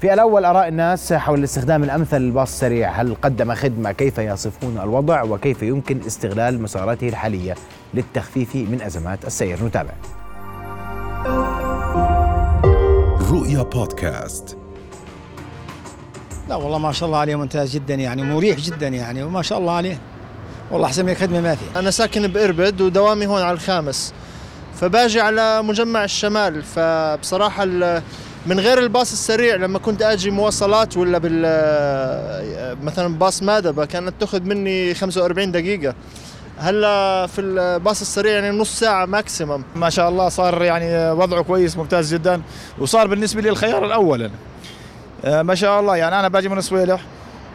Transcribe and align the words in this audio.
في 0.00 0.14
الأول 0.14 0.44
آراء 0.44 0.68
الناس 0.68 1.12
حول 1.12 1.38
الاستخدام 1.38 1.84
الأمثل 1.84 2.16
للباص 2.18 2.52
السريع. 2.52 2.90
هل 2.90 3.16
قدم 3.22 3.54
خدمة؟ 3.54 3.92
كيف 3.92 4.18
يصفون 4.18 4.78
الوضع؟ 4.78 5.22
وكيف 5.22 5.62
يمكن 5.62 6.00
استغلال 6.06 6.62
مساراته 6.62 7.08
الحالية 7.08 7.54
للتخفيف 7.94 8.54
من 8.54 8.82
أزمات 8.82 9.24
السير؟ 9.26 9.64
نتابع. 9.64 9.92
رؤيا 13.30 13.62
بودكاست. 13.62 14.56
لا 16.48 16.54
والله 16.54 16.78
ما 16.78 16.92
شاء 16.92 17.06
الله 17.06 17.18
عليه 17.18 17.36
ممتاز 17.36 17.74
جدا 17.74 17.94
يعني 17.94 18.22
مريح 18.22 18.58
جدا 18.58 18.88
يعني 18.88 19.22
وما 19.22 19.42
شاء 19.42 19.58
الله 19.58 19.72
عليه. 19.72 19.98
والله 20.70 20.86
أحسن 20.86 21.04
من 21.04 21.14
خدمة 21.14 21.40
ما 21.40 21.54
في 21.54 21.78
أنا 21.78 21.90
ساكن 21.90 22.26
بإربد 22.26 22.80
ودوامي 22.80 23.26
هون 23.26 23.42
على 23.42 23.52
الخامس 23.52 24.14
فباجي 24.74 25.20
على 25.20 25.62
مجمع 25.62 26.04
الشمال 26.04 26.62
فبصراحة 26.62 27.64
من 28.46 28.60
غير 28.60 28.78
الباص 28.78 29.12
السريع 29.12 29.54
لما 29.54 29.78
كنت 29.78 30.02
أجي 30.02 30.30
مواصلات 30.30 30.96
ولا 30.96 31.18
بال 31.18 31.42
مثلا 32.82 33.18
باص 33.18 33.42
مادبه 33.42 33.84
كانت 33.84 34.14
تأخذ 34.20 34.42
مني 34.42 34.94
45 34.94 35.52
دقيقة. 35.52 35.94
هلا 36.58 37.26
في 37.26 37.40
الباص 37.40 38.00
السريع 38.00 38.32
يعني 38.32 38.58
نص 38.58 38.78
ساعة 38.80 39.06
ماكسيمم 39.06 39.62
ما 39.76 39.90
شاء 39.90 40.08
الله 40.08 40.28
صار 40.28 40.62
يعني 40.62 41.10
وضعه 41.10 41.42
كويس 41.42 41.76
ممتاز 41.76 42.14
جدا 42.14 42.42
وصار 42.78 43.06
بالنسبة 43.06 43.40
لي 43.42 43.48
الخيار 43.48 43.84
الأول. 43.84 44.30
آه، 45.24 45.42
ما 45.42 45.54
شاء 45.54 45.80
الله 45.80 45.96
يعني 45.96 46.20
أنا 46.20 46.28
باجي 46.28 46.48
من 46.48 46.60
صويلح 46.60 47.00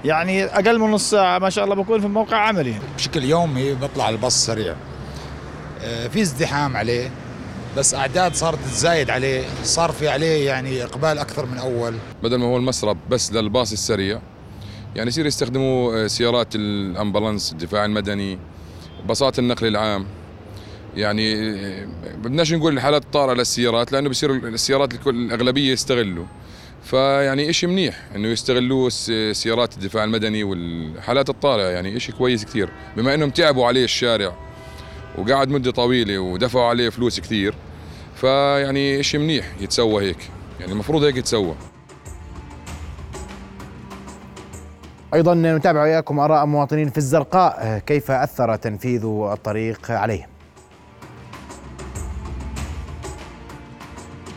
يعني 0.05 0.45
أقل 0.45 0.79
من 0.79 0.91
نص 0.91 1.09
ساعة 1.09 1.39
ما 1.39 1.49
شاء 1.49 1.63
الله 1.63 1.75
بكون 1.75 2.01
في 2.01 2.07
موقع 2.07 2.37
عملي. 2.37 2.75
بشكل 2.97 3.23
يومي 3.23 3.73
بطلع 3.73 4.09
الباص 4.09 4.35
السريع 4.35 4.75
آه، 5.83 6.07
في 6.07 6.21
ازدحام 6.21 6.77
عليه. 6.77 7.11
بس 7.77 7.93
أعداد 7.93 8.35
صارت 8.35 8.59
تزايد 8.59 9.09
عليه 9.09 9.43
صار 9.63 9.91
في 9.91 10.07
عليه 10.09 10.45
يعني 10.45 10.83
إقبال 10.83 11.17
أكثر 11.17 11.45
من 11.45 11.57
أول. 11.57 11.93
بدل 12.23 12.35
ما 12.37 12.45
هو 12.45 12.57
المسرب 12.57 12.97
بس 13.09 13.33
للباص 13.33 13.71
السريع. 13.71 14.21
يعني 14.95 15.07
يصير 15.07 15.25
يستخدموا 15.25 16.03
آه، 16.03 16.07
سيارات 16.07 16.55
الأمبولانس 16.55 17.51
الدفاع 17.51 17.85
المدني 17.85 18.39
باصات 19.07 19.39
النقل 19.39 19.67
العام. 19.67 20.05
يعني 20.95 21.35
بدناش 22.15 22.53
نقول 22.53 22.73
الحالات 22.73 23.03
الطارئه 23.03 23.33
للسيارات 23.33 23.91
لأنه 23.91 24.09
بصير 24.09 24.31
السيارات 24.31 25.07
الأغلبية 25.07 25.71
يستغلوا. 25.71 26.25
فيعني 26.83 27.49
إشي 27.49 27.67
منيح 27.67 27.99
إنه 28.15 28.27
يستغلوه 28.27 28.89
سيارات 29.33 29.73
الدفاع 29.73 30.03
المدني 30.03 30.43
والحالات 30.43 31.29
الطارئة. 31.29 31.67
يعني 31.67 31.97
إشي 31.97 32.11
كويس 32.11 32.45
كثير 32.45 32.69
بما 32.97 33.13
إنهم 33.13 33.29
تعبوا 33.29 33.67
عليه 33.67 33.83
الشارع 33.83 34.35
وقعد 35.17 35.49
مدة 35.49 35.71
طويلة 35.71 36.19
ودفعوا 36.19 36.65
عليه 36.65 36.89
فلوس 36.89 37.19
كثير. 37.19 37.53
فيعني 38.15 38.99
إشي 38.99 39.17
منيح 39.17 39.45
يتسوى 39.61 40.03
هيك. 40.03 40.17
يعني 40.59 40.71
المفروض 40.71 41.03
هيك 41.03 41.17
يتسوى. 41.17 41.55
أيضا 45.13 45.33
نتابع 45.33 45.83
وياكم 45.83 46.19
آراء 46.19 46.45
مواطنين 46.45 46.89
في 46.89 46.97
الزرقاء. 46.97 47.81
كيف 47.85 48.11
أثر 48.11 48.55
تنفيذ 48.55 49.05
الطريق 49.05 49.91
عليهم؟ 49.91 50.27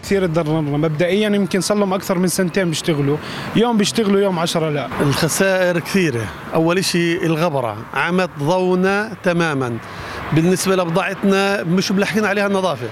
كثير 0.03 0.27
تضررنا 0.27 0.61
مبدئيا 0.61 1.29
يمكن 1.29 1.61
صار 1.61 1.79
لهم 1.79 1.95
أكثر 1.95 2.19
من 2.19 2.29
سنتين 2.29 2.69
بيشتغلوا. 2.69 3.17
يوم 3.57 3.77
بيشتغلوا 3.77 4.21
يوم 4.21 4.39
عشرة 4.39 4.71
لا. 4.71 4.89
الخسائر 5.01 5.81
كثيرة. 5.81 6.25
أول 6.55 6.85
شيء 6.85 7.27
الغبرة. 7.27 7.77
عمت 7.95 8.31
ضونا 8.39 9.17
تماما. 9.23 9.79
بالنسبة 10.33 10.77
لبضاعتنا 10.77 11.63
مش 11.63 11.93
ملحقين 11.93 12.25
عليها 12.25 12.47
النظافة. 12.47 12.87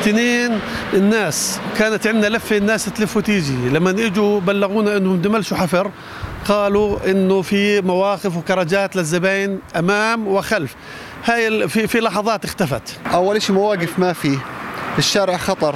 اثنين 0.00 0.60
الناس 0.94 1.60
كانت 1.78 2.06
عندنا 2.06 2.36
لفة 2.36 2.56
الناس 2.56 2.84
تلف 2.84 3.16
وتيجي. 3.16 3.68
لما 3.68 3.90
إجوا 3.90 4.40
بلغونا 4.40 4.96
إنهم 4.96 5.16
دملشوا 5.16 5.56
حفر 5.56 5.90
قالوا 6.48 7.10
إنه 7.10 7.42
في 7.42 7.80
مواقف 7.80 8.36
وكرجات 8.36 8.96
للزباين 8.96 9.58
أمام 9.76 10.28
وخلف. 10.28 10.74
هاي 11.24 11.68
في 11.68 11.86
في 11.86 12.00
لحظات 12.00 12.44
اختفت. 12.44 12.82
أول 13.14 13.42
شيء 13.42 13.54
مواقف 13.56 13.98
ما 13.98 14.12
في. 14.12 14.38
الشارع 14.98 15.36
خطر. 15.36 15.74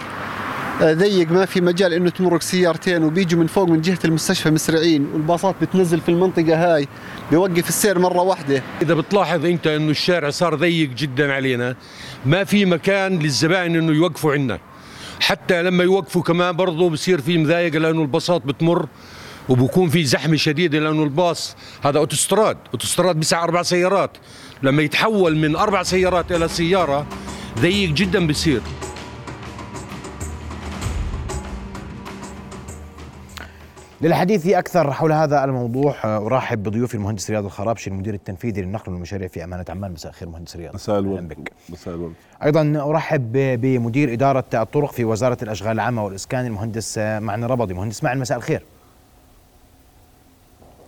ضيق 0.82 1.30
ما 1.30 1.46
في 1.46 1.60
مجال 1.60 1.92
إنه 1.92 2.10
تمرق 2.10 2.42
سيارتين 2.42 3.04
وبيجوا 3.04 3.40
من 3.40 3.46
فوق 3.46 3.68
من 3.68 3.80
جهة 3.80 3.98
المستشفى 4.04 4.50
مسرعين 4.50 5.06
والباصات 5.12 5.54
بتنزل 5.62 6.00
في 6.00 6.08
المنطقة 6.08 6.74
هاي 6.74 6.88
بيوقف 7.30 7.68
السير 7.68 7.98
مرة 7.98 8.22
واحدة. 8.22 8.62
إذا 8.82 8.94
بتلاحظ 8.94 9.44
أنت 9.44 9.66
إنه 9.66 9.90
الشارع 9.90 10.30
صار 10.30 10.54
ضيق 10.54 10.90
جدا 10.90 11.32
علينا 11.32 11.76
ما 12.26 12.44
في 12.44 12.64
مكان 12.64 13.18
للزبائن 13.18 13.76
إنه 13.76 13.92
يوقفوا 13.92 14.32
عندنا 14.32 14.58
حتى 15.20 15.62
لما 15.62 15.84
يوقفوا 15.84 16.22
كمان 16.22 16.56
برضه 16.56 16.90
بصير 16.90 17.20
في 17.20 17.38
مضايقة 17.38 17.78
لأنه 17.78 18.02
الباصات 18.02 18.46
بتمر 18.46 18.86
وبكون 19.48 19.88
في 19.88 20.04
زحمة 20.04 20.36
شديدة 20.36 20.78
لأنه 20.78 21.02
الباص 21.02 21.56
هذا 21.84 21.98
أوتوستراد 21.98 22.56
أوتوستراد 22.74 23.16
بسع 23.16 23.44
أربع 23.44 23.62
سيارات. 23.62 24.10
لما 24.62 24.82
يتحول 24.82 25.36
من 25.36 25.56
أربع 25.56 25.82
سيارات 25.82 26.32
إلى 26.32 26.48
سيارة 26.48 27.06
ضيق 27.58 27.90
جدا 27.90 28.26
بصير 28.26 28.60
للحديث 34.02 34.46
أكثر 34.46 34.92
حول 34.92 35.12
هذا 35.12 35.44
الموضوع 35.44 35.94
آه، 36.04 36.26
أرحب 36.26 36.62
بضيوفي 36.62 36.94
المهندس 36.94 37.30
رياض 37.30 37.44
الخرابشي 37.44 37.90
المدير 37.90 38.14
التنفيذي 38.14 38.62
للنقل 38.62 38.92
والمشاريع 38.92 39.28
في 39.28 39.44
أمانة 39.44 39.64
عمان. 39.68 39.92
مساء 39.92 40.10
الخير 40.10 40.28
مهندس 40.28 40.56
رياض. 40.56 40.74
مساء 40.74 40.98
الورد. 40.98 41.48
مساء 41.68 41.94
الورد. 41.94 42.12
أيضا 42.44 42.90
أرحب 42.90 43.32
بمدير 43.32 44.12
إدارة 44.12 44.44
الطرق 44.54 44.92
في 44.92 45.04
وزارة 45.04 45.38
الأشغال 45.42 45.72
العامة 45.72 46.04
والإسكان 46.04 46.46
المهندس 46.46 46.98
آه، 46.98 47.18
معني 47.18 47.46
ربضي. 47.46 47.74
مهندس 47.74 48.04
معن 48.04 48.18
مساء 48.18 48.38
الخير. 48.38 48.62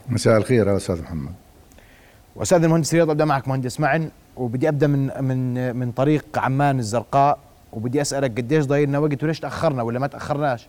مساء 0.09 0.37
الخير 0.37 0.69
يا 0.69 0.77
أستاذ 0.77 1.03
محمد. 1.03 1.33
وأستاذ 2.37 2.65
المهندس 2.65 2.95
رياض 2.95 3.11
أبدأ 3.11 3.25
معك 3.25 3.49
مهندس 3.49 3.81
معن. 3.81 4.11
وبدي 4.37 4.69
أبدأ 4.69 4.87
من 4.87 5.25
من 5.25 5.77
من 5.77 5.93
طريق 5.93 6.39
عمان 6.39 6.79
الزرقاء 6.79 7.39
وبدي 7.73 8.01
أسألك 8.01 8.31
قديش 8.37 8.65
ضايلنا 8.65 8.99
وقت 8.99 9.25
وليش 9.25 9.41
تأخرنا 9.41 9.83
ولا 9.83 9.99
ما 9.99 10.07
تأخرناش؟ 10.07 10.69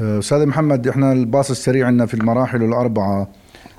أستاذ 0.00 0.46
محمد 0.46 0.88
إحنا 0.88 1.12
الباص 1.12 1.50
السريع 1.50 1.86
عندنا 1.86 2.06
في 2.06 2.14
المراحل 2.14 2.62
الأربعة 2.62 3.28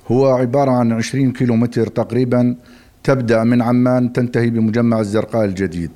هو 0.07 0.27
عبارة 0.27 0.71
عن 0.71 0.91
20 0.91 1.31
كيلو 1.31 1.55
متر 1.55 1.87
تقريبا 1.87 2.55
تبدأ 3.03 3.43
من 3.43 3.61
عمان 3.61 4.13
تنتهي 4.13 4.49
بمجمع 4.49 4.99
الزرقاء 4.99 5.45
الجديد. 5.45 5.91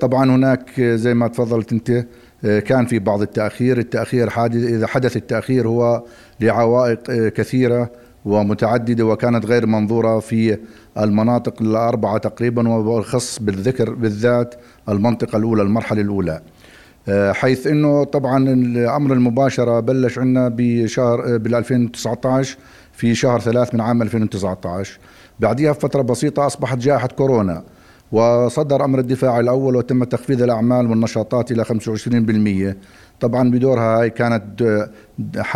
طبعا 0.00 0.30
هناك 0.30 0.80
زي 0.80 1.14
ما 1.14 1.28
تفضلت 1.28 1.72
أنت 1.72 2.06
كان 2.42 2.86
في 2.86 2.98
بعض 2.98 3.22
التأخير. 3.22 3.78
التأخير 3.78 4.30
حادث 4.30 4.64
إذا 4.64 4.86
حدث 4.86 5.16
التأخير 5.16 5.68
هو 5.68 6.02
لعوائق 6.40 7.28
كثيرة 7.28 7.90
ومتعددة 8.24 9.04
وكانت 9.06 9.46
غير 9.46 9.66
منظورة 9.66 10.18
في 10.18 10.58
المناطق 10.98 11.62
الأربعة 11.62 12.18
تقريبا 12.18 12.68
وبالخص 12.68 13.38
بالذكر 13.38 13.94
بالذات 13.94 14.54
المنطقة 14.88 15.36
الأولى 15.36 15.62
المرحلة 15.62 16.00
الأولى. 16.00 16.32
آه، 16.32 16.53
حيث 17.32 17.66
إنه 17.66 18.04
طبعا 18.04 18.48
الأمر 18.48 19.12
المباشرة 19.12 19.80
بلش 19.80 20.18
عندنا 20.18 20.52
بشهر 20.56 21.36
بال 21.36 21.54
2019 21.54 22.58
في 22.92 23.14
شهر 23.14 23.40
ثلاث 23.40 23.74
من 23.74 23.80
عام 23.80 24.02
2019 24.02 24.98
بعدها 25.40 25.72
بفترة 25.72 26.02
بسيطة 26.02 26.46
أصبحت 26.46 26.78
جائحة 26.78 27.08
كورونا 27.08 27.62
وصدر 28.12 28.84
أمر 28.84 28.98
الدفاع 28.98 29.40
الأول 29.40 29.76
وتم 29.76 30.04
تخفيض 30.04 30.42
الأعمال 30.42 30.90
والنشاطات 30.90 31.52
إلى 31.52 31.64
25% 31.64 32.76
طبعا 33.20 33.50
بدورها 33.50 34.00
هاي 34.00 34.10
كانت 34.10 34.62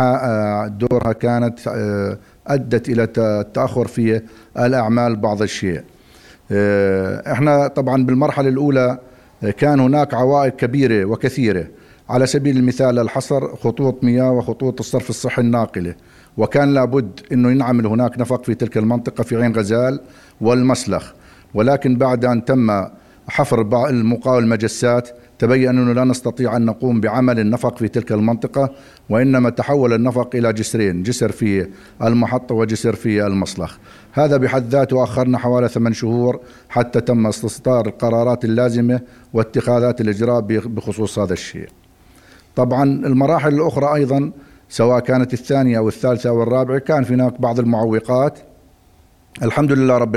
آه، 0.01 0.67
دورها 0.67 1.13
كانت 1.13 1.67
آه، 1.67 2.17
أدت 2.47 2.89
إلى 2.89 3.07
التاخر 3.17 3.87
في 3.87 4.21
الأعمال 4.57 5.15
بعض 5.15 5.41
الشيء. 5.41 5.81
إحنا 7.31 7.67
طبعا 7.67 8.05
بالمرحلة 8.05 8.49
الأولى 8.49 8.97
كان 9.57 9.79
هناك 9.79 10.13
عوائق 10.13 10.55
كبيرة 10.55 11.05
وكثيرة. 11.05 11.67
على 12.09 12.25
سبيل 12.25 12.57
المثال 12.57 12.99
الحصر 12.99 13.55
خطوط 13.55 14.03
مياه 14.03 14.31
وخطوط 14.31 14.79
الصرف 14.79 15.09
الصحي 15.09 15.41
الناقلة. 15.41 15.95
وكان 16.37 16.73
لابد 16.73 17.19
أنه 17.31 17.51
ينعمل 17.51 17.85
هناك 17.85 18.19
نفق 18.19 18.43
في 18.43 18.55
تلك 18.55 18.77
المنطقة 18.77 19.23
في 19.23 19.35
عين 19.35 19.55
غزال 19.55 19.99
والمسلخ. 20.41 21.11
ولكن 21.53 21.95
بعد 21.95 22.25
أن 22.25 22.45
تم 22.45 22.85
حفر 23.27 23.61
المقاول 23.89 24.43
المجسات 24.43 25.09
تبين 25.39 25.69
أنه 25.69 25.93
لا 25.93 26.03
نستطيع 26.03 26.57
أن 26.57 26.65
نقوم 26.65 27.01
بعمل 27.01 27.39
النفق 27.39 27.77
في 27.77 27.87
تلك 27.87 28.11
المنطقة 28.11 28.69
وإنما 29.09 29.49
تحول 29.49 29.93
النفق 29.93 30.35
إلى 30.35 30.53
جسرين 30.53 31.03
جسر 31.03 31.31
في 31.31 31.67
المحطة 32.03 32.55
وجسر 32.55 32.95
في 32.95 33.27
المصلخ. 33.27 33.77
هذا 34.11 34.37
بحد 34.37 34.69
ذاته 34.69 35.03
أخرنا 35.03 35.37
حوالي 35.37 35.67
ثمان 35.67 35.93
شهور 35.93 36.39
حتى 36.69 37.01
تم 37.01 37.27
استصدار 37.27 37.87
القرارات 37.87 38.45
اللازمة 38.45 39.01
واتخاذات 39.33 40.01
الإجراء 40.01 40.41
بخصوص 40.41 41.19
هذا 41.19 41.33
الشيء. 41.33 41.69
طبعا 42.55 42.83
المراحل 42.83 43.53
الأخرى 43.53 43.95
أيضا 43.95 44.31
سواء 44.69 44.99
كانت 44.99 45.33
الثانية 45.33 45.77
أو 45.77 45.87
الثالثة 45.87 46.29
أو 46.29 46.43
الرابعة 46.43 46.79
كان 46.79 47.05
هناك 47.05 47.41
بعض 47.41 47.59
المعوقات 47.59 48.39
الحمد 49.43 49.71
لله 49.71 49.97
رب 49.97 50.15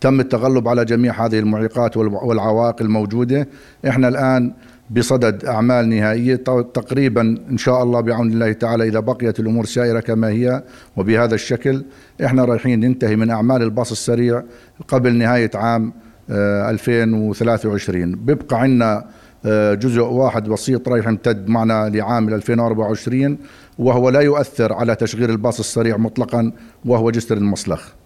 تم 0.00 0.20
التغلب 0.20 0.68
على 0.68 0.84
جميع 0.84 1.26
هذه 1.26 1.38
المعيقات 1.38 1.96
والعوائق 1.96 2.82
الموجودة. 2.82 3.48
إحنا 3.88 4.08
الآن 4.08 4.52
بصدد 4.90 5.44
أعمال 5.44 5.88
نهائية 5.88 6.36
تقريبا 6.74 7.20
إن 7.50 7.58
شاء 7.58 7.82
الله 7.82 8.00
بعون 8.00 8.32
الله 8.32 8.52
تعالى 8.52 8.88
إذا 8.88 9.00
بقيت 9.00 9.40
الأمور 9.40 9.64
سائرة 9.64 10.00
كما 10.00 10.28
هي 10.28 10.62
وبهذا 10.96 11.34
الشكل 11.34 11.84
إحنا 12.24 12.44
رايحين 12.44 12.80
ننتهي 12.80 13.16
من 13.16 13.30
أعمال 13.30 13.62
الباص 13.62 13.90
السريع 13.90 14.42
قبل 14.88 15.14
نهاية 15.14 15.50
عام 15.54 15.92
آه، 16.30 16.70
2023 16.70 18.14
بيبقى 18.14 18.60
عندنا 18.60 19.04
آه، 19.44 19.74
جزء 19.74 20.02
واحد 20.02 20.48
بسيط 20.48 20.88
رايح 20.88 21.06
يمتد 21.06 21.48
معنا 21.48 21.88
لعام 21.88 22.28
2024 22.28 23.38
وهو 23.78 24.08
لا 24.08 24.20
يؤثر 24.20 24.72
على 24.72 24.94
تشغيل 24.94 25.30
الباص 25.30 25.58
السريع 25.58 25.96
مطلقا 25.96 26.52
وهو 26.84 27.10
جسر 27.10 27.36
المصلخ. 27.36 27.99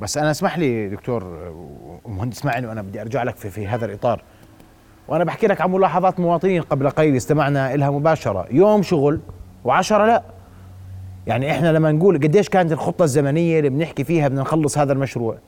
بس 0.00 0.18
أنا 0.18 0.30
اسمح 0.30 0.58
لي 0.58 0.88
دكتور 0.88 1.24
ومهندس 2.04 2.44
معن 2.44 2.64
وأنا 2.64 2.82
بدي 2.82 3.00
أرجع 3.00 3.22
لك 3.22 3.36
في, 3.36 3.50
في 3.50 3.66
هذا 3.66 3.84
الإطار. 3.86 4.22
وأنا 5.08 5.24
بحكي 5.24 5.46
لك 5.46 5.60
عن 5.60 5.70
ملاحظات 5.70 6.20
مواطنين 6.20 6.62
قبل 6.62 6.90
قليل 6.90 7.16
استمعنا 7.16 7.76
لها 7.76 7.90
مباشرة. 7.90 8.46
يوم 8.50 8.82
شغل 8.82 9.20
وعشرة 9.64 10.06
لا. 10.06 10.22
يعني 11.26 11.50
إحنا 11.50 11.72
لما 11.72 11.92
نقول 11.92 12.16
قديش 12.16 12.48
كانت 12.48 12.72
الخطة 12.72 13.02
الزمنية 13.02 13.58
اللي 13.58 13.70
بنحكي 13.70 14.04
فيها 14.04 14.28
بدنا 14.28 14.40
نخلص 14.40 14.78
هذا 14.78 14.92
المشروع. 14.92 15.38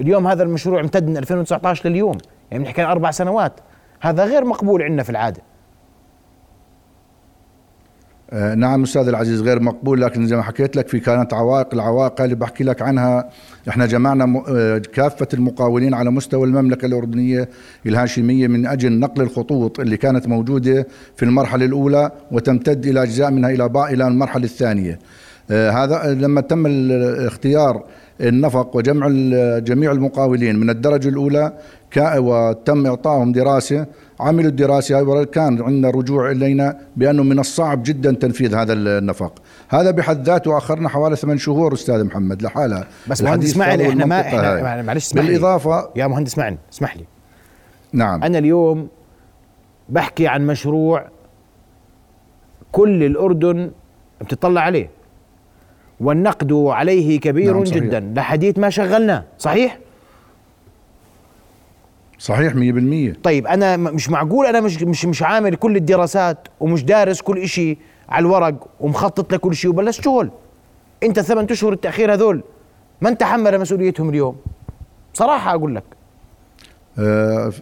اليوم 0.00 0.26
هذا 0.26 0.42
المشروع 0.42 0.80
امتد 0.80 1.08
من 1.08 1.16
2019 1.16 1.88
لليوم. 1.88 2.18
يعني 2.50 2.64
بنحكي 2.64 2.82
عن 2.82 2.90
أربع 2.90 3.10
سنوات. 3.10 3.60
هذا 4.00 4.24
غير 4.24 4.44
مقبول 4.44 4.82
عندنا 4.82 5.02
في 5.02 5.10
العادة. 5.10 5.42
نعم 8.32 8.82
أستاذ 8.82 9.08
العزيز 9.08 9.40
غير 9.42 9.60
مقبول 9.62 10.00
لكن 10.00 10.26
زي 10.26 10.36
ما 10.36 10.42
حكيت 10.42 10.76
لك 10.76 10.88
في 10.88 11.00
كانت 11.00 11.34
عوائق 11.34 11.74
العوائق 11.74 12.20
اللي 12.20 12.34
بحكي 12.34 12.64
لك 12.64 12.82
عنها 12.82 13.28
إحنا 13.68 13.86
جمعنا 13.86 14.42
آه، 14.48 14.78
كافة 14.78 15.28
المقاولين 15.34 15.94
على 15.94 16.10
مستوى 16.10 16.46
المملكة 16.46 16.86
الأردنية 16.86 17.48
الهاشمية 17.86 18.46
من 18.48 18.66
أجل 18.66 18.98
نقل 18.98 19.22
الخطوط 19.22 19.80
اللي 19.80 19.96
كانت 19.96 20.28
موجودة 20.28 20.86
في 21.16 21.24
المرحلة 21.24 21.64
الأولى 21.64 22.10
وتمتد 22.32 22.86
إلى 22.86 23.02
أجزاء 23.02 23.30
منها 23.30 23.50
إلى 23.50 23.70
إلى 23.90 24.08
المرحلة 24.08 24.44
الثانية. 24.44 24.98
آه، 25.50 25.70
هذا 25.70 26.14
لما 26.14 26.40
تم 26.40 26.66
ال- 26.66 27.26
اختيار 27.26 27.84
النفق 28.20 28.76
وجمع 28.76 29.08
جميع 29.58 29.92
المقاولين. 29.92 30.56
من 30.56 30.70
الدرجة 30.70 31.08
الأولى 31.08 31.52
كا- 31.90 32.18
وتم 32.18 32.86
إعطائهم 32.86 33.32
دراسة 33.32 33.86
عملوا 34.20 34.50
الدراسة. 34.50 35.02
وكان 35.02 35.62
عندنا 35.62 35.90
رجوع 35.90 36.30
إلينا 36.30 36.78
بأنه 36.96 37.22
من 37.22 37.38
الصعب 37.38 37.82
جدا 37.82 38.12
تنفيذ 38.12 38.54
هذا 38.54 38.72
النفق. 38.72 39.32
هذا 39.68 39.90
بحد 39.90 40.26
ذاته 40.26 40.58
اخرنا 40.58 40.88
حوالي 40.88 41.16
ثمان 41.16 41.38
شهور 41.38 41.74
أستاذ 41.74 42.04
محمد 42.04 42.42
لحالها 42.42 42.86
بس 43.10 43.22
مهندس 43.22 43.56
معن 43.56 43.78
فيه 43.78 43.88
إحنا 43.88 44.06
ما. 44.06 44.20
إحنا 44.20 44.82
معلش 44.82 45.06
اسمح 45.06 45.22
لي. 45.22 45.28
بالإضافة 45.28 45.90
يا 45.96 46.06
مهندس 46.06 46.38
معن 46.38 46.56
اسمح 46.72 46.96
لي. 46.96 47.04
نعم. 47.92 48.22
أنا 48.22 48.38
اليوم 48.38 48.88
بحكي 49.88 50.26
عن 50.26 50.46
مشروع 50.46 51.04
كل 52.72 53.02
الأردن 53.04 53.70
بتطلع 54.20 54.60
عليه. 54.60 54.90
والنقد 56.00 56.52
عليه 56.52 57.20
كبير 57.20 57.52
نعم، 57.54 57.64
صحيح. 57.64 57.82
جدا. 57.82 58.12
لحديث 58.16 58.58
ما 58.58 58.70
شغلناه 58.70 59.24
صحيح؟ 59.38 59.78
صحيح 62.18 62.54
100% 62.54 63.16
طيب 63.22 63.46
أنا 63.46 63.76
مش 63.76 64.10
معقول 64.10 64.46
أنا 64.46 64.60
مش 64.60 64.82
مش 64.82 65.04
مش 65.04 65.22
عامل 65.22 65.54
كل 65.56 65.76
الدراسات 65.76 66.48
ومش 66.60 66.84
دارس 66.84 67.20
كل 67.20 67.38
إشي 67.38 67.78
على 68.08 68.22
الورق 68.22 68.54
ومخطط 68.80 69.32
لكل 69.32 69.54
شيء 69.54 69.70
وبلش 69.70 70.00
شغل. 70.00 70.30
أنت 71.02 71.20
ثمان 71.20 71.46
أشهر 71.50 71.72
التأخير 71.72 72.14
هذول 72.14 72.42
من 73.00 73.18
تحمل 73.18 73.60
مسؤوليتهم 73.60 74.08
اليوم؟ 74.08 74.36
بصراحه 75.14 75.54
أقول 75.54 75.74
لك. 75.74 75.84
آه، 76.98 77.52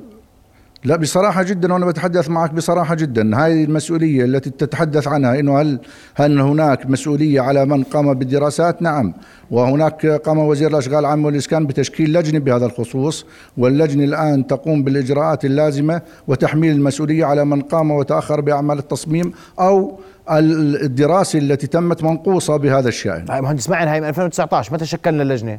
لا 0.85 0.97
بصراحة 0.97 1.43
جدا 1.43 1.73
وأنا 1.73 1.87
بتحدث 1.87 2.29
معك 2.31 2.53
بصراحة 2.55 2.95
جدا. 2.95 3.37
هذه 3.37 3.65
المسؤولية 3.65 4.25
التي 4.25 4.51
تتحدث 4.51 5.09
عنها 5.09 5.41
إنه 5.41 5.61
هل 5.61 5.81
هل 6.15 6.41
هناك 6.41 6.87
مسؤولية 6.87 7.41
على 7.41 7.65
من 7.65 7.83
قام 7.83 8.15
بالدراسات؟ 8.15 8.83
نعم. 8.83 9.15
وهناك 9.51 10.07
قام 10.07 10.39
وزير 10.39 10.71
الأشغال 10.71 10.99
العامة 10.99 11.27
والإسكان 11.27 11.67
بتشكيل 11.67 12.13
لجنة 12.13 12.39
بهذا 12.39 12.67
الخصوص. 12.67 13.27
واللجنة 13.57 14.05
الآن 14.05 14.47
تقوم 14.47 14.83
بالإجراءات 14.83 15.45
اللازمة 15.45 16.01
وتحميل 16.29 16.73
المسؤولية 16.73 17.25
على 17.25 17.45
من 17.45 17.61
قام 17.63 17.91
وتأخر 17.91 18.41
بأعمال 18.41 18.79
التصميم 18.79 19.33
أو 19.61 19.99
ال- 20.31 20.83
الدراسة 20.83 21.39
التي 21.39 21.67
تمت 21.67 22.03
منقوصة 22.05 22.57
بهذا 22.57 22.89
الشأن. 22.89 23.25
مهندس 23.29 23.71
معن 23.71 23.89
هاي 23.89 24.01
من 24.01 24.09
2019 24.09 24.73
متى 24.75 24.85
شكلنا 24.87 25.23
اللجنة؟ 25.23 25.59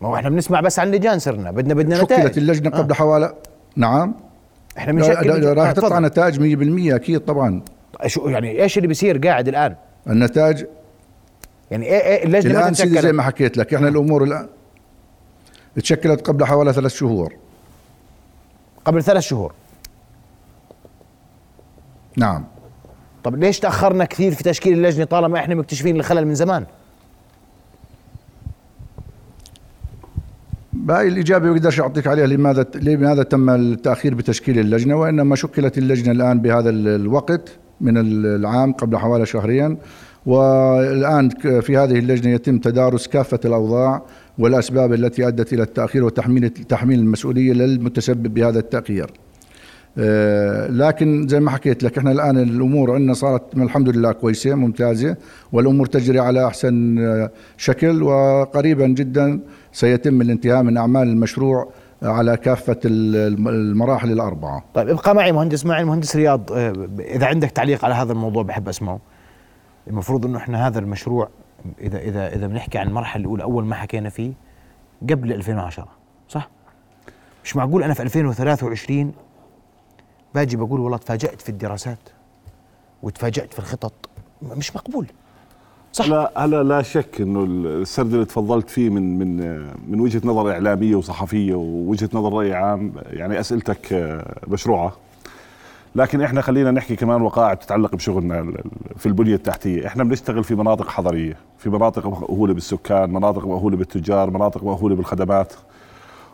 ما 0.00 0.08
هو 0.08 0.14
إحنا 0.16 0.30
بنسمع 0.30 0.60
بس 0.60 0.78
عن 0.78 0.90
لجان 0.90 1.18
صرنا 1.18 1.50
بدنا 1.50 1.74
بدنا 1.74 1.96
شكلت 1.96 2.12
نتائج. 2.12 2.38
اللجنة 2.38 2.70
قبل 2.70 2.94
حوالي 2.94 3.32
نعم 3.76 4.14
إحنا 4.78 4.92
بنشكل 4.92 5.28
لا، 5.28 5.52
راح 5.52 5.68
آه، 5.68 5.72
تطلع. 5.72 5.98
نتائج 5.98 6.40
100% 6.92 6.94
أكيد 6.94 7.20
طبعا 7.20 7.62
شو 8.06 8.28
يعني 8.28 8.62
إيش 8.62 8.76
اللي 8.76 8.88
بيصير 8.88 9.18
قاعد 9.18 9.48
الآن؟ 9.48 9.74
النتائج 10.06 10.64
يعني 11.70 11.86
إيه 11.86 12.00
إيه 12.00 12.24
اللجنة 12.24 12.60
الآن 12.60 12.74
سيدي 12.74 13.00
زي؟ 13.00 13.12
ما 13.12 13.22
حكيت 13.22 13.56
لك 13.56 13.74
إحنا 13.74 13.88
الأمور 13.88 14.24
الآن 14.24 14.48
تشكلت 15.76 16.26
قبل 16.26 16.44
حوالي 16.44 16.72
ثلاث 16.72 16.94
شهور 16.94 17.34
قبل 18.84 19.02
ثلاث 19.02 19.22
شهور 19.22 19.52
نعم 22.16 22.44
طب 23.24 23.36
ليش 23.36 23.60
تأخرنا 23.60 24.04
كثير 24.04 24.34
في 24.34 24.42
تشكيل 24.44 24.72
اللجنة 24.72 25.04
طالما 25.04 25.38
إحنا 25.38 25.54
مكتشفين 25.54 25.96
الخلل 25.96 26.26
من 26.26 26.34
زمان؟ 26.34 26.66
باقي 30.86 31.08
الإجابة 31.08 31.52
بقدرش 31.52 31.80
أعطيك 31.80 32.06
عليها 32.06 32.26
لماذا 32.26 32.66
لماذا 32.82 33.22
تم 33.22 33.50
التأخير 33.50 34.14
بتشكيل 34.14 34.58
اللجنة؟ 34.58 34.96
وإنما 34.96 35.36
شكلت 35.36 35.78
اللجنة 35.78 36.12
الآن 36.12 36.40
بهذا 36.40 36.70
ال- 36.70 36.88
الوقت 36.88 37.48
من 37.80 37.96
ال- 37.98 38.26
العام 38.26 38.72
قبل 38.72 38.96
حوالي 38.96 39.26
شهرين 39.26 39.78
والآن 40.26 41.28
في 41.60 41.76
هذه 41.76 41.98
اللجنة 41.98 42.34
يتم 42.34 42.58
تدارس 42.58 43.06
كافة 43.08 43.40
الأوضاع 43.44 44.02
والأسباب 44.38 44.92
التي 44.92 45.28
أدت 45.28 45.52
إلى 45.52 45.62
التأخير 45.62 46.04
وتحميل 46.04 46.48
تحميل 46.50 46.98
المسؤولية 46.98 47.52
للمتسبب 47.52 48.34
بهذا 48.34 48.58
التأخير. 48.58 49.10
آه، 49.98 50.68
لكن 50.70 51.28
زي 51.28 51.40
ما 51.40 51.50
حكيت 51.50 51.82
لك 51.82 51.98
إحنا 51.98 52.12
الآن 52.12 52.38
الأمور 52.38 52.92
عندنا 52.94 53.14
صارت 53.14 53.42
الحمد 53.56 53.88
لله 53.88 54.12
كويسة 54.12 54.54
ممتازة 54.54 55.16
والأمور 55.52 55.86
تجري 55.86 56.18
على 56.18 56.46
أحسن 56.46 56.98
آه، 56.98 57.30
شكل 57.56 58.02
وقريبا 58.02 58.86
جدا 58.86 59.40
سيتم 59.80 60.20
الانتهاء 60.20 60.62
من 60.62 60.76
أعمال 60.76 61.02
المشروع 61.08 61.68
على 62.02 62.36
كافة 62.36 62.80
ال- 62.84 63.48
المراحل 63.48 64.12
الأربعة. 64.12 64.64
طيب 64.74 64.88
ابقى 64.88 65.14
معي 65.14 65.32
مهندس 65.32 65.66
معي 65.66 65.80
المهندس 65.82 66.16
رياض. 66.16 66.52
آه، 66.52 66.88
إذا 67.00 67.26
عندك 67.26 67.50
تعليق 67.50 67.84
على 67.84 67.94
هذا 67.94 68.12
الموضوع 68.12 68.42
بحب 68.42 68.68
أسمعه. 68.68 68.98
المفروض 69.88 70.26
إنه 70.26 70.38
إحنا 70.38 70.66
هذا 70.66 70.78
المشروع 70.78 71.28
اذا 71.80 71.98
اذا 71.98 72.34
إذا 72.34 72.46
بنحكي 72.46 72.78
عن 72.78 72.86
المرحلة 72.88 73.20
الأولى 73.20 73.42
أول 73.42 73.64
ما 73.64 73.74
حكينا 73.74 74.08
فيه 74.08 74.32
قبل 75.10 75.32
2010 75.32 75.88
صح؟ 76.28 76.48
مش 77.44 77.56
معقول 77.56 77.82
أنا 77.82 77.94
في 77.94 78.02
2023 78.02 79.12
باجي 80.34 80.56
بقول 80.56 80.80
والله 80.80 80.98
تفاجأت 80.98 81.40
في 81.42 81.48
الدراسات 81.48 81.98
وتفاجأت 83.02 83.52
في 83.52 83.58
الخطط. 83.58 83.92
مش 84.42 84.76
مقبول. 84.76 85.06
صح. 85.96 86.08
لا 86.08 86.32
هلا 86.36 86.62
لا 86.62 86.82
شك 86.82 87.20
إنه 87.20 87.44
السرد 87.48 88.12
اللي 88.12 88.24
تفضلت 88.24 88.70
فيه 88.70 88.90
من 88.90 89.18
من 89.18 89.56
من 89.88 90.00
وجهة 90.00 90.20
نظر 90.24 90.50
إعلامية 90.50 90.96
وصحفية 90.96 91.54
ووجهة 91.54 92.08
نظر 92.12 92.32
رأي 92.32 92.54
عام 92.54 92.92
يعني 93.10 93.40
أسئلتك 93.40 93.92
آه، 93.92 94.36
مشروعة. 94.48 94.92
لكن 95.94 96.20
إحنا 96.20 96.40
خلينا 96.40 96.70
نحكي 96.70 96.96
كمان 96.96 97.22
وقائع 97.22 97.54
تتعلق 97.54 97.94
بشغلنا 97.96 98.52
في 98.96 99.06
البنية 99.06 99.34
التحتية، 99.34 99.86
إحنا 99.86 100.04
بنشتغل 100.04 100.44
في 100.44 100.54
مناطق 100.54 100.88
حضريه، 100.88 101.36
في 101.58 101.70
مناطق 101.70 102.06
مأهولة 102.06 102.54
بالسكان، 102.54 103.10
مناطق 103.10 103.46
مأهولة 103.46 103.76
بالتجار، 103.76 104.30
مناطق 104.30 104.64
مأهولة 104.64 104.94
بالخدمات. 104.96 105.52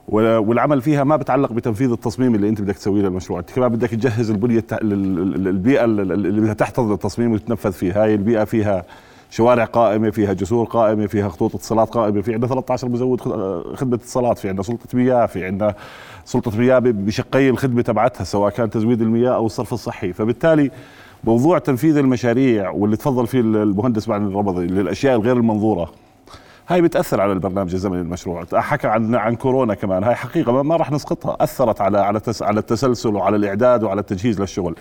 والعمل 0.08 0.82
فيها 0.82 1.04
ما 1.04 1.16
بتعلق 1.16 1.52
بتنفيذ 1.52 1.90
التصميم 1.92 2.34
اللي 2.34 2.48
أنت 2.48 2.60
بدك 2.60 2.76
تسويه 2.76 3.02
للمشروع، 3.02 3.38
أنت 3.38 3.50
كمان 3.50 3.68
بدك 3.68 3.88
تجهز 3.90 4.30
البنية 4.30 4.64
البيئة 4.82 5.84
ال- 5.84 6.00
ال- 6.00 6.12
اللي 6.12 6.40
بدها 6.40 6.54
تحتضن 6.54 6.92
التصميم 6.92 7.32
وتتنفذ 7.32 7.72
فيها، 7.72 8.02
هاي 8.04 8.14
البيئة 8.14 8.44
فيها 8.44 8.84
شوارع 9.32 9.64
قائمة 9.64 10.10
فيها 10.10 10.32
جسور 10.32 10.66
قائمة 10.66 11.06
فيها 11.06 11.28
خطوط 11.28 11.54
اتصالات 11.54 11.88
قائمة 11.88 12.20
في 12.20 12.34
عندنا 12.34 12.48
13 12.48 12.88
مزود 12.88 13.20
خ- 13.20 13.74
خدمة 13.76 13.94
اتصالات 13.94 14.38
في 14.38 14.48
عندنا 14.48 14.62
سلطة 14.62 14.86
مياه 14.94 15.26
في 15.26 15.44
عندنا 15.46 15.74
سلطة 16.24 16.58
مياه 16.58 16.78
بشقي 16.78 17.48
الخدمة 17.48 17.82
تبعتها 17.82 18.24
سواء 18.24 18.50
كان 18.52 18.70
تزويد 18.70 19.02
المياه 19.02 19.30
أو 19.34 19.46
الصرف 19.46 19.72
الصحي. 19.72 20.12
فبالتالي 20.12 20.70
موضوع 21.24 21.58
تنفيذ 21.58 21.96
المشاريع 21.96 22.70
واللي 22.70 22.96
تفضل 22.96 23.26
فيه 23.26 23.40
المهندس 23.40 24.08
معن 24.08 24.26
الربضي 24.26 24.66
للأشياء 24.66 25.16
الغير 25.16 25.36
المنظورة 25.36 25.90
هاي 26.72 26.82
بتأثر 26.82 27.20
على 27.20 27.32
البرنامج 27.32 27.72
الزمني 27.74 28.02
للمشروع 28.02 28.44
حكى 28.54 28.86
عن 28.88 29.14
عن 29.14 29.34
كورونا 29.34 29.74
كمان. 29.74 30.04
هاي 30.04 30.14
حقيقة 30.14 30.52
ما- 30.52 30.62
ما 30.62 30.76
راح 30.76 30.92
نسقطها. 30.92 31.36
أثرت 31.40 31.80
على 31.80 31.98
على 31.98 32.20
تس 32.20 32.42
على 32.42 32.60
التسلسل 32.60 33.14
وعلى 33.14 33.36
الإعداد 33.36 33.82
وعلى 33.82 34.00
التجهيز 34.00 34.40
للشغل. 34.40 34.74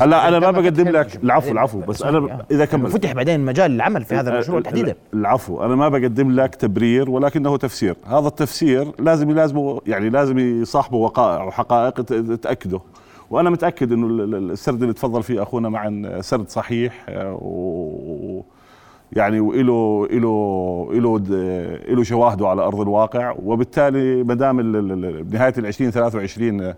هلا 0.00 0.28
أنا 0.28 0.38
ما 0.38 0.50
بقدم 0.50 0.88
لك 0.88 1.24
العفو 1.24 1.52
العفو 1.52 1.80
بس 1.80 2.02
أنا 2.02 2.46
إذا 2.50 2.64
كمل. 2.64 2.90
فتح 2.90 3.12
بعدين 3.12 3.40
مجال 3.40 3.70
العمل 3.70 4.04
في 4.04 4.14
هذا 4.14 4.34
المشروع 4.34 4.58
ال- 4.58 4.62
تحديدا. 4.62 4.90
ال- 4.90 5.18
العفو. 5.18 5.64
أنا 5.64 5.74
ما 5.74 5.88
بقدم 5.88 6.30
لك 6.30 6.54
تبرير 6.54 7.10
ولكنه 7.10 7.56
تفسير. 7.56 7.96
هذا 8.06 8.28
التفسير 8.28 8.92
لازم 8.98 9.30
يلازمه 9.30 9.80
يعني 9.86 10.08
لازم 10.10 10.38
يصاحبه 10.38 10.96
وقائع 10.96 11.44
وحقائق 11.44 12.00
تأكده. 12.42 12.80
وأنا 13.30 13.50
متأكد 13.50 13.92
إنه 13.92 14.06
ال- 14.06 14.34
ال- 14.34 14.50
السرد 14.50 14.82
اللي 14.82 14.94
تفضل 14.94 15.22
فيه 15.22 15.42
أخونا 15.42 15.68
معا 15.68 16.18
سرد 16.20 16.48
صحيح 16.48 17.04
آه، 17.08 17.38
و 17.42 18.42
يعني 19.12 19.40
وإله 19.40 20.08
إله 20.10 20.88
إله 20.92 21.16
إله 21.92 22.02
شواهده 22.02 22.48
على 22.48 22.62
أرض 22.62 22.80
الواقع. 22.80 23.34
وبالتالي 23.42 24.22
ما 24.24 24.34
دام 24.34 24.60
ال- 24.60 24.76
ال- 24.76 25.04
ال- 25.04 25.24
بنهاية 25.24 25.54
ال 25.58 25.66
2023 25.66 26.60
آه، 26.60 26.76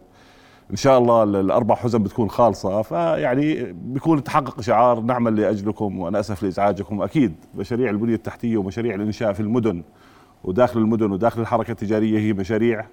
إن 0.70 0.76
شاء 0.76 0.98
الله 0.98 1.22
ال- 1.22 1.36
الأربع 1.36 1.74
حزم 1.74 2.02
بتكون 2.02 2.30
خالصة. 2.30 2.82
فيعني 2.82 3.72
بيكون 3.72 4.24
تحقق 4.24 4.60
شعار 4.60 5.00
نعمل 5.00 5.36
لأجلكم 5.36 5.98
وأنا 5.98 6.20
أسف 6.20 6.42
لإزعاجكم. 6.42 7.02
أكيد 7.02 7.32
مشاريع 7.54 7.90
البنية 7.90 8.14
التحتية 8.14 8.56
ومشاريع 8.56 8.94
الإنشاء 8.94 9.32
في 9.32 9.40
المدن 9.40 9.82
وداخل 10.44 10.80
المدن 10.80 11.12
وداخل 11.12 11.40
الحركة 11.40 11.70
التجارية 11.70 12.18
هي 12.18 12.32
مشاريع 12.32 12.84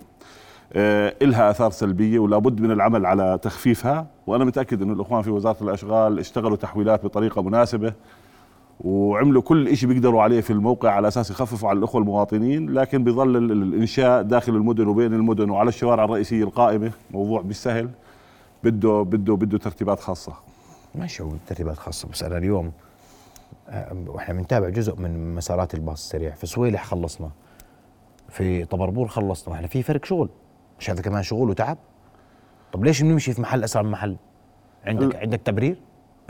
آه، 0.73 1.13
إلها 1.21 1.49
آثار 1.51 1.71
سلبية 1.71 2.19
ولا 2.19 2.37
بد 2.37 2.61
من 2.61 2.71
العمل 2.71 3.05
على 3.05 3.39
تخفيفها. 3.41 4.07
وأنا 4.27 4.45
متأكد 4.45 4.81
أن 4.81 4.91
الأخوان 4.91 5.21
في 5.21 5.29
وزارة 5.29 5.57
الأشغال 5.63 6.19
اشتغلوا 6.19 6.57
تحويلات 6.57 7.03
بطريقة 7.05 7.41
مناسبة. 7.41 7.93
وعملوا 8.79 9.41
كل 9.41 9.77
شيء 9.77 9.89
بيقدروا 9.89 10.21
عليه 10.21 10.41
في 10.41 10.53
الموقع 10.53 10.91
على 10.91 11.07
أساس 11.07 11.31
يخففوا 11.31 11.69
على 11.69 11.79
الأخوة 11.79 12.01
المواطنين 12.01 12.69
لكن 12.69 13.03
بيظل 13.03 13.37
ال- 13.37 13.51
ال- 13.51 13.63
الإنشاء 13.63 14.21
داخل 14.21 14.55
المدن 14.55 14.87
وبين 14.87 15.13
المدن 15.13 15.49
وعلى 15.49 15.69
الشوارع 15.69 16.03
الرئيسية 16.03 16.43
القائمة 16.43 16.91
موضوع 17.11 17.41
مش 17.41 17.57
سهل 17.57 17.89
بده 18.63 19.01
بده 19.01 19.33
بده 19.35 19.57
ترتيبات 19.57 19.99
خاصة. 19.99 20.33
ماشي 20.95 21.23
هو 21.23 21.29
ترتيبات 21.47 21.77
خاصة. 21.77 22.07
بس 22.09 22.23
أنا 22.23 22.37
اليوم 22.37 22.71
آه، 23.69 23.95
وإحنا 24.07 24.33
بنتابع 24.33 24.69
جزء 24.69 24.95
من 24.95 25.35
مسارات 25.35 25.73
الباص 25.73 26.03
السريع. 26.03 26.31
في 26.31 26.47
صويلح 26.47 26.85
خلصنا. 26.85 27.29
في 28.29 28.65
طبربور 28.65 29.07
خلصنا. 29.07 29.53
وإحنا 29.53 29.67
في 29.67 29.83
فرق 29.83 30.05
شغل. 30.05 30.29
مش 30.79 30.89
هذا 30.89 31.01
كمان 31.01 31.23
شغل 31.23 31.49
وتعب؟ 31.49 31.77
طب 32.73 32.83
ليش 32.85 33.01
بنمشي 33.01 33.33
في 33.33 33.41
محل 33.41 33.63
أسرع 33.63 33.81
من 33.83 33.91
محل؟ 33.91 34.15
عندك 34.85 35.15
عندك 35.15 35.41
تبرير؟ 35.41 35.77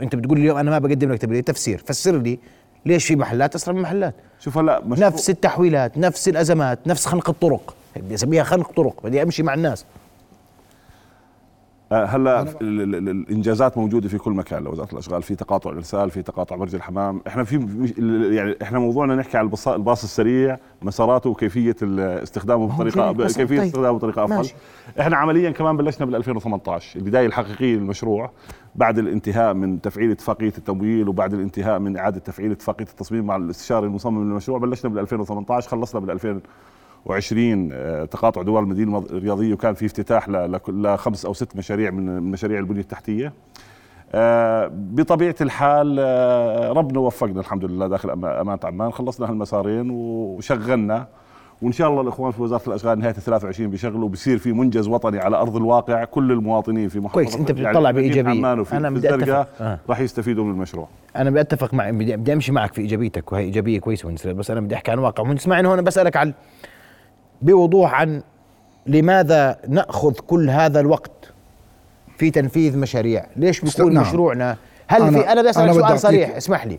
انت 0.02 0.16
بتقول 0.16 0.38
لي 0.38 0.42
اليوم 0.42 0.58
أنا 0.58 0.70
ما 0.70 0.78
بقدم 0.78 1.12
لك 1.12 1.18
تبرير 1.18 1.42
تفسير. 1.42 1.82
فسر 1.86 2.18
لي 2.18 2.38
ليش 2.86 3.06
في 3.06 3.16
محلات 3.16 3.54
اسرع 3.54 3.74
من 3.74 3.82
محلات؟ 3.82 4.14
شوف 4.40 4.58
هلا 4.58 4.82
نفس 4.86 5.30
التحويلات 5.30 5.98
نفس 5.98 6.28
الازمات 6.28 6.78
نفس 6.86 7.06
خنق 7.06 7.30
الطرق. 7.30 7.74
بسميها 8.10 8.44
خنق 8.44 8.72
طرق 8.72 9.00
بدي 9.04 9.22
امشي 9.22 9.42
مع 9.42 9.54
الناس. 9.54 9.84
آه، 11.92 12.04
هلا 12.04 12.46
الإنجازات 12.60 13.78
موجودة 13.78 14.08
في 14.08 14.18
كل 14.18 14.32
مكان 14.32 14.64
لوزارة 14.64 14.92
الأشغال 14.92 15.22
في 15.22 15.34
تقاطع 15.34 15.70
الارسال 15.70 16.10
في 16.10 16.22
تقاطع 16.22 16.56
برج 16.56 16.74
الحمام 16.74 17.20
إحنا 17.26 17.44
في 17.44 17.56
يعني 18.34 18.56
إحنا 18.62 18.78
موضوعنا 18.78 19.16
نحكي 19.16 19.38
على 19.38 19.50
الباص 19.66 20.02
السريع 20.02 20.58
مساراته 20.82 21.30
وكيفية 21.30 21.76
استخدامه 21.82 22.66
بطريقة 22.66 23.12
كيفية 23.12 23.58
طيب. 23.58 23.66
استخدامه 23.66 23.98
بطريقة 23.98 24.24
أفضل 24.24 24.36
ماشي. 24.36 24.54
إحنا 25.00 25.16
عمليا 25.16 25.50
كمان 25.50 25.76
بلشنا 25.76 26.06
بال 26.06 26.16
2018 26.16 26.98
البداية 26.98 27.26
الحقيقية 27.26 27.76
للمشروع 27.76 28.30
بعد 28.74 28.98
الانتهاء 28.98 29.54
من 29.54 29.80
تفعيل 29.80 30.10
اتفاقية 30.10 30.52
التمويل 30.58 31.08
وبعد 31.08 31.34
الانتهاء 31.34 31.78
من 31.78 31.96
إعادة 31.96 32.18
تفعيل 32.18 32.50
اتفاقية 32.50 32.86
التصميم 32.86 33.26
مع 33.26 33.36
الاستشاري 33.36 33.86
المصمم 33.86 34.22
للمشروع 34.28 34.58
بلشنا 34.58 34.90
بال 34.90 34.98
2018 34.98 35.68
خلصنا 35.68 36.00
بال 36.00 36.10
2000 36.10 36.40
وعشرين 37.06 37.70
آه، 37.72 38.04
تقاطع 38.04 38.42
دول 38.42 38.62
المدينة 38.62 38.98
الرياضيه 38.98 39.54
وكان 39.54 39.74
في 39.74 39.86
افتتاح 39.86 40.28
لخمس 40.68 41.24
أو 41.24 41.32
ست 41.32 41.56
مشاريع 41.56 41.90
من 41.90 42.20
مشاريع 42.20 42.58
البنية 42.58 42.80
التحتية. 42.80 43.32
آه، 44.14 44.70
بطبيعة 44.72 45.34
الحال 45.40 45.96
آه، 46.00 46.72
ربنا 46.72 46.98
وفقنا 46.98 47.40
الحمد 47.40 47.64
لله 47.64 47.86
داخل 47.86 48.10
امانه 48.10 48.58
عمان. 48.64 48.92
خلصنا 48.92 49.30
هالمسارين 49.30 49.90
وشغلنا. 49.90 51.06
وإن 51.62 51.72
شاء 51.72 51.88
الله 51.90 52.00
الإخوان 52.00 52.32
في 52.32 52.42
وزارة 52.42 52.62
الأشغال 52.66 52.98
نهاية 52.98 53.12
23 53.12 53.70
بيشغلوا 53.70 54.08
بيصير 54.08 54.38
في 54.38 54.52
منجز 54.52 54.88
وطني 54.88 55.18
على 55.18 55.36
أرض 55.36 55.56
الواقع. 55.56 56.04
كل 56.04 56.32
المواطنين 56.32 56.88
في 56.88 57.00
محافظة 57.00 57.14
كويس 57.14 57.36
أنت 57.36 57.50
يعني 57.50 57.62
بتطلع 57.62 57.90
يعني 57.90 57.96
بإيجابية. 57.96 58.52
أنا 58.72 58.90
بدي 58.90 59.14
أتفق. 59.14 59.48
آه. 59.60 59.78
راح 59.88 60.00
يستفيدوا 60.00 60.44
من 60.44 60.50
المشروع. 60.50 60.88
أنا 61.16 61.30
بدي 61.30 61.40
أتفق 61.40 61.74
مع 61.74 61.90
بدي 61.90 62.32
أمشي 62.32 62.52
معك 62.52 62.74
في 62.74 62.80
إيجابيتك 62.80 63.32
وهي 63.32 63.42
إيجابية 63.42 63.80
كويسة 63.80 64.32
بس 64.32 64.50
أنا 64.50 64.60
بدي 64.60 64.74
أحكي 64.74 64.90
عن 64.90 64.98
واقع. 64.98 65.22
ونسمع 65.22 65.60
انه 65.60 65.70
هون 65.70 65.82
بسألك 65.82 66.16
على 66.16 66.32
بوضوح 67.42 67.94
عن 67.94 68.22
لماذا 68.86 69.56
نأخذ 69.68 70.12
كل 70.12 70.50
هذا 70.50 70.80
الوقت 70.80 71.10
في 72.18 72.30
تنفيذ 72.30 72.78
مشاريع 72.78 73.26
ليش 73.36 73.60
بيكون 73.60 73.94
نعم. 73.94 74.02
مشروعنا 74.02 74.56
هل 74.88 75.00
أنا- 75.00 75.18
في 75.18 75.32
أنا 75.32 75.40
بدي 75.40 75.50
أسألك 75.50 75.72
سؤال 75.72 76.00
صريح 76.00 76.36
اسمح 76.36 76.66
لي 76.66 76.78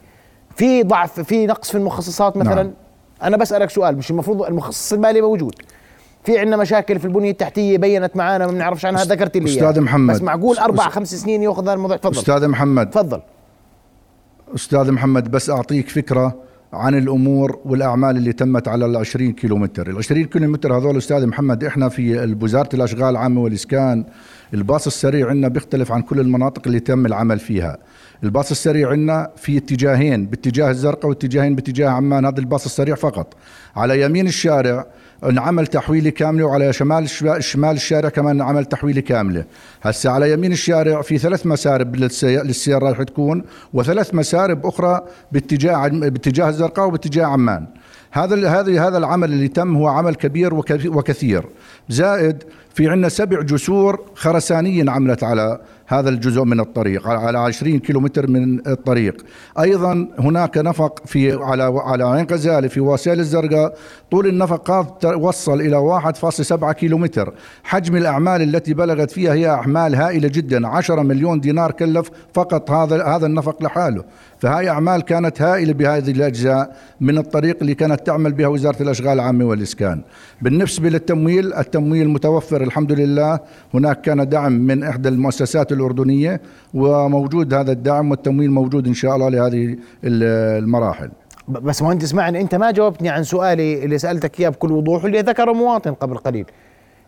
في 0.56 0.84
ضعف 0.84 1.20
في 1.20 1.46
نقص 1.46 1.72
في 1.72 1.78
المخصصات 1.78 2.38
مثلا 2.38 2.64
نعم. 2.64 2.74
أنا 3.24 3.38
بسالك 3.38 3.70
سؤال 3.70 3.98
مش 3.98 4.12
المفروض 4.12 4.42
المخصص 4.44 4.94
المالي 4.94 5.22
موجود 5.22 5.56
في 6.24 6.40
عندنا 6.40 6.58
مشاكل 6.58 7.00
في 7.00 7.06
البنية 7.06 7.32
التحتية 7.32 7.78
بينت 7.78 8.16
معانا 8.16 8.46
ما 8.46 8.52
بنعرفش 8.52 8.86
عنها 8.86 9.04
ذكرت 9.04 9.38
لي 9.38 9.50
إياها. 9.50 9.70
أستاذ 9.70 9.82
محمد. 9.84 10.16
بس 10.16 10.22
معقول 10.22 10.58
أربع 10.58 10.90
خمس 10.90 11.16
سنين 11.16 11.44
ياخذ 11.44 11.64
هذا 11.64 11.74
الموضوع 11.74 11.98
تفضل 11.98 12.18
أستاذ 12.18 12.48
محمد 12.48 12.90
تفضل 12.90 13.22
أستاذ 14.56 14.92
محمد 14.92 15.32
بس 15.32 15.50
أعطيك 15.50 15.90
فكرة 15.90 16.36
عن 16.74 16.98
الأمور 16.98 17.60
والأعمال 17.66 18.18
اللي 18.18 18.34
تمت 18.34 18.68
على 18.68 18.86
ال 18.86 18.96
20 18.98 19.32
كيلومتر، 19.32 19.90
ال 19.90 19.98
20 19.98 20.24
كيلومتر 20.26 20.78
هذول 20.78 20.98
أستاذ 20.98 21.28
محمد 21.28 21.64
إحنا 21.64 21.90
في 21.90 22.38
وزارة 22.42 22.70
الأشغال 22.74 23.10
العامة 23.10 23.42
والإسكان 23.42 24.06
الباص 24.54 24.88
السريع 24.88 25.30
عندنا 25.30 25.48
بيختلف 25.48 25.92
عن 25.92 26.02
كل 26.02 26.20
المناطق 26.20 26.62
اللي 26.68 26.80
تم 26.80 27.06
العمل 27.06 27.40
فيها. 27.40 27.78
الباص 28.24 28.52
السريع 28.52 28.90
عندنا 28.90 29.30
في 29.36 29.58
اتجاهين 29.58 30.26
باتجاه 30.26 30.70
الزرقاء 30.70 31.10
واتجاهين 31.10 31.56
باتجاه 31.56 31.90
عمان 31.90 32.26
هذا 32.26 32.40
الباص 32.40 32.66
السريع 32.66 32.96
فقط. 32.96 33.34
على 33.76 34.02
يمين 34.02 34.28
الشارع 34.28 34.86
انعمل 35.24 35.68
تحويله 35.68 36.10
كاملة 36.10 36.46
وعلى 36.46 36.74
شمال 36.74 37.10
شمال 37.44 37.76
الشارع 37.76 38.10
كمان 38.10 38.36
انعمل 38.42 38.66
تحويله 38.66 39.02
كاملة. 39.02 39.44
هسه 39.82 40.10
على 40.10 40.32
يمين 40.32 40.52
الشارع 40.52 41.02
في 41.02 41.18
ثلاث 41.18 41.46
مسارب 41.46 41.96
للسي- 41.96 42.24
للسيارة 42.24 42.92
رح 42.92 43.04
تكون 43.04 43.44
وثلاث 43.74 44.16
مسارب 44.16 44.66
أخرى 44.66 45.02
باتجاه 45.32 45.88
باتجاه 45.88 46.50
الزرقاء 46.50 46.88
وباتجاه 46.88 47.26
عمان. 47.26 47.66
هذا 48.12 48.50
هذا 48.50 48.88
هذا 48.88 48.98
العمل 48.98 49.32
اللي 49.34 49.48
تم 49.48 49.76
هو 49.78 49.88
عمل 49.88 50.16
كبير 50.16 50.54
وك- 50.54 50.86
وكثير 50.86 51.46
زائد 51.90 52.44
في 52.74 52.90
عندنا 52.90 53.10
سبع 53.10 53.42
جسور 53.42 54.02
خرسانيه 54.16 54.82
انعملت 54.82 55.24
على 55.24 55.60
هذا 55.90 56.10
الجزء 56.10 56.44
من 56.44 56.60
الطريق 56.60 57.08
على 57.08 57.38
20 57.38 57.80
كيلومتر 57.80 58.28
من 58.28 58.68
الطريق. 58.68 59.26
أيضا 59.60 60.08
هناك 60.20 60.58
نفق 60.58 61.02
في 61.06 61.34
على 61.34 61.64
على 61.64 62.04
عين 62.04 62.28
غزاله 62.32 62.68
في 62.68 62.80
وسائل 62.80 63.20
الزرقاء. 63.20 63.78
طول 64.12 64.28
النفق 64.28 64.96
وصل 65.16 65.62
إلى 65.62 65.78
1.7 65.78 66.72
كيلومتر. 66.72 67.34
حجم 67.64 67.96
الأعمال 67.96 68.42
التي 68.42 68.74
بلغت 68.74 69.12
فيها 69.12 69.34
هي 69.34 69.50
أعمال 69.50 69.96
هائلة 69.96 70.28
جدا. 70.28 70.68
10 70.68 71.02
مليون 71.02 71.40
دينار 71.40 71.72
كلف 71.72 72.12
فقط 72.34 72.72
هذا 72.72 73.04
هذا 73.04 73.26
النفق 73.26 73.64
لحاله. 73.64 74.04
فهاي 74.40 74.70
أعمال 74.70 75.02
كانت 75.02 75.42
هائلة 75.42 75.74
بهذه 75.74 76.12
الأجزاء 76.12 76.76
من 77.02 77.18
الطريق 77.18 77.58
اللي 77.62 77.76
كانت 77.76 78.08
تعمل 78.08 78.34
بها 78.34 78.48
وزارة 78.48 78.84
الأشغال 78.84 79.14
العامة 79.14 79.46
والإسكان. 79.46 80.02
بالنسبة 80.42 80.90
للتمويل 80.90 81.54
التمويل 81.54 82.10
متوفر 82.10 82.64
الحمد 82.64 82.92
لله. 82.92 83.40
هناك 83.74 84.02
كان 84.02 84.30
دعم 84.30 84.52
من 84.52 84.84
إحدى 84.84 85.10
المؤسسات 85.10 85.72
الأردنية 85.78 86.42
وموجود 86.74 87.54
هذا 87.54 87.72
الدعم 87.72 88.12
والتمويل 88.12 88.52
موجود 88.52 88.88
إن 88.88 88.94
شاء 88.94 89.16
الله 89.16 89.30
لهذه 89.30 89.64
ال- 90.04 90.58
المراحل. 90.64 91.10
بس 91.48 91.82
مهندس 91.82 92.04
اسمعني 92.06 92.42
أنت 92.42 92.56
ما 92.56 92.72
جاوبتني 92.72 93.10
عن 93.10 93.24
سؤالي 93.24 93.84
اللي 93.84 93.98
سألتك 93.98 94.40
إياه 94.40 94.50
بكل 94.50 94.72
وضوح 94.72 95.04
واللي 95.04 95.22
ذكره 95.22 95.52
مواطن 95.54 95.94
قبل 95.94 96.18
قليل. 96.18 96.46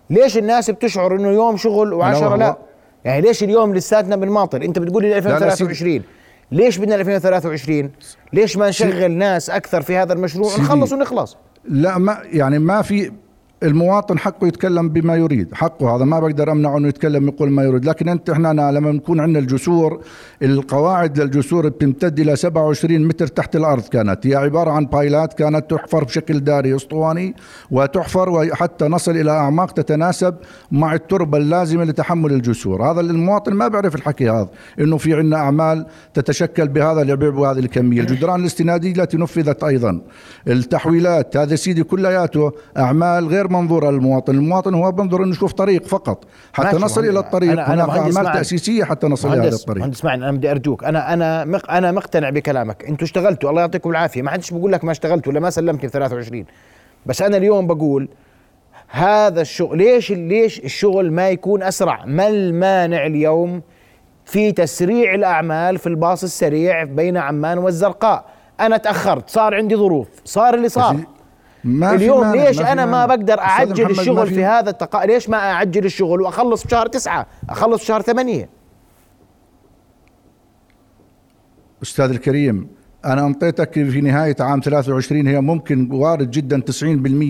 ليش 0.10 0.38
الناس 0.38 0.70
بتشعر 0.72 1.16
إنه 1.16 1.30
يوم 1.30 1.58
شغل 1.58 1.94
وعشرة 1.94 2.36
لا؟ 2.36 2.58
يعني 3.06 3.22
ليش 3.22 3.44
اليوم 3.44 3.76
لساتنا 3.76 4.16
بنماطل 4.16 4.64
أنت 4.64 4.80
بتقول 4.80 5.04
لي 5.04 5.10
لا، 5.10 5.18
2023 5.18 6.02
ليش 6.52 6.78
بدنا 6.78 6.96
2023 6.96 7.92
ليش 8.34 8.58
ما 8.58 8.70
نشغل 8.70 9.12
ناس 9.12 9.50
أكثر 9.50 9.82
في 9.82 9.98
هذا 9.98 10.14
المشروع؟ 10.14 10.50
سيدي. 10.50 10.62
نخلص 10.62 10.94
ونخلص. 10.94 11.38
لا 11.70 11.98
ما 11.98 12.18
يعني 12.32 12.60
ما 12.60 12.82
في 12.82 13.12
المواطن 13.64 14.20
حقه 14.20 14.48
يتكلم 14.48 14.90
بما 14.90 15.16
يريد 15.16 15.54
حقه 15.54 15.96
هذا 15.96 16.06
ما 16.06 16.20
بقدر 16.20 16.52
أمنعه 16.52 16.78
إنه 16.78 16.88
يتكلم 16.88 17.28
يقول 17.28 17.50
ما 17.52 17.64
يريد 17.64 17.86
لكن 17.86 18.10
أنت 18.10 18.30
إحنا 18.30 18.72
لما 18.72 18.92
بنكون 18.92 19.20
عندنا 19.20 19.40
الجسور 19.40 20.02
القواعد 20.44 21.20
للجسور 21.20 21.70
بتمتد 21.70 22.20
إلى 22.20 22.36
27 22.36 23.08
متر 23.08 23.28
تحت 23.28 23.56
الأرض 23.56 23.84
كانت 23.84 24.28
هي 24.28 24.36
عبارة 24.36 24.72
عن 24.72 24.86
بايلات 24.86 25.34
كانت 25.34 25.72
تحفر 25.72 26.04
بشكل 26.04 26.40
داري 26.40 26.76
أسطواني 26.76 27.36
وتحفر 27.72 28.30
وحتى 28.30 28.86
نصل 28.86 29.12
إلى 29.12 29.32
أعماق 29.32 29.72
تتناسب 29.72 30.36
مع 30.72 30.94
التربة 30.94 31.38
اللازمة 31.38 31.84
لتحمل 31.84 32.34
الجسور 32.34 32.92
هذا 32.92 33.02
المواطن 33.02 33.54
ما 33.54 33.68
بيعرف 33.68 33.96
الحكي 33.96 34.30
هذا 34.30 34.50
إنه 34.80 34.98
في 34.98 35.14
عندنا 35.14 35.38
أعمال 35.38 35.86
تتشكل 36.14 36.68
بهذا 36.68 37.02
العبء 37.02 37.34
وهذه 37.34 37.60
الكمية 37.60 38.02
الجدران 38.02 38.40
الاستنادية 38.40 38.92
التي 38.92 39.18
نفذت 39.18 39.64
أيضا 39.64 40.02
التحويلات 40.48 41.38
هذا 41.38 41.56
سيدي 41.56 41.84
كلياته 41.84 42.52
أعمال 42.78 43.28
غير 43.28 43.49
منظوره 43.52 43.90
للمواطن 43.92 44.36
المواطن 44.36 44.74
هو 44.74 44.92
بنظر 44.92 45.24
إنه 45.24 45.32
يشوف 45.32 45.54
طريق 45.54 45.86
فقط. 45.86 46.24
حتى 46.54 46.78
نصل. 46.78 47.06
إلى 47.06 47.20
الطريق. 47.20 47.56
أنا- 47.56 47.70
أنا 47.70 47.86
هناك 47.86 48.14
معك. 48.14 48.34
تأسيسية 48.34 48.84
حتى 48.84 49.08
نصل 49.08 49.30
هذا 49.30 49.40
مهندس 49.42 49.62
الطريق. 49.62 49.82
مهندس 49.82 49.98
اسمعني 49.98 50.24
أنا 50.30 50.38
بدي 50.38 50.52
أرجوك. 50.52 50.84
أنا 50.84 51.14
أنا 51.14 51.46
مق 51.46 51.72
أنا 51.72 51.92
مقتنع 51.92 52.30
بكلامك. 52.30 52.86
إنتوا 52.86 53.08
اشتغلتوا. 53.08 53.50
الله 53.50 53.62
يعطيكم 53.62 53.90
العافية. 53.90 54.22
ما 54.22 54.32
حدش 54.32 54.52
بقول 54.54 54.72
لك 54.72 54.84
ما 54.84 54.92
اشتغلتوا 54.92 55.32
ولا 55.32 55.40
ما 55.40 55.50
سلمت 55.50 55.86
ب 55.86 55.90
23 55.90 56.46
بس 57.06 57.22
أنا 57.22 57.38
اليوم 57.38 57.68
بقول 57.68 58.10
هذا 58.88 59.42
الشغل 59.42 59.78
ليش 59.78 60.12
ليش 60.12 60.60
الشغل 60.60 61.12
ما 61.12 61.30
يكون 61.30 61.64
أسرع؟ 61.64 62.06
ما 62.06 62.28
المانع 62.28 63.06
اليوم 63.06 63.62
في 64.26 64.52
تسريع 64.52 65.14
الأعمال 65.16 65.78
في 65.78 65.88
الباص 65.88 66.24
السريع 66.24 66.84
بين 66.84 67.18
عمان 67.18 67.58
والزرقاء؟ 67.58 68.26
أنا 68.60 68.78
تأخرت. 68.78 69.30
صار 69.30 69.56
عندي 69.56 69.76
ظروف. 69.76 70.08
صار 70.26 70.54
اللي 70.54 70.70
صار. 70.70 70.96
ما 71.64 71.94
اليوم 71.94 72.32
ليش 72.36 72.58
ما 72.58 72.66
في 72.66 72.72
أنا 72.72 72.86
ما. 72.86 73.06
بقدر 73.06 73.40
أعجل 73.40 73.90
الشغل 73.92 74.28
في- 74.28 74.34
في 74.36 74.44
هذا 74.46 74.70
التق... 74.70 75.06
ليش 75.06 75.30
ما 75.30 75.38
أعجل 75.38 75.86
الشغل؟ 75.86 76.22
واخلص 76.22 76.64
بشهر 76.66 76.88
تسعة 76.88 77.28
أخلص 77.50 77.82
بشهر 77.82 78.02
ثمانية. 78.02 78.50
أستاذ 81.84 82.10
الكريم 82.10 82.68
أنا 83.06 83.26
انطيتك 83.26 83.74
في 83.74 84.02
نهاية 84.02 84.36
عام 84.40 84.60
23 84.60 85.28
هي 85.28 85.42
ممكن 85.42 85.92
وارد 85.92 86.32
جدا 86.32 86.62
90% 86.62 86.84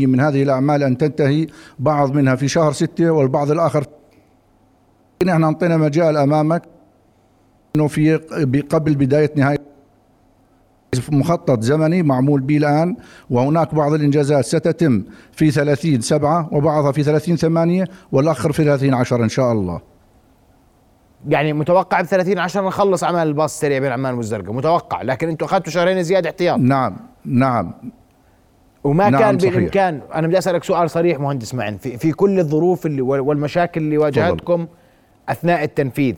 من 0.08 0.20
هذه 0.20 0.44
الأعمال 0.44 0.84
أن 0.84 0.98
تنتهي 0.98 1.48
بعض 1.80 2.12
منها 2.16 2.36
في 2.36 2.48
شهر 2.48 2.72
6 2.72 3.10
والبعض 3.12 3.52
الآخر. 3.52 3.86
إحنا 5.30 5.48
انطينا 5.48 5.78
مجال 5.78 6.18
أمامك 6.18 6.62
إنه 7.76 7.88
في 7.88 8.16
قبل 8.70 8.96
بداية 8.96 9.32
نهاية 9.36 9.59
مخطط 11.12 11.62
زمني 11.62 12.04
معمول 12.04 12.42
به 12.42 12.58
الآن 12.58 12.96
وهناك 13.30 13.76
بعض 13.76 13.94
الإنجازات 13.94 14.46
ستتم 14.46 15.04
في 15.32 15.52
30 15.52 16.02
7 16.02 16.50
وبعضها 16.52 16.92
في 16.92 17.04
30 17.04 17.36
8 17.36 17.86
والآخر 18.12 18.52
في 18.52 18.64
30 18.64 18.94
10 18.94 19.24
إن 19.24 19.30
شاء 19.30 19.52
الله. 19.52 19.82
يعني 21.28 21.54
متوقع 21.54 22.02
ب 22.02 22.06
30 22.06 22.38
10 22.40 22.68
نخلص 22.68 23.04
اعمال 23.04 23.28
الباص 23.28 23.54
السريع 23.54 23.80
بين 23.80 23.92
عمان 23.92 24.14
والزرقاء. 24.14 24.54
متوقع 24.54 25.02
لكن 25.02 25.30
أنتم 25.30 25.46
أخذتوا 25.46 25.72
شهرين 25.72 26.04
زيادة 26.04 26.30
احتياط. 26.30 26.60
نعم 26.60 26.98
نعم. 27.26 27.72
وما 28.84 29.10
نعم، 29.10 29.22
كان 29.22 29.40
صحيح. 29.40 29.54
بالامكان 29.54 30.02
أنا 30.16 30.28
بدي 30.28 30.38
أسألك 30.38 30.64
سؤال 30.64 30.90
صريح 30.90 31.20
مهندس 31.20 31.56
معن 31.56 31.78
في, 31.78 31.98
في 31.98 32.12
كل 32.12 32.40
الظروف 32.40 32.86
اللي 32.86 33.02
وال- 33.02 33.20
والمشاكل 33.22 33.82
اللي 33.82 33.98
واجهتكم 33.98 34.68
أثناء 35.30 35.64
التنفيذ 35.64 36.16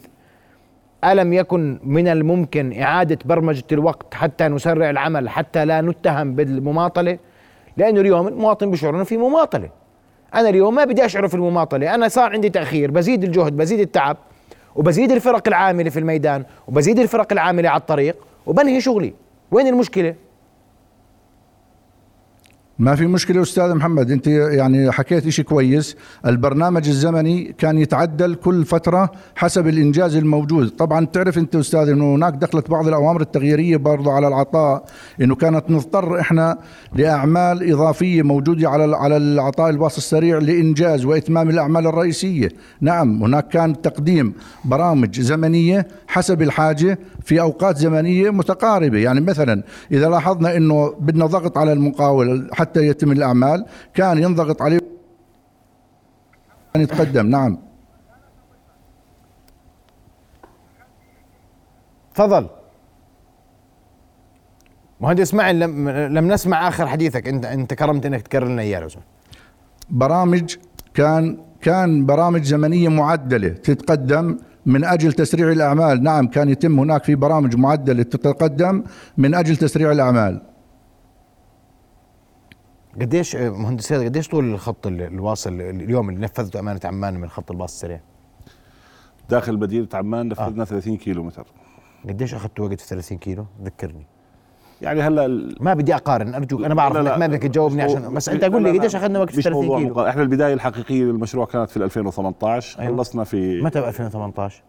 ألم 1.03 1.33
يكن 1.33 1.79
من 1.83 2.07
الممكن 2.07 2.81
إعادة 2.81 3.19
برمجة 3.25 3.63
الوقت 3.71 4.13
حتى 4.13 4.47
نسرع 4.47 4.89
العمل 4.89 5.29
حتى 5.29 5.65
لا 5.65 5.81
نتهم 5.81 6.35
بالمماطلة؟ 6.35 7.17
لأنه 7.77 8.01
اليوم 8.01 8.27
المواطن 8.27 8.71
بيشعر 8.71 8.95
إنه 8.95 9.03
في 9.03 9.17
مماطلة. 9.17 9.69
أنا 10.35 10.49
اليوم 10.49 10.75
ما 10.75 10.85
بدي 10.85 11.05
أشعر 11.05 11.27
في 11.27 11.35
المماطلة 11.35 11.95
أنا 11.95 12.07
صار 12.07 12.31
عندي 12.31 12.49
تأخير 12.49 12.91
بزيد 12.91 13.23
الجهد 13.23 13.57
بزيد 13.57 13.79
التعب 13.79 14.17
وبزيد 14.75 15.11
الفرق 15.11 15.47
العاملة 15.47 15.89
في 15.89 15.99
الميدان 15.99 16.43
وبزيد 16.67 16.99
الفرق 16.99 17.31
العاملة 17.31 17.69
على 17.69 17.79
الطريق 17.79 18.15
وبنهي 18.45 18.81
شغلي. 18.81 19.13
وين 19.51 19.67
المشكلة؟ 19.67 20.15
ما 22.81 22.95
في 22.95 23.07
مشكلة 23.07 23.41
أستاذ 23.41 23.73
محمد 23.73 24.11
أنت 24.11 24.27
يعني 24.27 24.91
حكيت 24.91 25.27
إشي 25.27 25.43
كويس. 25.43 25.95
البرنامج 26.25 26.87
الزمني 26.87 27.55
كان 27.57 27.77
يتعدل 27.77 28.35
كل 28.35 28.65
فترة 28.65 29.11
حسب 29.35 29.67
الإنجاز 29.67 30.15
الموجود. 30.15 30.69
طبعا 30.69 31.05
تعرف 31.05 31.37
أنت 31.37 31.55
أستاذ 31.55 31.89
أنه 31.89 32.15
هناك 32.15 32.33
دخلت 32.33 32.69
بعض 32.69 32.87
الأوامر 32.87 33.21
التغييرية 33.21 33.77
برضو 33.77 34.09
على 34.09 34.27
العطاء 34.27 34.85
أنه 35.21 35.35
كانت 35.35 35.63
نضطر 35.69 36.19
إحنا 36.19 36.57
لأعمال 36.95 37.71
إضافية 37.71 38.21
موجودة 38.21 38.69
على 38.69 38.95
على 38.95 39.17
العطاء 39.17 39.69
الباص 39.69 39.97
السريع 39.97 40.37
لإنجاز 40.37 41.05
وإتمام 41.05 41.49
الأعمال 41.49 41.87
الرئيسية. 41.87 42.49
نعم 42.81 43.23
هناك 43.23 43.47
كان 43.47 43.81
تقديم 43.81 44.33
برامج 44.65 45.19
زمنية 45.19 45.87
حسب 46.07 46.41
الحاجة 46.41 46.99
في 47.21 47.41
أوقات 47.41 47.77
زمنية 47.77 48.29
متقاربة. 48.29 48.97
يعني 48.97 49.21
مثلا 49.21 49.63
إذا 49.91 50.09
لاحظنا 50.09 50.57
أنه 50.57 50.95
بدنا 50.99 51.25
ضغط 51.25 51.57
على 51.57 51.73
المقاول 51.73 52.49
حتى 52.53 52.87
يتم 52.87 53.11
الأعمال 53.11 53.65
كان 53.93 54.17
ينضغط 54.17 54.61
عليه 54.61 54.79
كان 56.73 56.83
يتقدم. 56.83 57.27
نعم. 57.27 57.57
تفضل. 62.15 62.49
مهندس 65.01 65.33
معن 65.33 65.59
لم 65.59 65.89
لم 65.89 66.31
نسمع 66.31 66.67
آخر 66.67 66.87
حديثك. 66.87 67.27
انت 67.27 67.45
أنت 67.45 67.73
كرمت 67.73 68.05
إنك 68.05 68.21
تكرر 68.21 68.47
لنا 68.47 68.61
اياه. 68.61 68.87
برامج 69.89 70.55
كان 70.93 71.37
كان 71.61 72.05
برامج 72.05 72.43
زمنية 72.43 72.89
معدلة 72.89 73.49
تتقدم 73.49 74.37
من 74.65 74.85
أجل 74.85 75.13
تسريع 75.13 75.51
الأعمال. 75.51 76.03
نعم 76.03 76.27
كان 76.27 76.49
يتم 76.49 76.79
هناك 76.79 77.03
في 77.03 77.15
برامج 77.15 77.55
معدلة 77.55 78.03
تتقدم 78.03 78.83
من 79.17 79.35
أجل 79.35 79.55
تسريع 79.55 79.91
الأعمال. 79.91 80.41
قديش 83.01 83.35
آه، 83.35 83.49
مهندس 83.49 83.85
سيد 83.87 84.03
قديش 84.03 84.27
طول 84.27 84.45
الخط 84.53 84.87
ال- 84.87 85.01
الواصل؟ 85.01 85.61
اليوم 85.61 86.09
اللي 86.09 86.21
نفذته 86.21 86.59
أمانة 86.59 86.79
عمان 86.83 87.13
من 87.13 87.29
خط 87.29 87.51
الباص 87.51 87.73
السريع؟ 87.73 87.99
داخل 89.29 89.59
مدينه 89.59 89.87
عمان 89.93 90.27
نفذنا 90.27 90.65
30 90.65 90.97
كيلو 90.97 91.23
متر 91.23 91.47
قديش 92.09 92.33
أخذت 92.33 92.59
وقت 92.59 92.81
في 92.81 92.87
30 92.87 93.17
كيلو؟ 93.17 93.45
ذكرني. 93.63 94.05
يعني 94.81 95.01
هلا 95.01 95.55
ما 95.59 95.73
بدي 95.73 95.95
أقارن 95.95 96.33
أرجوك 96.33 96.63
أنا 96.63 96.73
بعرف 96.73 96.95
لا، 96.95 97.01
لا. 97.01 97.11
إنك 97.11 97.19
ما 97.19 97.27
بدك 97.27 97.41
تجاوبني 97.43 97.81
عشان 97.81 98.13
بس 98.13 98.29
أنت 98.29 98.43
قول 98.43 98.63
لي 98.63 98.77
قديش 98.79 98.95
أخذنا 98.95 99.19
وقت 99.19 99.29
في 99.29 99.37
مش 99.37 99.43
30 99.43 99.61
موضوع 99.61 99.79
كيلو؟ 99.79 99.89
مقارنة. 99.89 100.09
إحنا 100.09 100.21
البداية 100.21 100.53
الحقيقية 100.53 101.03
للمشروع 101.03 101.45
كانت 101.45 101.69
في 101.69 101.77
2018 101.77 102.79
أيوة. 102.79 102.95
خلصنا 102.97 103.23
في 103.23 103.61
متى 103.61 103.81
ب 103.81 103.83
2018 103.83 104.63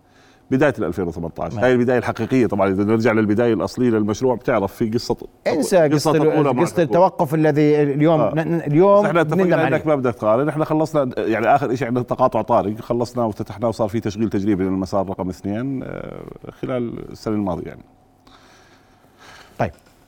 بداية 0.51 0.75
ال 0.79 0.85
2018 0.85 1.55
نعم. 1.55 1.65
هاي 1.65 1.73
البداية 1.73 1.99
الحقيقية 1.99 2.47
طبعا 2.47 2.69
إذا 2.69 2.85
نرجع 2.85 3.13
للبداية 3.13 3.55
الأصلية 3.55 3.91
للمشروع 3.91 4.35
بتعرف 4.35 4.75
في 4.75 4.91
قصه 4.91 5.17
انسى 5.47 5.89
قصة 5.89 6.51
قصة. 6.61 6.83
التوقف 6.83 7.35
الذي 7.35 7.83
اليوم 7.83 8.21
آه. 8.21 8.33
اليوم 8.67 9.07
إحنا 9.07 9.21
اتفقنا 9.21 9.69
إنك 9.69 9.87
ما 9.87 9.95
بدك 9.95 10.15
تقارن 10.15 10.49
إحنا 10.49 10.65
خلصنا 10.65 11.11
يعني 11.19 11.55
آخر 11.55 11.75
شيء 11.75 11.89
عندنا 11.89 12.05
تقاطع 12.05 12.43
طارق 12.43 12.81
خلصناه 12.81 13.27
وافتتحناه 13.27 13.69
وصار 13.69 13.89
في 13.89 14.01
تشغيل 14.01 14.31
تجريبي 14.31 14.65
للمسار 14.65 15.09
رقم 15.09 15.29
اثنين 15.29 15.83
آه، 15.83 16.23
خلال 16.63 17.11
السنة 17.11 17.35
الماضية 17.35 17.67
يعني 17.67 17.83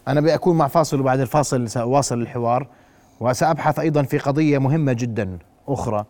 أنا 0.08 0.20
بأكون 0.20 0.56
مع 0.56 0.68
فاصل 0.68 1.00
وبعد 1.00 1.20
الفاصل 1.20 1.68
سأواصل 1.68 2.20
الحوار 2.20 2.66
وسأبحث 3.20 3.78
أيضا 3.78 4.02
في 4.02 4.18
قضية 4.18 4.58
مهمة 4.58 4.92
جدا 4.92 5.38
أخرى 5.68 6.04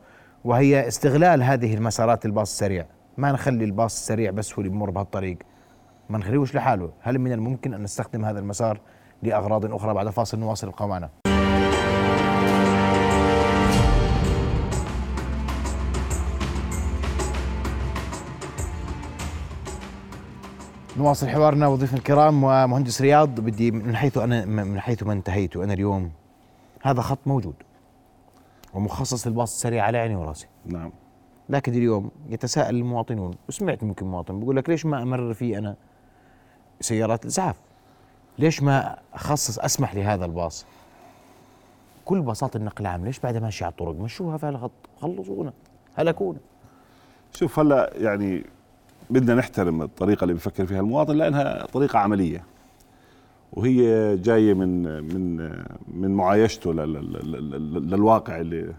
وهي 0.44 0.88
استغلال 0.88 1.42
هذه 1.42 1.74
المسارات 1.74 2.26
الباص 2.26 2.50
السريع. 2.50 2.86
ما 3.18 3.32
نخلي 3.32 3.64
الباص 3.64 3.96
السريع 4.00 4.30
بس 4.30 4.52
هو 4.52 4.58
اللي 4.58 4.68
بمر 4.68 4.90
بهالطريق. 4.90 5.38
ما 6.08 6.18
نخليهوش 6.18 6.54
لحاله؟ 6.54 6.90
هل 7.00 7.18
من 7.18 7.32
الممكن 7.32 7.74
أن 7.74 7.82
نستخدم 7.82 8.24
هذا 8.24 8.38
المسار 8.38 8.80
لأغراض 9.22 9.74
أخرى 9.74 9.94
بعد 9.94 10.08
فاصل 10.08 10.38
نواصل 10.38 10.68
ابقوا 10.68 11.08
نواصل 20.96 21.28
حوارنا 21.28 21.66
وضيفنا 21.66 21.98
الكرام 21.98 22.44
ومهندس 22.44 23.00
رياض. 23.02 23.40
بدي 23.40 23.70
من 23.70 23.96
حيث 23.96 24.18
أنا 24.18 24.44
من 24.44 24.80
حيث 24.80 25.02
ما 25.02 25.12
انتهيت 25.12 25.56
أنا 25.56 25.72
اليوم 25.72 26.10
هذا 26.82 27.00
خط 27.00 27.18
موجود 27.26 27.54
ومخصص 28.74 29.26
للباص 29.26 29.54
السريع 29.54 29.84
على 29.84 29.98
عيني 29.98 30.16
وراسي. 30.16 30.46
نعم. 30.66 30.92
لكن 31.48 31.72
اليوم 31.72 32.10
يتساءل 32.28 32.76
المواطنون 32.76 33.34
وسمعت 33.48 33.84
ممكن 33.84 34.06
مواطن 34.06 34.40
بيقول 34.40 34.56
لك 34.56 34.68
ليش 34.68 34.86
ما 34.86 35.02
أمرر 35.02 35.34
فيه 35.34 35.58
أنا 35.58 35.76
سيارات 36.80 37.22
الإسعاف؟ 37.22 37.56
ليش 38.38 38.62
ما 38.62 38.98
أخصص 39.14 39.58
أسمح 39.58 39.94
لهذا 39.94 40.24
الباص؟ 40.24 40.66
كل 42.04 42.20
باصات 42.20 42.56
النقل 42.56 42.82
العام 42.82 43.04
ليش 43.04 43.18
بعدها 43.18 43.40
ماشيه 43.40 43.64
على 43.66 43.72
الطرق؟ 43.72 43.94
مشوها 43.94 44.36
في 44.36 44.48
الخط 44.48 44.70
خلصونا 45.00 45.52
هلكونا. 45.94 46.38
شوف 47.32 47.58
هلا 47.58 47.92
يعني 47.96 48.44
بدنا 49.10 49.34
نحترم 49.34 49.82
الطريقة 49.82 50.24
اللي 50.24 50.34
بفكر 50.34 50.66
فيها 50.66 50.80
المواطن 50.80 51.16
لأنها 51.16 51.66
طريقة 51.66 51.98
عملية. 51.98 52.44
وهي 53.52 54.16
جاية 54.16 54.54
من 54.54 54.82
من 55.14 55.36
من 55.94 56.10
معايشته 56.14 56.72
لل- 56.74 56.92
لل- 56.92 57.50
لل- 57.50 57.90
للواقع 57.90 58.40
اللي 58.40 58.74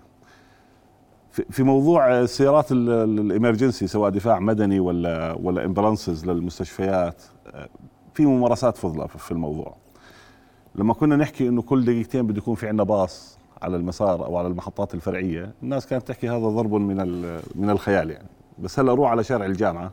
في- 1.31 1.45
موضوع 1.63 2.25
ال- 2.89 3.19
الإمرجنسي 3.19 3.87
سواء 3.87 4.09
دفاع 4.09 4.39
مدني 4.39 4.79
ولا 4.79 5.33
ولا 5.43 5.65
امبلانسز 5.65 6.25
للمستشفيات 6.25 7.21
في 8.13 8.25
ممارسات 8.25 8.77
فضلة 8.77 9.05
في 9.07 9.31
الموضوع. 9.31 9.75
لما 10.75 10.93
كنا 10.93 11.15
نحكي 11.15 11.47
إنه 11.47 11.61
كل 11.61 11.85
دقيقتين 11.85 12.27
بده 12.27 12.37
يكون 12.37 12.55
في 12.55 12.67
عندنا 12.67 12.83
باص 12.83 13.37
على 13.61 13.75
المسار 13.77 14.25
أو 14.25 14.37
على 14.37 14.47
المحطات 14.47 14.93
الفرعية 14.93 15.51
الناس 15.63 15.87
كانت 15.87 16.07
تحكي 16.07 16.29
هذا 16.29 16.47
ضرب 16.47 16.73
من 16.73 16.97
من 17.55 17.69
الخيال 17.69 18.09
يعني. 18.11 18.27
بس 18.59 18.79
هلأ 18.79 18.93
روح 18.93 19.11
على 19.11 19.23
شارع 19.23 19.45
الجامعة 19.45 19.91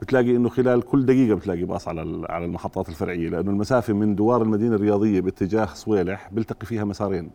بتلاقي 0.00 0.36
إنه 0.36 0.48
خلال 0.48 0.82
كل 0.82 1.06
دقيقة 1.06 1.34
بتلاقي 1.36 1.64
باص 1.64 1.88
على 1.88 2.26
على 2.30 2.44
المحطات 2.44 2.88
الفرعية 2.88 3.28
لأنه 3.28 3.50
المسافة 3.50 3.92
من 3.92 4.14
دوار 4.14 4.42
المدينة 4.42 4.74
الرياضية 4.76 5.20
باتجاه 5.20 5.66
صويلح 5.66 6.28
بيلتقي 6.32 6.66
فيها 6.66 6.84
مسارين. 6.84 7.30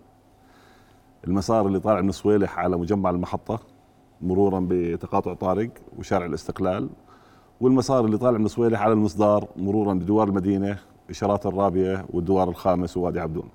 المسار 1.28 1.68
اللي 1.68 1.80
طالع 1.80 2.02
من 2.02 2.12
صويلح 2.12 2.60
على 2.60 2.78
مجمع 2.78 3.10
المحطة 3.10 3.60
مرورا 4.22 4.68
بتقاطع 4.70 5.34
طارق 5.34 5.70
وشارع 6.00 6.26
الاستقلال 6.26 6.90
والمسار 7.62 8.06
اللي 8.06 8.18
طالع 8.18 8.38
من 8.38 8.48
صويلح 8.48 8.82
على 8.82 8.94
المصدار 8.94 9.48
مرورا 9.56 9.94
بدوار 9.94 10.28
المدينة 10.28 10.78
إشارات 11.10 11.46
الرابيه 11.46 12.06
والدوار 12.10 12.50
الخامس 12.50 12.98
ووادي 12.98 13.20
عبدون. 13.20 13.50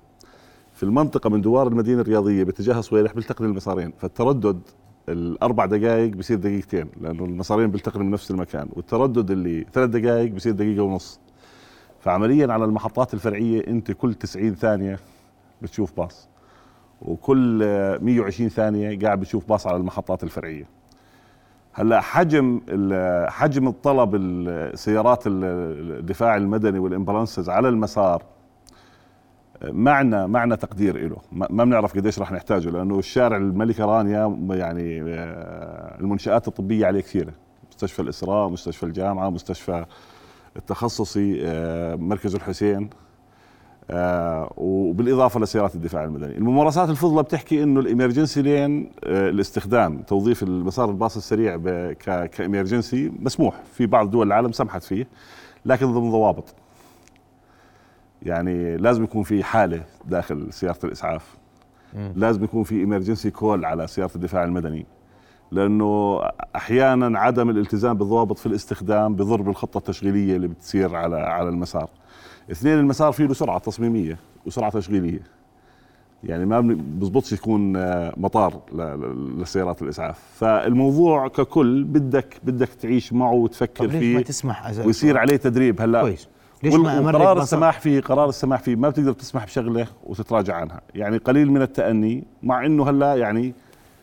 في 0.73 0.83
المنطقة 0.83 1.29
من 1.29 1.41
دوار 1.41 1.67
المدينة 1.67 2.01
الرياضية 2.01 2.43
باتجاه 2.43 2.81
صويلح 2.81 3.13
بيلتقي 3.13 3.45
المسارين 3.45 3.93
فالتردد 3.97 4.61
الأربع 5.11 5.65
دقائق 5.65 6.11
بصير 6.15 6.37
دقيقتين 6.37 6.85
لأنه 7.01 7.25
المسارين 7.25 7.71
بيلتقي 7.71 7.99
من 7.99 8.11
نفس 8.11 8.31
المكان 8.31 8.69
والتردد 8.73 9.31
اللي 9.31 9.65
ثلاث 9.73 9.89
دقائق 9.89 10.31
بصير 10.31 10.51
دقيقة 10.53 10.83
ونص. 10.83 11.19
فعمليا 11.99 12.53
على 12.53 12.65
المحطات 12.65 13.13
الفرعية 13.13 13.67
أنت 13.67 13.91
كل 13.91 14.13
90 14.13 14.55
ثانية 14.55 14.99
بتشوف 15.61 15.97
باص 15.97 16.27
وكل 17.01 17.63
آه، 17.63 17.97
120 18.01 18.49
ثانية 18.49 18.99
قاعد 18.99 19.19
بتشوف 19.19 19.49
باص 19.49 19.67
على 19.67 19.77
المحطات 19.77 20.23
الفرعية. 20.23 20.65
هلأ 21.73 22.01
حجم 22.01 22.61
حجم 23.29 23.67
الطلب 23.67 24.15
السيارات 24.15 25.27
ال- 25.27 25.43
الدفاع 25.99 26.35
المدني 26.37 26.79
والإمبولانسز 26.79 27.49
على 27.49 27.69
المسار 27.69 28.23
معنا 29.63 30.27
معنا 30.27 30.55
تقدير 30.55 31.07
له 31.07 31.17
ما 31.31 31.63
بنعرف 31.63 31.93
قديش 31.93 32.19
راح 32.19 32.31
نحتاجه 32.31 32.69
لأنه 32.69 32.99
الشارع 32.99 33.37
الملكه 33.37 33.85
رانيا 33.85 34.37
يعني 34.49 35.01
آه، 35.01 35.99
المنشآت 35.99 36.47
الطبية 36.47 36.85
عليه 36.85 37.01
كثيرة. 37.01 37.33
مستشفى 37.71 38.01
الإسراء 38.01 38.49
مستشفى 38.49 38.83
الجامعة 38.83 39.29
مستشفى 39.29 39.85
التخصصي 40.57 41.39
آه، 41.43 41.95
مركز 41.95 42.35
الحسين 42.35 42.89
آه، 43.91 44.53
وبالإضافة 44.57 45.39
لسيارات 45.39 45.75
الدفاع 45.75 46.03
المدني، 46.03 46.37
الممارسات 46.37 46.89
الفضلى 46.89 47.23
بتحكي 47.23 47.63
إنه 47.63 47.79
الإمرجنسي 47.79 48.41
لين 48.41 48.91
الاستخدام 49.03 50.01
توظيف 50.01 50.43
المسار 50.43 50.89
الباص 50.89 51.17
السريع 51.17 51.57
كإمرجنسي 52.25 53.11
مسموح 53.19 53.55
في 53.73 53.85
بعض 53.85 54.09
دول 54.09 54.27
العالم 54.27 54.51
سمحت 54.51 54.83
فيه 54.83 55.07
لكن 55.65 55.93
ضمن 55.93 56.11
ضوابط. 56.11 56.55
يعني 58.23 58.77
لازم 58.77 59.03
يكون 59.03 59.23
في 59.23 59.43
حالة 59.43 59.83
داخل 60.05 60.53
سيارة 60.53 60.79
الإسعاف. 60.83 61.37
لازم 62.15 62.43
يكون 62.43 62.63
في 62.63 62.83
امرجنسي 62.83 63.31
كول 63.31 63.65
على 63.65 63.87
سيارة 63.87 64.11
الدفاع 64.15 64.43
المدني. 64.43 64.85
لأنه 65.51 66.21
أحيانا 66.55 67.19
عدم 67.19 67.49
الالتزام 67.49 67.97
بالضوابط 67.97 68.37
في 68.37 68.45
الاستخدام 68.45 69.15
بضر 69.15 69.41
بالخطه 69.41 69.77
التشغيلية 69.77 70.35
اللي 70.35 70.47
بتصير 70.47 70.95
على 70.95 71.17
على 71.17 71.49
المسار. 71.49 71.89
اثنين 72.51 72.79
المسار 72.79 73.11
فيه 73.11 73.25
له 73.25 73.33
سرعه 73.33 73.59
تصميمية 73.59 74.17
وسرعة 74.45 74.71
تشغيلية. 74.71 75.21
يعني 76.23 76.45
ما 76.45 76.61
بزبطش 76.79 77.33
يكون 77.33 77.75
آه، 77.75 78.13
مطار 78.17 78.61
لسيارات 79.37 79.81
الإسعاف. 79.81 80.19
فالموضوع 80.35 81.27
ككل 81.27 81.83
بدك 81.83 82.35
بدك 82.43 82.69
تعيش 82.69 83.13
معه 83.13 83.33
وتفكر 83.33 83.85
طب 83.85 83.91
ليش 83.91 83.99
فيه 83.99 84.15
ما 84.15 84.21
تسمح 84.21 84.71
ويصير 84.85 85.17
عليه 85.17 85.35
تدريب 85.35 85.81
هلأ؟ 85.81 86.01
كويس. 86.01 86.27
ليش 86.63 86.75
ما 86.75 86.97
أمرك 86.99 87.15
قرار 87.15 87.41
السماح 87.41 87.79
فيه 87.79 88.01
قرار 88.01 88.29
السماح 88.29 88.61
فيه 88.61 88.75
ما 88.75 88.89
بتقدر 88.89 89.11
تسمح 89.13 89.45
بشغلة 89.45 89.87
وتتراجع 90.03 90.55
عنها. 90.55 90.81
يعني 90.95 91.17
قليل 91.17 91.51
من 91.51 91.61
التأني 91.61 92.23
مع 92.43 92.65
إنه 92.65 92.89
هلا 92.89 93.15
يعني 93.15 93.53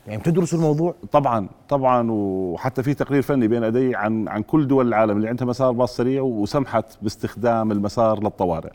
يعني 0.07 0.21
بتدرسوا 0.21 0.59
الموضوع؟ 0.59 0.95
طبعا 1.13 1.49
طبعا. 1.69 2.11
وحتى 2.11 2.83
في 2.83 2.95
تقرير 2.95 3.23
فني 3.23 3.49
بين 3.49 3.65
ايدي 3.65 3.97
عن 3.97 4.29
عن 4.29 4.43
كل 4.43 4.67
دول 4.69 4.89
العالم 4.89 5.17
اللي 5.17 5.29
عندها 5.29 5.47
مسار 5.47 5.73
باص 5.73 5.97
سريع 5.97 6.23
وسمحت 6.23 6.85
باستخدام 7.03 7.73
المسار 7.73 8.23
للطوارئ 8.23 8.73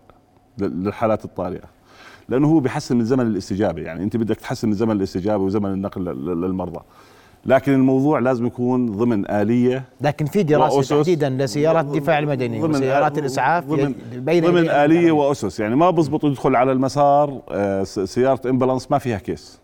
لل- 0.58 0.84
للحالات 0.84 1.26
الطارئة. 1.26 1.64
لأنه 2.30 2.48
هو 2.48 2.60
بيحسن 2.60 2.98
من 2.98 3.06
زمن 3.06 3.28
الاستجابة. 3.28 3.82
يعني 3.82 4.04
أنت 4.04 4.18
بدك 4.18 4.36
تحسن 4.36 4.68
من 4.68 4.74
زمن 4.74 4.92
الاستجابة 4.92 5.44
وزمن 5.44 5.70
النقل 5.74 6.02
لل- 6.06 6.42
للمرضى. 6.42 6.80
لكن 7.46 7.74
الموضوع 7.74 8.20
لازم 8.20 8.46
يكون 8.46 8.92
ضمن 8.92 9.32
آلية 9.32 9.84
لكن 10.02 10.26
في 10.26 10.56
وأسس. 10.56 10.90
تحديدا 10.90 11.30
لسيارات 11.30 11.86
الدفاع 11.86 12.20
المدني 12.20 12.62
ضمن 12.62 12.76
وسيارات 12.76 13.18
الإسعاف 13.18 13.66
ضمن 13.66 13.94
بين 14.16 14.46
ضمن 14.46 14.70
آلية 14.70 15.12
وأسس. 15.12 15.60
يعني 15.60 15.76
ما 15.76 15.90
بزبط 15.90 16.24
يدخل 16.24 16.56
على 16.56 16.72
المسار 16.72 17.42
آه، 17.50 17.84
سيارة 17.84 18.50
ambulance 18.50 18.92
ما 18.92 18.98
فيها 18.98 19.18
case. 19.18 19.60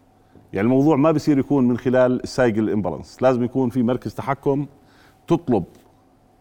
يعني 0.53 0.65
الموضوع 0.65 0.95
ما 0.95 1.11
بصير 1.11 1.39
يكون 1.39 1.67
من 1.67 1.77
خلال 1.77 2.21
سايق 2.27 2.57
ال 2.57 2.63
ambulance 2.63 3.17
لازم 3.21 3.43
يكون 3.43 3.69
في 3.69 3.83
مركز 3.83 4.13
تحكم 4.13 4.65
تطلب 5.27 5.63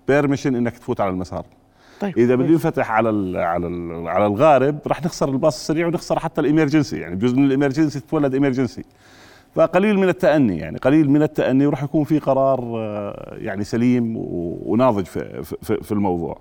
permission 0.09 0.55
إنك 0.55 0.79
تفوت 0.79 1.01
على 1.01 1.11
المسار. 1.11 1.46
طيب 2.01 2.18
إذا 2.18 2.35
بده 2.35 2.46
ينفتح 2.49 2.90
على 2.90 3.11
ال 3.11 3.37
على 3.37 3.66
ال 3.66 4.09
على 4.09 4.27
الغارب 4.27 4.79
رح 4.87 5.05
نخسر 5.05 5.29
الباص 5.29 5.57
السريع 5.57 5.87
ونخسر 5.87 6.18
حتى 6.18 6.40
الإمرجنسي. 6.40 6.96
يعني 6.96 7.14
بجزء 7.14 7.37
من 7.37 7.44
الإمرجنسي 7.44 8.01
تتولد 8.01 8.35
إمرجنسي. 8.35 8.85
فقليل 9.57 9.99
من 9.99 10.09
التأني 10.09 10.59
يعني 10.59 10.79
قليل 10.79 11.11
من 11.11 11.23
التأني 11.23 11.66
وراح 11.66 11.83
يكون 11.83 12.05
في 12.05 12.19
قرار 12.19 12.61
آه، 12.77 13.35
يعني 13.35 13.64
سليم 13.64 14.14
وناضج 14.66 15.05
في, 15.05 15.42
في, 15.42 15.77
في 15.83 15.92
الموضوع. 15.92 16.38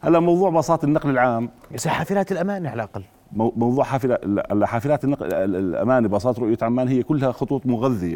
هلا 0.00 0.20
موضوع 0.20 0.50
باصات 0.50 0.84
النقل 0.84 1.10
العام. 1.10 1.48
بس 1.74 1.88
حافلات 1.88 2.32
الأمان 2.32 2.66
على 2.66 2.74
الأقل. 2.74 3.02
مو- 3.32 3.52
موضوع 3.56 3.84
حافلة 3.84 4.18
لا، 4.24 4.66
حافلات 4.66 5.04
النقل 5.04 5.26
ال- 5.34 5.56
الأمان 5.56 6.08
باصات 6.08 6.38
رؤية 6.38 6.58
عمان 6.62 6.88
هي 6.88 7.02
كلها 7.02 7.32
خطوط 7.32 7.66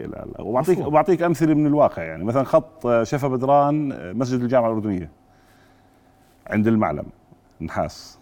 لا. 0.06 0.40
وبعطيك. 0.40 0.86
وبعطيك 0.86 1.22
أمثلة 1.22 1.54
من 1.54 1.66
الواقع 1.66 2.02
يعني 2.02 2.24
مثلا 2.24 2.44
خط 2.44 2.86
آه، 2.86 3.04
شفا 3.04 3.28
بدران 3.28 3.92
آه، 3.92 4.12
مسجد 4.12 4.40
الجامعة 4.40 4.68
الأردنية 4.68 5.10
عند 6.46 6.66
المعلم 6.66 7.04
نحاس 7.60 8.18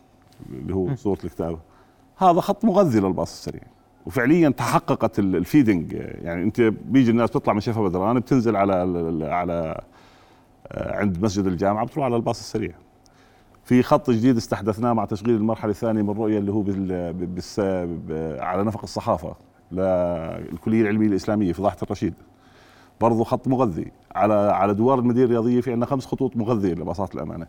اللي 0.52 0.74
هو 0.74 0.94
صورة 0.94 1.18
الكتاب. 1.24 1.58
هذا 2.18 2.40
خط 2.40 2.64
مغذي 2.64 3.00
للباص 3.00 3.32
السريع. 3.32 3.62
وفعليا 4.06 4.48
تحققت 4.48 5.18
ال- 5.18 5.36
الفيدنج. 5.36 5.92
يعني 6.22 6.42
أنت 6.42 6.60
بيجي 6.60 7.10
الناس 7.10 7.30
بتطلع 7.30 7.52
من 7.54 7.60
شفا 7.60 7.82
بدران 7.82 8.18
بتنزل 8.20 8.56
على 8.56 8.72
على 9.24 9.80
آه، 10.68 10.96
عند 10.96 11.24
مسجد 11.24 11.46
الجامعة 11.46 11.86
بتروح 11.86 12.04
على 12.04 12.16
الباص 12.16 12.38
السريع. 12.38 12.72
في 13.64 13.82
خط 13.82 14.10
جديد 14.10 14.36
استحدثناه 14.36 14.92
مع 14.92 15.04
تشغيل 15.04 15.34
المرحلة 15.34 15.70
الثانية 15.70 16.02
من 16.02 16.10
الرؤيه 16.10 16.38
اللي 16.38 16.52
هو 16.52 16.62
بال... 16.62 18.40
على 18.40 18.64
نفق 18.64 18.82
الصحافة 18.82 19.34
للكليه 19.72 20.82
العلمية 20.82 21.06
الإسلامية 21.06 21.52
في 21.52 21.62
ضاحيه 21.62 21.78
الرشيد. 21.82 22.14
برضه 23.00 23.24
خط 23.24 23.48
مغذي. 23.48 23.86
على 24.14 24.34
على 24.34 24.74
دوار 24.74 24.98
المدينة 24.98 25.24
الرياضية 25.24 25.60
في 25.60 25.70
عندنا 25.72 25.86
خمس 25.86 26.06
خطوط 26.06 26.36
مغذية 26.36 26.72
لباصات 26.74 27.14
الأمانة. 27.14 27.46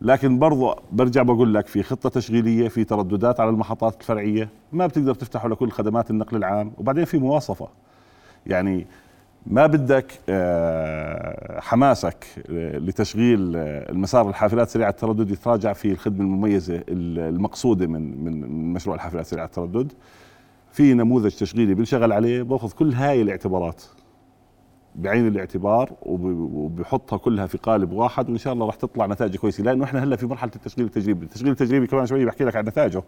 لكن 0.00 0.38
برضه 0.38 0.76
برجع 0.92 1.22
بقول 1.22 1.54
لك 1.54 1.66
في 1.66 1.82
خطة 1.82 2.08
تشغيلية 2.08 2.68
في 2.68 2.84
ترددات 2.84 3.40
على 3.40 3.50
المحطات 3.50 4.00
الفرعية 4.00 4.48
ما 4.72 4.86
بتقدر 4.86 5.14
تفتحه 5.14 5.48
لكل 5.48 5.70
خدمات 5.70 6.10
النقل 6.10 6.36
العام 6.36 6.72
وبعدين 6.78 7.04
في 7.04 7.18
مواصفة. 7.18 7.68
يعني 8.46 8.86
ما 9.46 9.66
بدك 9.66 10.12
آه، 10.28 11.60
حماسك 11.60 12.26
آه، 12.50 12.78
لتشغيل 12.78 13.56
آه، 13.56 13.90
المسار 13.90 14.28
الحافلات 14.28 14.68
سريعه 14.68 14.90
التردد 14.90 15.30
يتراجع 15.30 15.72
في 15.72 15.92
الخدمة 15.92 16.24
المميزة 16.24 16.82
المقصودة 16.88 17.86
من 17.86 18.24
من 18.24 18.72
مشروع 18.72 18.96
الحافلات 18.96 19.26
سريعه 19.26 19.44
التردد. 19.44 19.92
في 20.72 20.94
نموذج 20.94 21.30
تشغيلي 21.30 21.74
بنشغل 21.74 22.12
عليه 22.12 22.42
باخذ 22.42 22.70
كل 22.72 22.92
هاي 22.92 23.22
الاعتبارات. 23.22 23.82
بعين 24.98 25.26
الاعتبار 25.28 25.92
وب- 26.02 26.52
وبحطها 26.54 27.16
كلها 27.16 27.46
في 27.46 27.58
قالب 27.58 27.92
واحد 27.92 28.28
وإن 28.30 28.38
شاء 28.38 28.52
الله 28.52 28.66
راح 28.66 28.74
تطلع 28.74 29.06
نتائج 29.06 29.36
كويسة. 29.36 29.64
لأنه 29.64 29.84
إحنا 29.84 30.04
هلأ 30.04 30.16
في 30.16 30.26
مرحلة 30.26 30.50
التشغيل 30.56 30.86
التجريبي، 30.86 31.24
التشغيل 31.24 31.50
التجريبي 31.52 31.86
كمان 31.86 32.06
شوي 32.06 32.24
بحكي 32.24 32.44
لك 32.44 32.56
عن 32.56 32.64
نتائجه. 32.64 33.02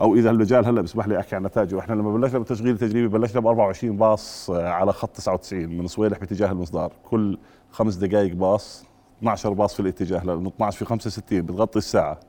أو 0.00 0.14
إذا 0.14 0.30
المجال 0.30 0.66
هلأ 0.66 0.80
بسمح 0.82 1.08
لي 1.08 1.20
أحكي 1.20 1.36
عن 1.36 1.42
نتائجه، 1.42 1.78
إحنا 1.78 1.94
لما 1.94 2.12
بلشنا 2.16 2.38
بالتشغيل 2.38 2.70
التجريبي 2.72 3.08
بلشنا 3.08 3.40
ب 3.40 3.46
24 3.46 3.96
باص 3.96 4.50
آه، 4.50 4.68
على 4.68 4.92
خط 4.92 5.10
99 5.16 5.78
من 5.78 5.86
صويلح 5.86 6.18
باتجاه 6.18 6.52
المصدار، 6.52 6.92
كل 7.04 7.38
خمس 7.70 7.94
دقائق 7.94 8.34
باص 8.34 8.84
12 9.18 9.52
باص 9.52 9.74
في 9.74 9.80
الاتجاه 9.80 10.24
لأنه 10.24 10.48
12 10.48 10.78
في 10.78 10.84
65 10.84 11.42
بتغطي 11.42 11.78
الساعة. 11.78 12.20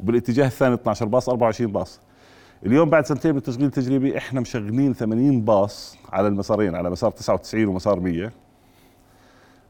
وبالاتجاه 0.00 0.46
الثاني 0.46 0.74
12 0.74 1.06
باص 1.06 1.28
24 1.28 1.72
باص. 1.72 2.00
اليوم 2.66 2.90
بعد 2.90 3.06
سنتين 3.06 3.30
من 3.32 3.36
التشغيل 3.38 3.66
التجريبي 3.66 4.18
إحنا 4.18 4.40
مشغلين 4.40 4.92
80 4.94 5.40
باص 5.40 5.96
على 6.12 6.28
المسارين 6.28 6.74
على 6.74 6.90
مسار 6.90 7.10
99 7.10 7.64
ومسار 7.66 8.00
100 8.00 8.32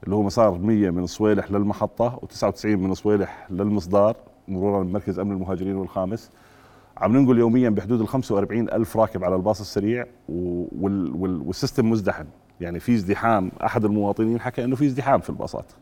اللي 0.04 0.14
هو 0.16 0.22
مسار 0.22 0.58
100 0.58 0.90
من 0.90 1.06
صويلح 1.06 1.50
للمحطة 1.50 2.20
و99 2.22 2.64
من 2.64 2.94
صويلح 2.94 3.46
للمصدار 3.50 4.16
مرورا 4.48 4.82
بمركز 4.84 5.18
أمن 5.18 5.32
المهاجرين 5.32 5.76
والخامس. 5.76 6.30
عم 6.96 7.16
ننقل 7.16 7.38
يوميا 7.38 7.70
بحدود 7.70 8.00
ال 8.00 8.08
45 8.08 8.68
ألف 8.70 8.96
راكب 8.96 9.24
على 9.24 9.36
الباص 9.36 9.60
السريع 9.60 10.06
والسيستم 10.28 11.90
مزدحم. 11.90 12.24
يعني 12.60 12.80
في 12.80 12.94
ازدحام 12.94 13.50
أحد 13.64 13.84
المواطنين 13.84 14.40
حكى 14.40 14.64
أنه 14.64 14.76
في 14.76 14.86
ازدحام 14.86 15.20
في 15.20 15.30
الباصات. 15.30 15.72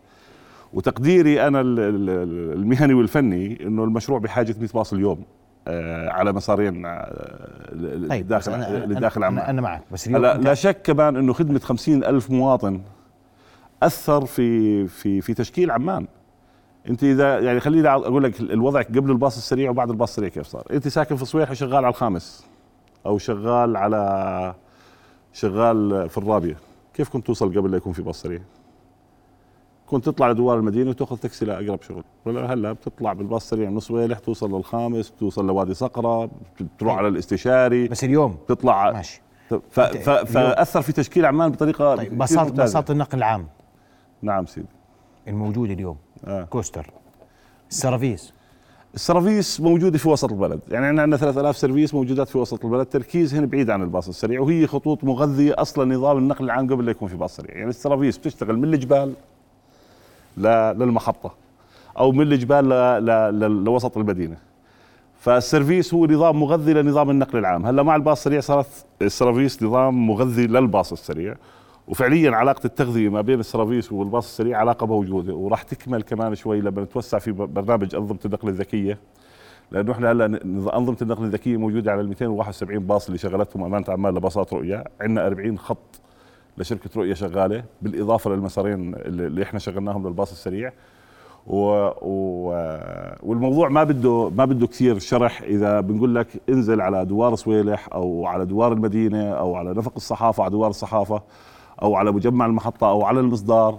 وتقديري 0.75 1.47
أنا 1.47 1.61
ال- 1.61 1.81
ال- 1.81 2.59
المهني 2.59 2.95
والفني 2.95 3.67
أنه 3.67 3.85
المشروع 3.85 4.19
بحاجة 4.19 4.55
100 4.61 4.69
باص 4.75 4.93
اليوم. 4.93 5.23
على 6.09 6.33
مسارين 6.33 6.87
آه، 6.87 8.09
طيب 8.09 8.29
بس 8.29 8.49
لداخل 8.49 8.53
أنا- 8.63 8.67
أنا- 8.67 8.89
لداخل 8.89 9.21
أنا- 9.21 9.25
عمان 9.25 9.45
أنا 9.47 9.61
معك، 9.61 9.83
بس 9.93 10.09
أنت- 10.09 10.13
لا 10.13 10.55
شك 10.55 10.83
كمان 10.83 11.17
إنه 11.17 11.33
خدمة 11.33 11.59
50 11.59 12.05
ألف 12.05 12.31
مواطن 12.31 12.81
أثر 13.83 14.27
في 14.27 14.87
في 14.89 15.21
في 15.21 15.35
تشكيل 15.35 15.71
عمان. 15.71 16.07
أنت 16.89 17.03
اذا 17.05 17.39
يعني 17.39 17.61
خليني 17.61 17.89
أقول 17.89 18.25
لك 18.25 18.41
الوضع 18.41 18.83
قبل 18.83 19.11
الباص 19.11 19.37
السريع 19.37 19.71
وبعد 19.71 19.91
الباص 19.91 20.09
السريع 20.11 20.29
كيف 20.29 20.47
صار. 20.47 20.67
أنت 20.73 20.89
ساكن 20.89 21.17
في 21.17 21.25
صويح 21.25 21.51
وشغال 21.51 21.75
على 21.77 21.89
الخامس 21.89 22.47
أو 23.07 23.19
شغال 23.19 23.77
على 23.77 24.55
شغال 25.33 26.09
في 26.09 26.19
الرابيه 26.19 26.57
كيف 26.95 27.09
كنت 27.09 27.27
توصل 27.27 27.59
قبل 27.59 27.71
لا 27.71 27.77
يكون 27.77 27.93
في 27.93 28.03
باص 28.03 28.23
سريع؟ 28.23 28.41
كنت 29.93 30.05
تطلع 30.07 30.31
لدوار 30.31 30.59
المدينة 30.59 30.91
وتأخذ 30.91 31.17
تاكسي 31.17 31.45
لأقرب 31.45 31.83
شغل. 31.83 32.05
ولا 32.27 32.53
هلا 32.53 32.73
بتطلع 32.73 33.13
بالباص 33.13 33.49
سريع 33.49 33.71
من 33.71 33.81
صويلح 33.81 34.19
توصل 34.19 34.57
للخامس 34.57 35.13
توصل 35.21 35.47
لوادي 35.47 35.75
صقرة 35.75 36.31
بتروح 36.61 36.97
على 36.97 37.09
الاستشاري. 37.09 37.89
بس 37.89 38.05
اليوم؟ 38.05 38.37
تطلع 38.49 38.93
ماشي. 38.93 39.23
ف... 39.71 39.81
ف... 39.81 40.11
فأثر 40.11 40.83
في 40.83 40.93
تشكيل 40.93 41.27
عمان 41.27 41.51
بطريقة 41.51 41.97
طيب 41.97 42.13
ممتازة. 42.13 42.45
باصات 42.45 42.91
النقل 42.91 43.19
العام. 43.19 43.47
نعم 44.23 44.47
سيدي. 44.47 44.67
الموجود 45.29 45.71
اليوم. 45.71 45.97
آه. 46.25 46.43
كوستر. 46.45 46.91
السرافيس. 47.71 48.33
السرافيس 48.95 49.61
موجودة 49.61 49.99
في 49.99 50.09
وسط 50.09 50.33
البلد. 50.33 50.61
يعني 50.71 50.87
إحنا 50.87 51.03
عندنا 51.03 51.17
3000 51.17 51.57
سيرفيس 51.57 51.95
موجودات 51.95 52.29
في 52.29 52.39
وسط 52.39 52.65
البلد. 52.65 52.87
تركيز 52.87 53.35
هنا 53.35 53.47
بعيد 53.47 53.71
عن 53.71 53.83
الباص 53.83 54.09
السريع 54.09 54.41
وهي 54.41 54.67
خطوط 54.67 55.05
مغذية 55.05 55.55
أصلا 55.59 55.95
نظام 55.95 56.19
النقل 56.19 56.45
العام 56.45 56.73
قبل 56.73 56.85
لا 56.85 56.91
يكون 56.91 57.09
في 57.09 57.17
باص 57.17 57.37
سريع. 57.37 57.57
يعني 57.57 57.71
السرافيس 57.71 58.19
بتشتغل 58.19 58.59
من 58.59 58.65
الجبال. 58.65 59.15
للمحطة 60.37 61.35
أو 61.99 62.13
من 62.13 62.33
الجبال. 62.33 62.69
لوسط 63.65 63.99
المدينة. 63.99 64.37
فالسيرفيس 65.19 65.95
هو 65.95 66.07
نظام 66.07 66.41
مغذي 66.41 66.73
لنظام 66.75 67.11
النقل 67.11 67.39
العام. 67.39 67.67
هلا 67.67 67.83
مع 67.83 67.97
الباص 67.97 68.19
السريع 68.19 68.41
صارت 68.41 68.67
السرافيس 69.03 69.63
نظام 69.63 70.07
مغذي 70.07 70.47
للباص 70.47 70.93
السريع. 70.93 71.35
وفعليا 71.89 72.31
علاقة 72.31 72.61
التغذية 72.65 73.09
ما 73.09 73.21
بين 73.21 73.41
السرافيس 73.41 73.93
والباص 73.93 74.25
السريع 74.27 74.59
علاقة 74.59 74.87
موجودة 74.87 75.35
وراح 75.35 75.63
تكمل 75.63 76.03
كمان 76.03 76.35
شوي 76.35 76.61
لما 76.61 76.83
نتوسع 76.83 77.19
في 77.19 77.33
برنامج 77.33 77.95
أنظمة 77.95 78.19
النقل 78.25 78.49
الذكية. 78.49 78.99
لأنه 79.71 79.93
إحنا 79.93 80.13
هلا 80.13 80.29
نظ- 80.29 80.75
أنظمة 80.75 80.97
النقل 81.03 81.25
الذكية 81.25 81.57
موجودة 81.57 81.93
على 81.93 82.01
ال 82.01 82.09
271 82.09 82.79
باص 82.79 83.07
اللي 83.07 83.19
شغلتهم 83.19 83.65
أمانة 83.65 83.85
عمان 83.89 84.15
لباصات 84.15 84.53
رؤيا 84.53 84.85
عندنا 85.01 85.27
40 85.27 85.59
خط 85.59 86.01
لشركة 86.59 86.91
رؤيا 86.97 87.15
شغالة 87.15 87.65
بالإضافة 87.83 88.31
للمسارين 88.31 88.95
اللي 88.95 89.43
إحنا 89.43 89.59
شغلناهم 89.59 90.07
للباص 90.07 90.31
السريع 90.33 90.73
و... 91.47 91.57
و... 92.03 92.49
والموضوع 93.23 93.69
ما 93.69 93.85
بده 93.85 94.31
ما 94.37 94.45
بده 94.45 94.67
كثير 94.67 94.99
شرح 94.99 95.43
إذا 95.43 95.81
بنقول 95.81 96.15
لك 96.15 96.27
انزل 96.49 96.81
على 96.81 97.05
دوار 97.05 97.35
صويلح 97.35 97.89
أو 97.93 98.27
على 98.27 98.47
دوار 98.47 98.73
المدينة 98.73 99.31
أو 99.31 99.55
على 99.55 99.71
نفق 99.75 99.93
الصحافة 99.97 100.43
على 100.43 100.51
دوار 100.51 100.71
الصحافة 100.71 101.23
أو 101.83 101.95
على 101.97 102.13
مجمع 102.13 102.47
المحطة 102.47 102.91
أو 102.91 103.05
على 103.05 103.21
المصدار 103.21 103.79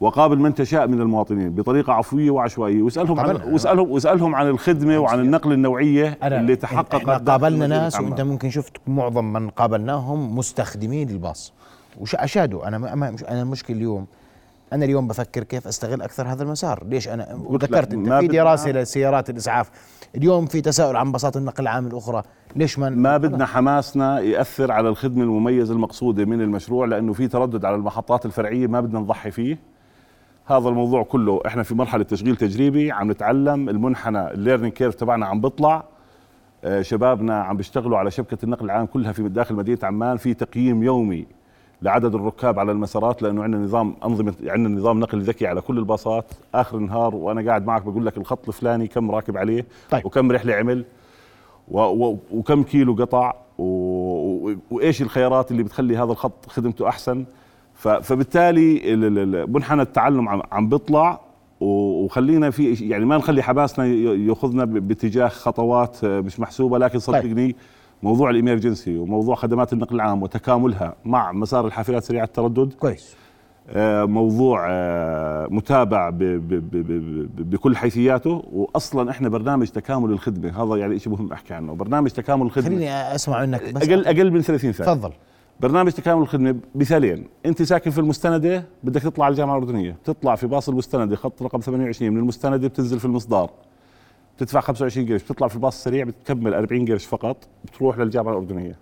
وقابل 0.00 0.38
من 0.38 0.54
تشاء 0.54 0.86
من 0.86 1.00
المواطنين 1.00 1.50
بطريقة 1.50 1.92
عفوية 1.92 2.30
وعشوائية 2.30 2.82
واسألهم 2.82 3.20
عن. 3.20 3.36
واسالهم 3.52 3.90
واسألهم 3.90 4.34
عن 4.34 4.48
الخدمة 4.48 4.98
وعن 4.98 5.20
النقل 5.20 5.52
النوعية 5.52 6.18
اللي 6.22 6.56
تحققت 6.56 7.28
قابلنا 7.28 7.66
ناس. 7.66 8.00
وأنت 8.00 8.20
ممكن 8.20 8.50
شفت 8.50 8.76
معظم 8.86 9.32
من 9.32 9.48
قابلناهم 9.50 10.38
مستخدمين 10.38 11.10
الباص 11.10 11.52
وش 12.00 12.14
اشادوا 12.14 12.68
أنا 12.68 12.78
مش 13.10 13.24
أنا 13.24 13.42
المشكلة 13.42 13.76
اليوم. 13.76 14.06
أنا 14.72 14.84
اليوم 14.84 15.08
بفكر 15.08 15.44
كيف 15.44 15.66
أستغل 15.66 16.02
أكثر 16.02 16.28
هذا 16.28 16.42
المسار. 16.42 16.84
ليش؟ 16.86 17.08
أنا 17.08 17.38
وذكرت 17.44 17.92
أنت 17.92 18.12
في 18.12 18.26
دراسة 18.26 18.70
لسيارات 18.70 19.30
الإسعاف. 19.30 19.70
اليوم 20.16 20.46
في 20.46 20.60
تساؤل 20.60 20.96
عن 20.96 21.12
باصات 21.12 21.36
النقل 21.36 21.62
العام 21.62 21.86
الأخرى. 21.86 22.22
ليش 22.56 22.78
ما 22.78 22.90
ما 22.90 23.16
بدنا 23.16 23.46
حماسنا 23.46 24.20
يأثر 24.20 24.72
على 24.72 24.88
الخدمة 24.88 25.22
المميزة 25.22 25.74
المقصودة 25.74 26.24
من 26.24 26.40
المشروع 26.40 26.86
لأنه 26.86 27.12
في 27.12 27.28
تردد 27.28 27.64
على 27.64 27.76
المحطات 27.76 28.26
الفرعية 28.26 28.66
ما 28.66 28.80
بدنا 28.80 29.00
نضحي 29.00 29.30
فيه. 29.30 29.58
هذا 30.46 30.68
الموضوع 30.68 31.02
كله 31.02 31.40
إحنا 31.46 31.62
في 31.62 31.74
مرحلة 31.74 32.04
تشغيل 32.04 32.36
تجريبي 32.36 32.92
عم 32.92 33.10
نتعلم. 33.10 33.68
المنحنى 33.68 34.30
ال 34.30 34.35
learning 34.35 34.72
curve 34.72 34.94
تبعنا 34.94 35.26
عم 35.26 35.40
بيطلع 35.40 35.84
آه، 36.64 36.82
شبابنا 36.82 37.42
عم 37.42 37.56
بيشتغلوا 37.56 37.98
على 37.98 38.10
شبكة 38.10 38.38
النقل 38.44 38.64
العام 38.64 38.86
كلها 38.86 39.12
في 39.12 39.28
داخل 39.28 39.54
مدينة 39.54 39.78
عمان. 39.82 40.16
في 40.16 40.34
تقييم 40.34 40.82
يومي 40.82 41.26
لعدد 41.82 42.14
الركاب 42.14 42.58
على 42.58 42.72
المسارات 42.72 43.22
لأنه 43.22 43.42
عندنا 43.42 43.62
نظام 43.64 43.94
أنظمة 44.04 44.34
عندنا 44.46 44.78
نظام 44.80 45.00
نقل 45.00 45.20
ذكي 45.22 45.46
على 45.46 45.60
كل 45.60 45.78
الباصات. 45.78 46.24
آخر 46.54 46.76
النهار 46.78 47.14
وأنا 47.14 47.48
قاعد 47.48 47.66
معك 47.66 47.82
بقول 47.82 48.06
لك 48.06 48.16
الخط 48.16 48.48
الفلاني 48.48 48.86
كم 48.86 49.10
راكب 49.10 49.36
عليه 49.36 49.66
طيب. 49.90 50.06
وكم 50.06 50.32
رحلة 50.32 50.54
عمل 50.54 50.84
و 51.68 51.80
و 51.80 52.18
وكم 52.32 52.62
كيلو 52.62 52.94
قطع 52.94 53.34
و 53.58 53.64
و 53.64 54.54
وإيش 54.70 55.02
الخيارات 55.02 55.50
اللي 55.50 55.62
بتخلي 55.62 55.96
هذا 55.96 56.12
الخط 56.12 56.46
خدمته 56.48 56.88
أحسن. 56.88 57.24
ف 57.74 57.88
فبالتالي 57.88 58.94
ال- 58.94 59.04
ال- 59.04 59.18
ال- 59.36 59.52
منحنى 59.52 59.82
التعلم 59.82 60.28
عم, 60.28 60.42
عم 60.52 60.68
بيطلع 60.68 61.20
وخلينا 61.60 62.50
في 62.50 62.72
يعني 62.74 63.04
ما 63.04 63.16
نخلي 63.16 63.42
حماسنا 63.42 63.86
ي- 63.86 64.26
يأخذنا 64.26 64.64
باتجاه 64.64 65.28
خطوات 65.28 66.04
مش 66.04 66.40
محسوبة 66.40 66.78
لكن 66.78 66.98
صدقني 66.98 67.56
موضوع 68.02 68.30
الامرجنسي 68.30 68.98
وموضوع 68.98 69.34
خدمات 69.34 69.72
النقل 69.72 69.96
العام 69.96 70.22
وتكاملها 70.22 70.94
مع 71.04 71.32
مسار 71.32 71.66
الحافلات 71.66 72.04
سريعة 72.04 72.24
التردد. 72.24 72.72
كويس. 72.72 73.16
آه، 73.68 74.04
موضوع 74.04 74.66
آه، 74.70 75.46
متابع 75.50 76.10
بكل 77.38 77.76
حيثياته. 77.76 78.44
واصلا 78.52 79.10
إحنا 79.10 79.28
برنامج 79.28 79.66
تكامل 79.68 80.10
الخدمة 80.10 80.62
هذا 80.62 80.76
يعني 80.76 80.98
شيء 80.98 81.12
مهم 81.12 81.32
أحكي 81.32 81.54
عنه. 81.54 81.74
برنامج 81.74 82.10
تكامل 82.10 82.46
الخدمة. 82.46 82.68
خليني 82.68 83.14
أسمع 83.14 83.44
منك 83.44 83.72
بس 83.74 83.88
أقل 83.88 84.06
أقل 84.06 84.30
من 84.30 84.40
30 84.42 84.72
ثانية. 84.72 84.92
تفضل. 84.92 85.12
برنامج 85.60 85.92
تكامل 85.92 86.22
الخدمة 86.22 86.56
مثالين. 86.74 87.26
أنت 87.46 87.62
ساكن 87.62 87.90
في 87.90 87.98
المستندة 87.98 88.64
بدك 88.84 89.02
تطلع 89.02 89.24
على 89.24 89.32
الجامعة 89.32 89.58
الأردنية. 89.58 89.92
بتطلع 89.92 90.34
في 90.34 90.46
باص 90.46 90.68
المستندة 90.68 91.16
خط 91.16 91.42
رقم 91.42 91.60
28 91.60 92.12
من 92.12 92.18
المستندة 92.18 92.68
بتنزل 92.68 92.98
في 92.98 93.04
المصدار 93.04 93.50
بتدفع 94.36 94.60
25 94.60 95.08
قرش 95.08 95.22
بتطلع 95.22 95.48
في 95.48 95.54
الباص 95.54 95.74
السريع 95.76 96.04
بتكمل 96.04 96.54
40 96.54 96.86
قرش 96.86 97.06
فقط 97.06 97.48
بتروح 97.64 97.98
للجامعة 97.98 98.32
الأردنية. 98.32 98.78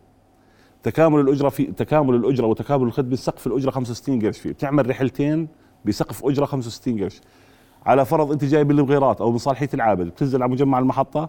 تكامل 0.83 1.21
الأجرة 1.21 1.49
في 1.49 1.65
تكامل 1.65 2.15
الأجرة 2.15 2.47
وتكامل 2.47 2.83
الخدمة 2.83 3.17
سقف 3.17 3.47
الأجرة 3.47 3.71
65 3.71 4.23
قرش 4.23 4.39
فيه. 4.39 4.51
بتعمل 4.51 4.91
رحلتين 4.91 5.49
بسقف 5.85 6.25
أجرة 6.25 6.45
65 6.45 7.03
قرش. 7.03 7.21
على 7.87 8.05
فرض 8.05 8.33
أنت 8.33 8.45
جاي 8.45 8.65
من 8.65 8.71
المغيرات 8.71 9.21
أو 9.21 9.31
من 9.33 9.39
صالحية 9.39 9.69
العابد 9.75 10.07
بتنزل 10.07 10.43
على 10.43 10.53
مجمع 10.53 10.79
المحطة 10.79 11.29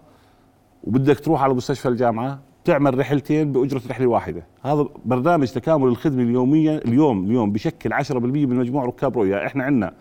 وبدك 0.84 1.20
تروح 1.20 1.44
على 1.44 1.54
مستشفى 1.54 1.88
الجامعة 1.88 2.40
تعمل 2.66 3.00
رحلتين 3.00 3.52
بأجرة 3.52 3.82
رحلة 3.90 4.08
واحدة. 4.08 4.44
هذا 4.64 4.86
برنامج 5.06 5.48
تكامل 5.48 5.88
الخدمة 5.88 6.24
اليومية 6.24 6.78
اليوم 6.78 7.26
اليوم 7.26 7.52
بشكل 7.52 7.94
10% 7.94 8.12
من 8.16 8.56
مجموع 8.56 8.86
ركاب 8.86 9.18
رؤيا 9.18 9.46
إحنا 9.46 9.64
عندنا 9.64 9.94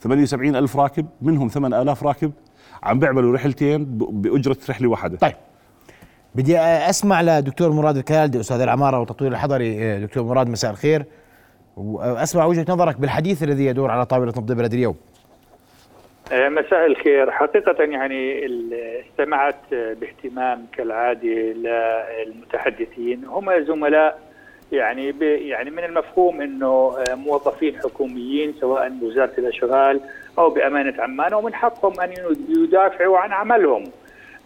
78 0.00 0.56
ألف 0.56 0.76
راكب 0.76 1.06
منهم 1.22 1.48
8000 1.48 2.02
راكب 2.02 2.32
عم 2.82 2.98
بيعملوا 2.98 3.34
رحلتين 3.34 3.84
ب- 3.84 4.22
بأجرة 4.22 4.56
رحلة 4.70 4.88
واحدة. 4.88 5.18
طيب. 5.18 5.32
بدي 6.34 6.58
أسمع 6.58 7.22
لدكتور 7.22 7.72
مراد 7.72 7.96
الكالدي 7.96 8.40
أستاذ 8.40 8.60
العمارة 8.60 8.98
والتطوير 8.98 9.32
الحضري. 9.32 10.00
دكتور 10.00 10.24
مراد 10.24 10.48
مساء 10.48 10.70
الخير. 10.70 11.04
وأسمع 11.76 12.44
وجهة 12.44 12.66
نظرك 12.68 13.00
بالحديث 13.00 13.42
الذي 13.42 13.66
يدور 13.66 13.90
على 13.90 14.06
طاولة 14.06 14.32
نبض 14.36 14.52
بلد 14.52 14.72
اليوم. 14.74 14.96
آه، 16.32 16.48
مساء 16.48 16.86
الخير. 16.86 17.30
حقيقة 17.30 17.84
يعني 17.84 18.46
استمعت 19.10 19.70
باهتمام 19.70 20.66
كالعادة 20.76 21.28
للمتحدثين. 22.26 23.24
هم 23.24 23.64
زملاء 23.66 24.27
يعني 24.72 25.14
يعني 25.48 25.70
من 25.70 25.84
المفهوم 25.84 26.40
إنه 26.40 26.96
آه، 26.98 27.14
موظفين 27.14 27.78
حكوميين 27.78 28.54
سواء 28.60 28.88
بوزارة 28.88 29.32
الأشغال 29.38 30.00
أو 30.38 30.50
بأمانة 30.50 31.02
عمان 31.02 31.34
ومن 31.34 31.54
حقهم 31.54 32.00
أن 32.00 32.12
يدافعوا 32.48 33.18
عن 33.18 33.32
عملهم. 33.32 33.84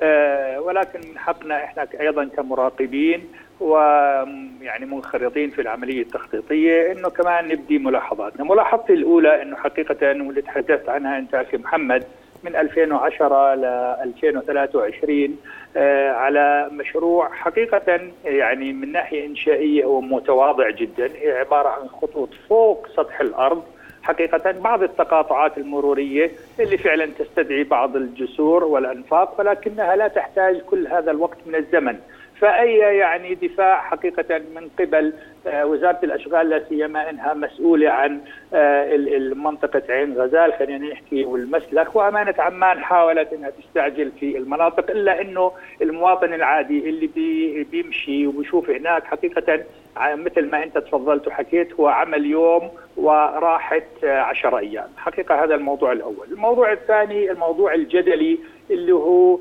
آه، 0.03 0.61
ولكن 0.61 1.01
من 1.11 1.19
حقنا 1.19 1.65
إحنا 1.65 1.89
أيضا 2.01 2.25
كمراقبين 2.25 3.29
ويعني 3.61 4.87
منخرطين 4.87 5.51
في 5.51 5.61
العملية 5.61 6.03
التخطيطية 6.03 6.93
إنه 6.93 7.09
كمان 7.09 7.49
نبدي 7.49 7.79
ملاحظاتنا، 7.79 8.45
ملاحظتي 8.45 8.93
الأولى 8.93 9.43
إنه 9.43 9.57
حقيقة 9.57 9.97
واللي 10.03 10.43
تحدثت 10.43 10.89
عنها 10.89 11.19
أنت 11.19 11.35
أخي 11.35 11.57
محمد 11.57 12.05
من 12.45 12.57
2010 12.57 13.55
ل 13.55 13.65
2023 13.65 15.37
آه، 15.77 16.11
على 16.11 16.69
مشروع 16.73 17.29
حقيقة 17.33 18.01
يعني 18.25 18.73
من 18.73 18.93
ناحية 18.93 19.27
إنشائية 19.27 19.85
هو 19.85 20.01
متواضع 20.01 20.71
جدا 20.71 21.11
هي 21.21 21.33
عبارة 21.33 21.69
عن 21.69 21.89
خطوط 21.89 22.29
فوق 22.49 22.89
سطح 22.97 23.21
الأرض. 23.21 23.63
حقيقة 24.03 24.51
بعض 24.51 24.83
التقاطعات 24.83 25.59
المرورية 25.59 26.31
اللي 26.61 26.79
فعلا 26.79 27.07
تستدعي 27.19 27.65
بعض 27.65 27.97
الجسور 27.97 28.65
والأنفاق 28.65 29.41
ولكنها 29.41 29.97
لا 29.97 30.09
تحتاج 30.09 30.61
كل 30.61 30.87
هذا 30.87 31.11
الوقت 31.11 31.39
من 31.47 31.55
الزمن. 31.55 31.99
فأي 32.41 32.77
يعني 32.77 33.35
دفاع 33.35 33.81
حقيقة 33.81 34.39
من 34.55 34.69
قبل 34.79 35.13
آه، 35.47 35.67
وزارة 35.67 35.99
الأشغال 36.03 36.49
لا 36.51 36.63
سيما 36.69 37.11
أنها 37.11 37.35
مسؤولة 37.35 37.91
عن 37.91 38.21
آه، 38.55 38.95
المنطقة 38.95 39.83
عين 39.89 40.15
غزال 40.19 40.53
خلينا 40.53 40.89
نحكي 40.93 41.25
والمسلك 41.25 41.97
وأمانة 41.97 42.35
عمان 42.39 42.79
حاولت 42.85 43.33
أنها 43.33 43.51
تستعجل 43.51 44.13
في 44.21 44.39
المناطق 44.39 44.91
إلا 44.91 45.21
أنه 45.21 45.53
المواطن 45.83 46.35
العادي 46.35 46.89
اللي 46.89 47.07
بي 47.07 47.65
بيمشي 47.65 48.27
وبيشوف 48.27 48.71
هناك 48.71 49.05
حقيقة 49.05 49.61
ع- 49.97 50.15
مثل 50.15 50.51
ما 50.51 50.63
أنت 50.63 50.79
تفضلت 50.79 51.27
وحكيت 51.29 51.73
هو 51.73 51.87
عمل 51.89 52.27
يوم 52.27 52.71
وراحت 52.97 53.85
آه، 54.05 54.21
عشر 54.21 54.59
أيام. 54.59 54.89
حقيقة 54.97 55.45
هذا 55.45 55.55
الموضوع 55.55 55.93
الأول. 55.93 56.27
الموضوع 56.33 56.73
الثاني 56.73 57.31
الموضوع 57.31 57.75
الجدلي 57.75 58.39
اللي 58.71 58.93
هو 58.93 59.39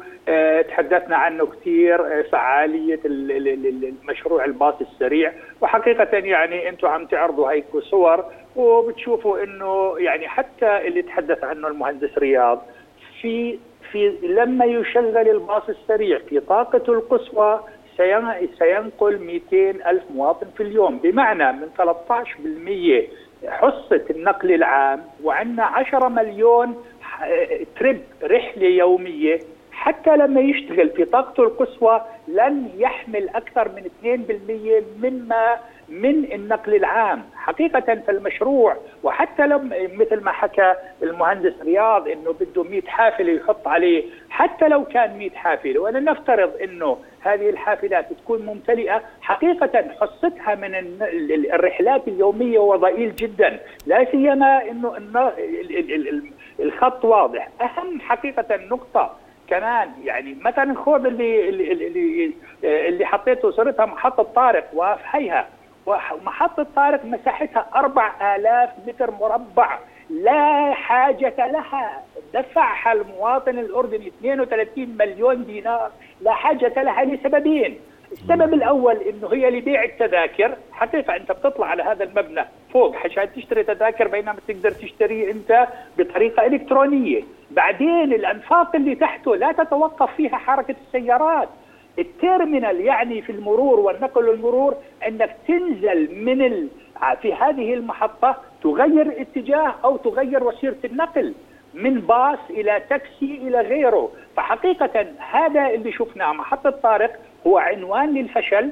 تحدثنا 0.67 1.15
عنه 1.17 1.45
كثير 1.45 2.23
فعالية 2.23 2.99
ال- 3.05 3.31
ال- 3.31 3.47
ال- 3.47 3.93
المشروع 4.03 4.45
الباص 4.45 4.73
السريع. 4.81 5.33
وحقيقة 5.61 5.90
يعني 6.25 6.69
أنتم 6.69 6.87
عم 6.87 7.05
تعرضوا 7.05 7.51
هيك 7.51 7.77
صور 7.81 8.25
وبتشوفوا 8.55 9.43
إنه 9.43 9.93
يعني 9.97 10.27
حتى 10.27 10.77
اللي 10.87 11.01
تحدث 11.01 11.43
عنه 11.43 11.67
المهندس 11.67 12.17
رياض 12.17 12.61
في 13.21 13.59
في 13.91 14.09
لما 14.23 14.65
يشغل 14.65 15.17
الباص 15.17 15.69
السريع 15.69 16.19
في 16.19 16.39
طاقته 16.39 16.93
القصوى 16.93 17.59
سين- 17.97 18.47
سينقل 18.59 19.17
200 19.19 19.89
ألف 19.89 20.03
مواطن 20.15 20.47
في 20.57 20.63
اليوم. 20.63 20.97
بمعنى 20.97 21.51
من 21.51 21.67
13% 21.77 23.07
حصة 23.47 24.01
النقل 24.09 24.51
العام 24.53 25.01
وعندنا 25.23 25.63
10 25.65 26.07
مليون 26.09 26.75
تريب 27.79 28.01
رحلة 28.23 28.67
يومية 28.67 29.39
حتى 29.71 30.17
لما 30.17 30.41
يشتغل 30.41 30.89
في 30.89 31.05
طاقته 31.05 31.43
القصوى 31.43 32.01
لن 32.27 32.69
يحمل 32.77 33.29
أكثر 33.29 33.69
من 33.69 33.85
2% 33.85 34.83
مما 35.03 35.57
من 35.91 36.31
النقل 36.33 36.75
العام 36.75 37.23
حقيقة 37.35 37.95
فالمشروع 38.07 38.77
وحتى 39.03 39.47
لم 39.47 39.69
مثل 39.99 40.23
ما 40.23 40.31
حكى 40.31 40.73
المهندس 41.03 41.53
رياض 41.61 42.07
إنه 42.07 42.33
بده 42.39 42.63
100 42.63 42.81
حافلة 42.87 43.31
يحط 43.33 43.67
عليه 43.67 44.03
حتى 44.29 44.67
لو 44.67 44.83
كان 44.85 45.17
100 45.17 45.29
حافلة 45.29 45.79
وأنا 45.79 45.99
نفترض 45.99 46.51
إنه 46.63 46.97
هذه 47.21 47.49
الحافلات 47.49 48.13
تكون 48.13 48.45
ممتلئة 48.45 49.01
حقيقة 49.21 49.85
حصتها 50.01 50.55
من 50.55 50.75
الرحلات 51.53 52.07
اليومية 52.07 52.57
هو 52.57 52.75
ضئيل 52.75 53.15
جدا. 53.15 53.59
لا 53.87 54.05
سيما 54.11 54.61
ال- 54.67 56.23
الخط 56.59 57.05
واضح. 57.05 57.49
أهم 57.61 57.99
حقيقة 58.01 58.55
نقطة 58.55 59.17
كمان 59.47 59.89
يعني 60.03 60.37
مثلا 60.41 60.75
خذ 60.75 61.05
اللي 61.05 61.49
اللي 61.49 61.71
اللي, 61.73 62.31
اللي 62.63 63.05
حطيته 63.05 63.51
صورتها 63.51 63.85
محطة 63.85 64.23
طارق 64.23 64.65
وفحيها 64.73 65.47
ومحطة 65.85 66.65
طارق 66.75 67.05
مساحتها 67.05 67.65
4000 67.75 68.69
متر 68.87 69.11
مربع. 69.11 69.79
لا 70.09 70.73
حاجة 70.73 71.47
لها. 71.47 72.03
دفعها 72.33 72.91
المواطن 72.93 73.59
الأردني 73.59 74.07
32 74.07 74.97
مليون 74.99 75.45
دينار. 75.45 75.91
لا 76.21 76.31
حاجة 76.31 76.83
لها 76.83 77.05
لسببين. 77.05 77.79
السبب 78.11 78.53
الأول 78.53 78.95
إنه 78.95 79.27
هي 79.33 79.49
لبيع 79.49 79.83
التذاكر. 79.83 80.55
حقيقة 80.71 81.15
أنت 81.15 81.31
بتطلع 81.31 81.67
على 81.67 81.83
هذا 81.83 82.03
المبنى 82.03 82.45
فوق 82.73 82.95
عشان 82.95 83.33
تشتري 83.33 83.63
تذاكر 83.63 84.07
بينما 84.07 84.35
تقدر 84.47 84.71
تشتريه 84.71 85.31
أنت 85.31 85.67
بطريقة 85.97 86.45
إلكترونية. 86.45 87.23
بعدين 87.51 88.13
الأنفاق 88.13 88.75
اللي 88.75 88.95
تحته 88.95 89.35
لا 89.35 89.51
تتوقف 89.51 90.15
فيها 90.15 90.37
حركة 90.37 90.75
السيارات. 90.87 91.49
التيرمينال 91.99 92.81
يعني 92.81 93.21
في 93.21 93.31
المرور 93.31 93.79
والنقل 93.79 94.29
والمرور 94.29 94.75
أنك 95.07 95.35
تنزل 95.47 96.15
من 96.15 96.41
ال... 96.41 96.67
في 97.21 97.33
هذه 97.33 97.73
المحطة 97.73 98.37
تغير 98.63 99.21
اتجاه 99.21 99.75
أو 99.83 99.97
تغير 99.97 100.43
وسيلة 100.43 100.75
النقل 100.85 101.33
من 101.73 101.99
باص 101.99 102.39
إلى 102.49 102.81
تاكسي 102.89 103.39
إلى 103.47 103.61
غيره. 103.61 104.11
فحقيقة 104.37 105.05
هذا 105.31 105.67
اللي 105.69 105.91
شفناه 105.91 106.33
محطة 106.33 106.69
طارق 106.69 107.19
هو 107.47 107.57
عنوان 107.57 108.13
للفشل 108.13 108.71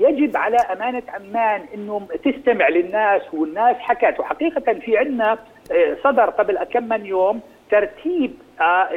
يجب 0.00 0.36
على 0.36 0.56
أمانة 0.56 1.02
عمان 1.08 1.60
أنه 1.74 2.08
تستمع 2.24 2.68
للناس 2.68 3.22
والناس 3.34 3.76
حكت. 3.76 4.20
وحقيقة 4.20 4.72
في 4.72 4.98
عندنا 4.98 5.38
آه، 5.72 5.96
صدر 6.04 6.30
قبل 6.30 6.64
كم 6.64 6.88
من 6.88 7.06
يوم 7.06 7.40
ترتيب 7.70 8.34
آه، 8.60 8.88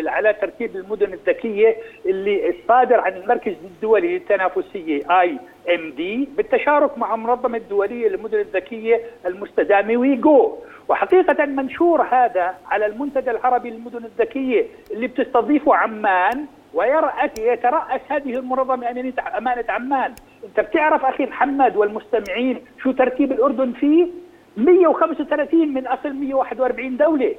ال- 0.00 0.08
على 0.08 0.32
ترتيب 0.32 0.76
المدن 0.76 1.12
الذكية 1.12 1.76
اللي 2.06 2.50
الصادر 2.50 3.00
عن 3.00 3.12
المركز 3.16 3.52
الدولي 3.64 4.14
للتنافسية 4.18 5.20
آي 5.20 5.38
إم 5.74 5.90
دي 5.96 6.28
بالتشارك 6.36 6.98
مع 6.98 7.14
المنظمة 7.14 7.58
الدولية 7.58 8.08
للمدن 8.08 8.38
الذكية 8.38 9.00
المستدامة 9.26 9.96
ويجو. 9.96 10.56
وحقيقة 10.88 11.44
منشور 11.46 12.02
هذا 12.02 12.54
على 12.70 12.86
المنتدى 12.86 13.30
العربي 13.30 13.70
للمدن 13.70 14.04
الذكية 14.04 14.66
اللي 14.90 15.06
بتستضيفه 15.06 15.74
عمان 15.74 16.46
ويرأس 16.74 17.30
يترأس 17.38 18.00
هذه 18.08 18.30
المنظمة 18.38 18.90
أمانة 19.38 19.64
عمان. 19.68 20.14
أنت 20.44 20.60
بتعرف 20.60 21.04
أخي 21.04 21.24
محمد 21.26 21.76
والمستمعين 21.76 22.60
شو 22.82 22.92
ترتيب 22.92 23.32
الأردن 23.32 23.72
فيه؟ 23.72 24.06
135 24.56 25.74
من 25.74 25.86
أصل 25.86 26.12
141 26.12 26.96
دولة. 26.96 27.34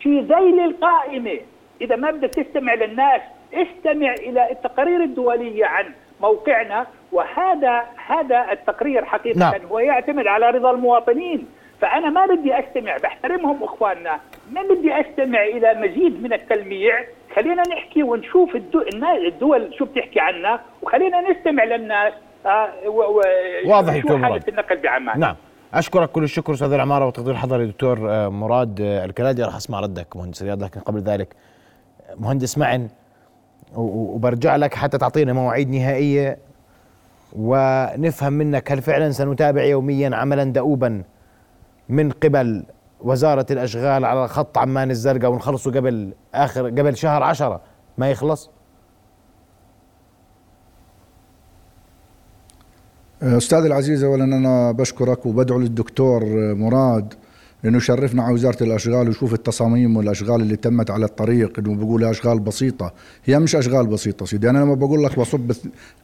في 0.00 0.20
ذيل 0.20 0.60
القائمة 0.60 1.38
إذا 1.80 1.96
ما 1.96 2.10
بدك 2.10 2.30
تستمع 2.30 2.74
للناس 2.74 3.20
استمع 3.54 4.14
إلى 4.14 4.50
التقارير 4.50 5.02
الدولية 5.02 5.66
عن 5.66 5.84
موقعنا 6.20 6.86
وهذا 7.12 7.84
هذا 8.06 8.52
التقرير 8.52 9.04
حقيقة 9.04 9.38
نعم. 9.38 9.66
هو 9.70 9.78
يعتمد 9.78 10.26
على 10.26 10.50
رضا 10.50 10.70
المواطنين 10.70 11.46
فأنا 11.80 12.10
ما 12.10 12.26
بدي 12.26 12.58
أستمع 12.58 12.96
بحترمهم 12.96 13.64
إخواننا 13.64 14.20
ما 14.52 14.62
بدي 14.62 15.00
أستمع 15.00 15.44
إلى 15.44 15.74
مزيد 15.74 16.22
من 16.22 16.32
التلميع 16.32 17.04
خلينا 17.36 17.62
نحكي 17.68 18.02
ونشوف 18.02 18.56
الدول 18.56 19.74
شو 19.78 19.84
بتحكي 19.84 20.20
عنا 20.20 20.60
وخلينا 20.82 21.30
نستمع 21.30 21.64
للناس 21.64 22.12
آه. 22.46 22.72
واضح 23.66 23.94
شو 23.94 24.00
دكتور 24.00 24.18
حالة. 24.22 24.42
النقل 24.48 24.76
بعمان 24.76 25.20
نعم 25.20 25.36
أشكرك 25.74 26.10
كل 26.10 26.24
الشكر 26.24 26.54
أستاذ 26.54 26.72
العمارة 26.72 27.06
وتقدير 27.06 27.30
الحضري 27.32 27.66
دكتور 27.66 28.10
آه، 28.10 28.28
مراد 28.28 28.80
آه، 28.80 29.04
الكلادي. 29.04 29.42
راح 29.42 29.56
أسمع 29.56 29.80
ردك 29.80 30.16
مهندس 30.16 30.42
رياض 30.42 30.62
لكن 30.62 30.80
قبل 30.80 31.00
ذلك 31.00 31.36
مهندس 32.16 32.58
معن 32.58 32.88
وبرجع 33.76 34.56
لك 34.56 34.74
حتى 34.74 34.98
تعطينا 34.98 35.32
مواعيد 35.32 35.70
نهائية 35.70 36.38
ونفهم 37.36 38.32
منك 38.32 38.72
هل 38.72 38.82
فعلا 38.82 39.10
سنتابع 39.10 39.62
يوميا 39.64 40.16
عملا 40.16 40.44
دؤوبا 40.44 41.02
من 41.88 42.10
قبل 42.10 42.64
وزارة 43.00 43.46
الأشغال 43.50 44.04
على 44.04 44.28
خط 44.28 44.58
عمان 44.58 44.90
الزرقاء 44.90 45.30
ونخلصه 45.30 45.70
قبل 45.70 46.12
آخر 46.34 46.66
قبل 46.68 46.96
شهر 46.96 47.22
عشرة 47.22 47.60
ما 47.98 48.10
يخلص؟ 48.10 48.50
أستاذ 53.22 53.58
العزيز 53.58 54.04
اولا 54.04 54.24
أنا 54.24 54.72
بشكرك 54.72 55.26
وبدعو 55.26 55.58
للدكتور 55.58 56.24
مراد 56.54 57.14
انه 57.64 57.76
يشرفنا 57.76 58.22
على 58.22 58.34
وزارة 58.34 58.62
الأشغال 58.62 59.08
ويشوف 59.08 59.34
التصاميم 59.34 59.96
والأشغال 59.96 60.40
اللي 60.40 60.56
تمت 60.56 60.90
على 60.90 61.04
الطريق 61.04 61.58
إنه 61.58 61.74
بيقول 61.74 62.04
أشغال 62.04 62.40
بسيطة. 62.40 62.92
هي 63.24 63.38
مش 63.38 63.56
أشغال 63.56 63.86
بسيطة 63.86 64.26
سيدي. 64.26 64.50
أنا 64.50 64.58
لما 64.58 64.74
بقول 64.74 65.04
لك 65.04 65.18
بصب 65.18 65.52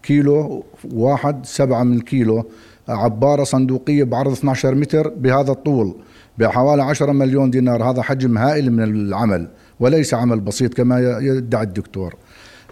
كيلو 0.03 0.65
واحد 0.93 1.47
سبعة 1.47 1.83
من 1.83 1.97
الكيلو 1.97 2.45
عبارة 2.89 3.45
صندوقية 3.45 4.05
بعرض 4.05 4.33
12 4.33 4.75
متر 4.75 5.09
بهذا 5.09 5.53
الطول 5.53 5.95
بحوالي 6.39 6.83
10 6.83 7.13
مليون 7.13 7.51
دينار 7.51 7.91
هذا 7.91 8.03
حجم 8.03 8.39
هائل 8.39 8.73
من 8.73 8.83
العمل 8.83 9.49
وليس 9.81 10.15
عمل 10.15 10.41
بسيط 10.41 10.75
كما 10.75 11.19
يدعي 11.21 11.63
الدكتور. 11.63 12.15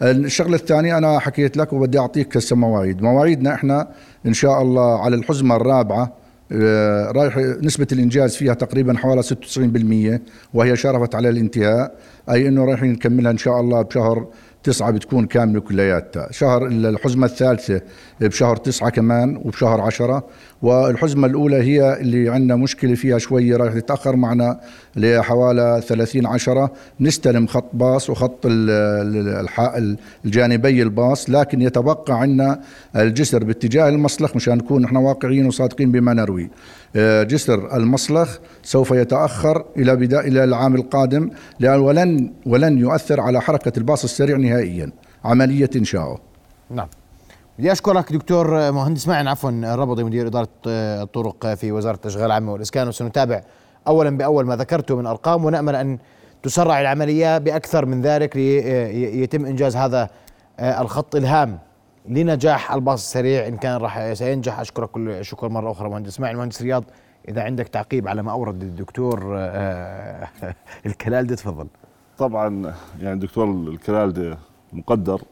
الشغلة 0.02 0.56
الثانية 0.56 0.98
أنا 0.98 1.18
حكيت 1.18 1.56
لك 1.56 1.72
وبدي 1.72 1.98
أعطيك 1.98 2.36
هسه 2.36 2.56
مواعيد. 2.56 3.02
مواعيدنا 3.02 3.54
إحنا 3.54 3.88
إن 4.26 4.32
شاء 4.32 4.62
الله 4.62 5.00
على 5.00 5.16
الحزمة 5.16 5.56
الرابعة 5.56 6.12
آه، 6.52 7.10
رايح 7.10 7.36
نسبة 7.36 7.86
الإنجاز 7.92 8.36
فيها 8.36 8.54
تقريبا 8.54 8.98
حوالي 8.98 9.22
96% 9.22 10.20
وهي 10.54 10.76
شرفت 10.76 11.14
على 11.14 11.28
الانتهاء. 11.28 11.94
أي 12.30 12.48
أنه 12.48 12.64
رايحين 12.64 12.92
نكملها 12.92 13.30
إن 13.30 13.38
شاء 13.38 13.60
الله 13.60 13.82
بشهر 13.82 14.26
تسعة 14.64 14.90
بتكون 14.90 15.26
كاملة 15.26 15.60
كلياتها. 15.60 16.28
شهر 16.30 16.66
الحزمة 16.66 17.26
الثالثة 17.26 17.80
بشهر 18.20 18.56
تسعة 18.56 18.90
كمان 18.90 19.36
وبشهر 19.36 19.80
عشرة. 19.80 20.24
والحزمة 20.62 21.26
الأولى 21.26 21.56
هي 21.56 22.00
اللي 22.00 22.28
عندنا 22.28 22.56
مشكلة 22.56 22.94
فيها 22.94 23.18
شوية 23.18 23.56
راح 23.56 23.72
تتأخر 23.72 24.16
معنا 24.16 24.60
لحوالي 24.96 25.82
30 25.86 26.26
عشرة. 26.26 26.72
نستلم 27.00 27.46
خط 27.46 27.70
باص 27.72 28.10
وخط 28.10 28.46
الجانبي 30.24 30.82
الباص 30.82 31.30
لكن 31.30 31.62
يتبقى 31.62 32.20
عندنا 32.20 32.60
الجسر 32.96 33.44
باتجاه 33.44 33.88
المصلخ 33.88 34.36
مشان 34.36 34.58
نكون 34.58 34.84
إحنا 34.84 34.98
واقعيين 34.98 35.46
وصادقين 35.46 35.92
بما 35.92 36.14
نروي. 36.14 36.50
جسر 36.96 37.76
المصلخ 37.76 38.38
سوف 38.62 38.90
يتأخر 38.90 39.64
إلى 39.76 39.96
بداية 39.96 40.28
إلى 40.28 40.44
العام 40.44 40.74
القادم 40.74 41.30
لأن 41.60 41.80
ولن 41.80 42.32
ولن 42.46 42.78
يؤثر 42.78 43.20
على 43.20 43.40
حركة 43.40 43.72
الباص 43.78 44.04
السريع 44.04 44.36
نهائيا 44.36 44.92
عملية 45.24 45.70
إنشائه 45.76 46.18
نعم. 46.70 46.88
بدي 47.58 47.72
أشكرك 47.72 48.12
دكتور 48.12 48.72
مهندس 48.72 49.08
معن 49.08 49.28
عفوا 49.28 49.50
الربضي 49.50 50.04
مدير 50.04 50.26
إدارة 50.26 50.48
آه، 50.66 51.02
الطرق 51.02 51.54
في 51.54 51.72
وزارة 51.72 51.98
الاشغال 52.04 52.26
العامه 52.26 52.52
والإسكان 52.52 52.88
وسنتابع 52.88 53.42
اولا 53.86 54.16
بأول 54.16 54.46
ما 54.46 54.56
ذكرته 54.56 54.96
من 54.96 55.06
أرقام 55.06 55.44
ونأمل 55.44 55.76
أن 55.76 55.98
تسرع 56.42 56.80
العملية 56.80 57.38
بأكثر 57.38 57.86
من 57.86 58.02
ذلك 58.02 58.36
ليتم 58.36 59.46
إنجاز 59.46 59.76
هذا 59.76 60.08
آه، 60.60 60.82
الخط 60.82 61.16
الهام. 61.16 61.58
لنجاح 62.08 62.72
الباص 62.72 63.02
السريع 63.02 63.46
إن 63.48 63.56
كان 63.56 63.76
راح 63.76 64.12
سينجح. 64.12 64.60
أشكرك 64.60 64.90
كل 64.90 65.24
شكر 65.24 65.48
مرة 65.48 65.70
أخرى 65.70 65.88
مهندس 65.88 66.08
إسماعيل. 66.08 66.36
مهندس 66.36 66.62
رياض 66.62 66.84
إذا 67.28 67.42
عندك 67.42 67.68
تعقيب 67.68 68.08
على 68.08 68.22
ما 68.22 68.32
أورد 68.32 68.62
الدكتور 68.62 69.34
آه، 69.36 70.28
الكلالدي 70.86 71.36
تفضل. 71.36 71.66
طبعا 72.18 72.74
يعني 73.00 73.14
الدكتور 73.14 73.50
الكلالدي 73.50 74.34
مقدر 74.72 75.22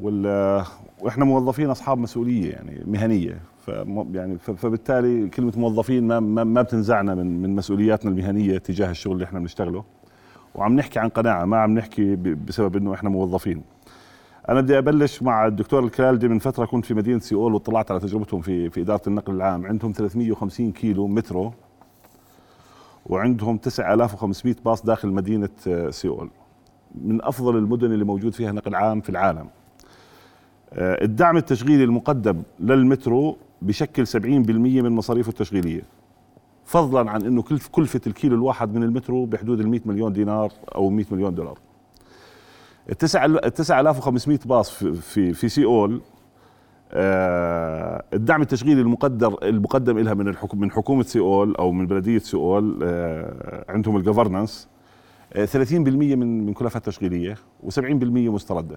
وال 0.00 0.64
وإحنا 1.00 1.24
موظفين 1.24 1.70
أصحاب 1.70 1.98
مسؤولية 1.98 2.50
يعني 2.52 2.82
مهنية. 2.86 3.38
ف 3.66 3.68
يعني 4.12 4.38
فبالتالي 4.38 5.28
كلمة 5.28 5.52
موظفين 5.56 6.06
ما 6.06 6.20
ما, 6.44 6.62
بتنزعنا 6.62 7.14
من 7.14 7.42
من 7.42 7.56
مسؤولياتنا 7.56 8.10
المهنية 8.10 8.58
تجاه 8.58 8.90
الشغل 8.90 9.12
اللي 9.12 9.24
إحنا 9.24 9.38
بنشتغله. 9.38 9.84
وعم 10.54 10.76
نحكي 10.76 10.98
عن 10.98 11.08
قناعة 11.08 11.44
ما 11.44 11.58
عم 11.58 11.78
نحكي 11.78 12.16
بسبب 12.16 12.76
إنه 12.76 12.94
إحنا 12.94 13.10
موظفين. 13.10 13.62
أنا 14.48 14.60
بدي 14.60 14.78
أبلش 14.78 15.22
مع 15.22 15.46
الدكتور 15.46 15.84
الكلالدي 15.84 16.28
من 16.28 16.38
فترة 16.38 16.64
كنت 16.64 16.84
في 16.84 16.94
مدينة 16.94 17.18
سيول 17.18 17.54
واطلعت 17.54 17.90
على 17.90 18.00
تجربتهم 18.00 18.40
في 18.40 18.70
في 18.70 18.80
إدارة 18.80 19.02
النقل 19.06 19.34
العام. 19.34 19.66
عندهم 19.66 19.92
350 19.92 20.72
كيلو 20.72 21.06
مترو 21.06 21.52
وعندهم 23.06 23.56
9500 23.56 24.56
باص 24.64 24.84
داخل 24.84 25.08
مدينة 25.08 25.48
آه، 25.68 25.90
سيول. 25.90 26.30
من 26.94 27.22
أفضل 27.24 27.56
المدن 27.56 27.92
اللي 27.92 28.04
موجود 28.04 28.34
فيها 28.34 28.52
نقل 28.52 28.74
عام 28.74 29.00
في 29.00 29.08
العالم. 29.08 29.48
آه، 30.72 31.04
الدعم 31.04 31.36
التشغيلي 31.36 31.84
المقدم 31.84 32.42
للمترو 32.60 33.36
بشكل 33.62 34.06
70% 34.06 34.82
من 34.82 34.90
مصاريفه 34.90 35.28
التشغيلية. 35.28 35.82
فضلا 36.64 37.10
عن 37.10 37.22
إنه 37.22 37.42
كلف 37.42 37.68
كلفة 37.68 38.00
الكيلو 38.06 38.34
الواحد 38.34 38.74
من 38.74 38.82
المترو 38.82 39.26
بحدود 39.26 39.60
ال 39.60 39.68
100 39.68 39.80
مليون 39.86 40.12
دينار 40.12 40.52
أو 40.74 40.90
100 40.90 41.06
مليون 41.10 41.34
دولار. 41.34 41.58
ال 42.90 43.54
9500 43.54 44.38
باص 44.46 44.70
في 44.70 44.92
في, 44.94 45.32
في 45.32 45.48
سيول 45.48 46.00
آه 46.92 48.04
الدعم 48.14 48.42
التشغيلي 48.42 48.80
المقدر 48.80 49.38
المقدم 49.42 49.98
لها 49.98 50.14
من 50.14 50.28
الحكم 50.28 50.60
من 50.60 50.70
حكومة 50.70 51.02
سيول 51.02 51.54
أو 51.56 51.72
من 51.72 51.86
بلدية 51.86 52.18
سيول 52.18 52.78
آه 52.82 53.64
عندهم 53.68 53.96
ال 53.96 54.03
governance 54.03 54.68
آه 55.32 55.46
30% 55.46 55.72
من 55.72 56.46
من 56.46 56.52
كلفات 56.52 56.86
تشغيلية 56.86 57.34
و70% 57.66 57.80
مستردة. 58.04 58.76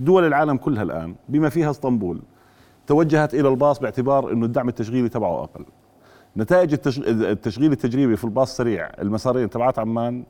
دول 0.00 0.26
العالم 0.26 0.56
كلها 0.56 0.82
الآن 0.82 1.14
بما 1.28 1.48
فيها 1.48 1.70
اسطنبول 1.70 2.20
توجهت 2.86 3.34
إلى 3.34 3.48
الباص 3.48 3.78
باعتبار 3.78 4.32
إنه 4.32 4.46
الدعم 4.46 4.68
التشغيلي 4.68 5.08
تبعه 5.08 5.42
أقل. 5.42 5.64
نتائج 6.36 6.74
التشغ- 6.74 7.08
التشغيل 7.08 7.72
التجريبي 7.72 8.16
في 8.16 8.24
الباص 8.24 8.56
سريع 8.56 8.90
المسارين 8.98 9.50
تبعات 9.50 9.78
عمان 9.78 10.24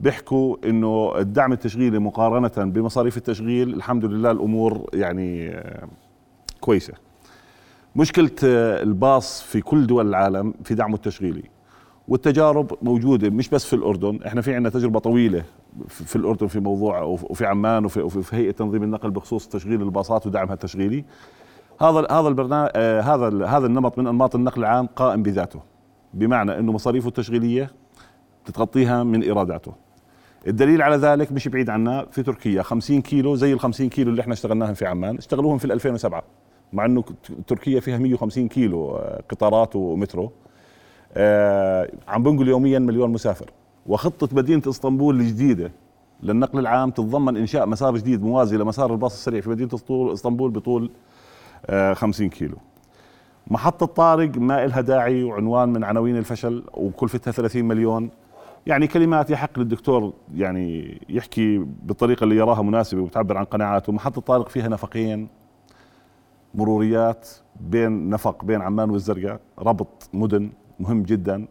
بيحكوا 0.00 0.56
إنه 0.64 1.12
الدعم 1.18 1.52
التشغيلي 1.52 1.98
مقارنة 1.98 2.70
بمصاريف 2.70 3.16
التشغيل 3.16 3.74
الحمد 3.74 4.04
لله 4.04 4.30
الأمور 4.30 4.90
يعني 4.94 5.48
آه، 5.50 5.88
كويسة. 6.60 6.92
مشكلة 7.96 8.30
آه، 8.44 8.82
الباص 8.82 9.42
في 9.42 9.60
كل 9.60 9.86
دول 9.86 10.08
العالم 10.08 10.54
في 10.64 10.74
دعمه 10.74 10.94
التشغيلي 10.94 11.42
والتجارب 12.08 12.70
موجودة 12.82 13.30
مش 13.30 13.48
بس 13.48 13.64
في 13.64 13.72
الأردن 13.76 14.20
إحنا 14.26 14.40
في 14.40 14.54
عندنا 14.54 14.70
تجربة 14.70 14.98
طويلة 14.98 15.44
في 15.88 16.16
الأردن 16.16 16.46
في 16.46 16.60
موضوع 16.60 17.02
وفي 17.02 17.46
عمان 17.46 17.84
وفي, 17.84 18.00
وفي 18.00 18.22
في 18.22 18.36
هيئة 18.36 18.50
تنظيم 18.50 18.82
النقل 18.82 19.10
بخصوص 19.10 19.48
تشغيل 19.48 19.82
الباصات 19.82 20.26
ودعمها 20.26 20.54
التشغيلي. 20.54 21.04
هذا 21.80 22.06
هذا 22.10 22.28
البرنامج 22.28 22.70
هذا 22.76 23.28
ال- 23.28 23.42
هذا 23.42 23.66
النمط 23.66 23.98
من 23.98 24.06
أنماط 24.06 24.34
النقل 24.34 24.60
العام 24.60 24.86
قائم 24.86 25.22
بذاته 25.22 25.60
بمعنى 26.14 26.58
إنه 26.58 26.72
مصاريفه 26.72 27.08
التشغيلية 27.08 27.70
تتغطيها 28.44 29.02
من 29.02 29.22
إيراداته. 29.22 29.72
الدليل 30.46 30.82
على 30.82 30.96
ذلك 30.96 31.32
مش 31.32 31.48
بعيد 31.48 31.70
عنا 31.70 32.06
في 32.10 32.22
تركيا 32.22 32.62
50 32.62 33.02
كيلو 33.02 33.34
زي 33.36 33.52
ال 33.52 33.60
50 33.60 33.88
كيلو 33.88 34.10
اللي 34.10 34.22
إحنا 34.22 34.32
اشتغلناهم 34.32 34.74
في 34.74 34.86
عمان 34.86 35.16
اشتغلوهم 35.16 35.58
في 35.58 35.64
ال 35.64 35.72
2007 35.72 36.22
مع 36.72 36.84
إنه 36.84 37.04
تركيا 37.46 37.80
فيها 37.80 37.98
150 37.98 38.48
كيلو 38.48 38.90
آه، 38.96 39.22
قطارات 39.28 39.76
ومترو. 39.76 40.32
آه، 41.16 41.90
عم 42.08 42.22
بنقل 42.22 42.48
يوميا 42.48 42.78
مليون 42.78 43.10
مسافر. 43.10 43.50
وخطة 43.86 44.28
مدينة 44.32 44.62
إسطنبول 44.68 45.20
الجديدة 45.20 45.72
للنقل 46.22 46.58
العام 46.58 46.90
تتضمن 46.90 47.36
إنشاء 47.36 47.66
مسار 47.66 47.96
جديد 47.96 48.22
موازي 48.22 48.56
لمسار 48.56 48.92
الباص 48.92 49.12
السريع 49.12 49.40
في 49.40 49.50
مدينة 49.50 49.70
إسطنبول 50.12 50.50
بطول 50.50 50.90
آه، 51.66 51.94
50 51.94 52.28
كيلو. 52.28 52.56
محطة 53.46 53.86
طارق 53.86 54.30
ما 54.36 54.64
إلها 54.64 54.80
داعي 54.80 55.22
وعنوان 55.22 55.68
من 55.68 55.84
عناوين 55.84 56.16
الفشل 56.16 56.64
وكلفتها 56.74 57.30
30 57.32 57.64
مليون. 57.64 58.10
يعني 58.66 58.86
كلمات 58.86 59.30
يحق 59.30 59.58
للدكتور 59.58 60.12
يعني 60.34 60.98
يحكي 61.08 61.58
بالطريقة 61.58 62.24
اللي 62.24 62.36
يراها 62.36 62.62
مناسبة 62.62 63.00
وبتعبر 63.02 63.36
عن 63.36 63.44
قناعاته 63.44 63.92
محطة 63.92 64.20
طارق 64.20 64.48
فيها 64.48 64.68
نفقين 64.68 65.28
مروريات 66.54 67.28
بين 67.60 68.10
نفق 68.10 68.44
بين 68.44 68.60
عمان 68.62 68.90
والزرقاء 68.90 69.40
ربط 69.58 70.10
مدن 70.12 70.50
مهم 70.80 71.02
جدا. 71.02 71.46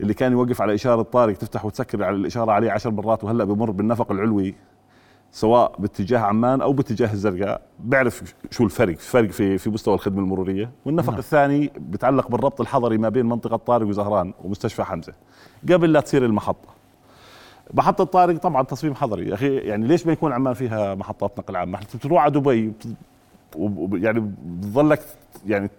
اللي 0.00 0.14
كان 0.14 0.32
يوقف 0.32 0.62
على 0.62 0.74
إشارة 0.74 1.02
طارق 1.02 1.36
تفتح 1.36 1.64
وتسكر 1.64 2.04
على 2.04 2.16
الإشارة 2.16 2.52
عليه 2.52 2.70
عشر 2.70 2.90
مرات 2.90 3.24
وهلأ 3.24 3.44
بمر 3.44 3.70
بالنفق 3.70 4.12
العلوي. 4.12 4.54
سواء 5.32 5.74
باتجاه 5.78 6.18
عمان 6.18 6.60
أو 6.60 6.72
باتجاه 6.72 7.12
الزرقاء. 7.12 7.60
بيعرف 7.80 8.34
شو 8.50 8.64
الفرق 8.64 8.98
فرق 8.98 9.30
في 9.30 9.58
في 9.58 9.70
مستوى 9.70 9.94
الخدمة 9.94 10.20
المرورية. 10.20 10.70
والنفق 10.86 11.10
نعم. 11.10 11.18
الثاني 11.18 11.70
بتعلق 11.76 12.28
بالربط 12.28 12.60
الحضري 12.60 12.98
ما 12.98 13.08
بين 13.08 13.26
منطقة 13.26 13.56
طارق 13.56 13.86
وزهران 13.86 14.34
ومستشفى 14.44 14.84
حمزة. 14.84 15.12
قبل 15.72 15.92
لا 15.92 16.00
تصير 16.00 16.24
المحطة. 16.24 16.68
محطة 17.74 18.04
طارق 18.04 18.36
طبعا 18.38 18.62
تصميم 18.62 18.94
حضري. 18.94 19.28
يا 19.28 19.34
أخي 19.34 19.56
يعني 19.56 19.86
ليش 19.86 20.06
ما 20.06 20.12
يكون 20.12 20.32
عمان 20.32 20.54
فيها 20.54 20.94
محطات 20.94 21.38
نقل 21.38 21.56
عام؟ 21.56 21.70
ما 21.70 21.78
بتروح 21.94 22.22
على 22.22 22.32
دبي 22.32 22.72
وب- 23.56 23.96
يعني 23.96 24.32
بتظلك 24.44 25.00
يعني 25.46 25.70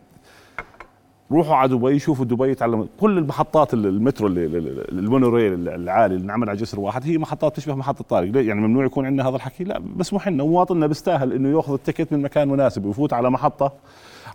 روحوا 1.33 1.55
على 1.55 1.69
دبي 1.69 1.99
شوفوا 1.99 2.25
دبي 2.25 2.55
تعلموا. 2.55 2.85
كل 2.99 3.17
المحطات 3.17 3.73
المترو 3.73 4.27
المونوريل 4.27 5.69
العالي 5.69 6.15
اللي 6.15 6.25
انعمل 6.25 6.49
على 6.49 6.57
جسر 6.57 6.79
واحد 6.79 7.03
هي 7.05 7.17
محطات 7.17 7.55
تشبه 7.55 7.75
محطة 7.75 8.03
طارق. 8.03 8.45
يعني 8.45 8.61
ممنوع 8.61 8.85
يكون 8.85 9.05
عندنا 9.05 9.29
هذا 9.29 9.35
الحكي؟ 9.35 9.63
لا 9.63 9.81
مسموح 9.95 10.27
لنا 10.27 10.43
مواطننا 10.43 10.87
بيستاهل 10.87 11.33
إنه 11.33 11.49
يأخذ 11.49 11.73
ال 11.73 11.79
ticket 11.79 12.13
من 12.13 12.21
مكان 12.21 12.47
مناسب 12.47 12.85
ويفوت 12.85 13.13
على 13.13 13.31
محطة 13.31 13.71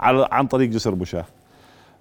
على 0.00 0.28
عن 0.32 0.46
طريق 0.46 0.68
جسر 0.68 0.94
مشاة 0.94 1.24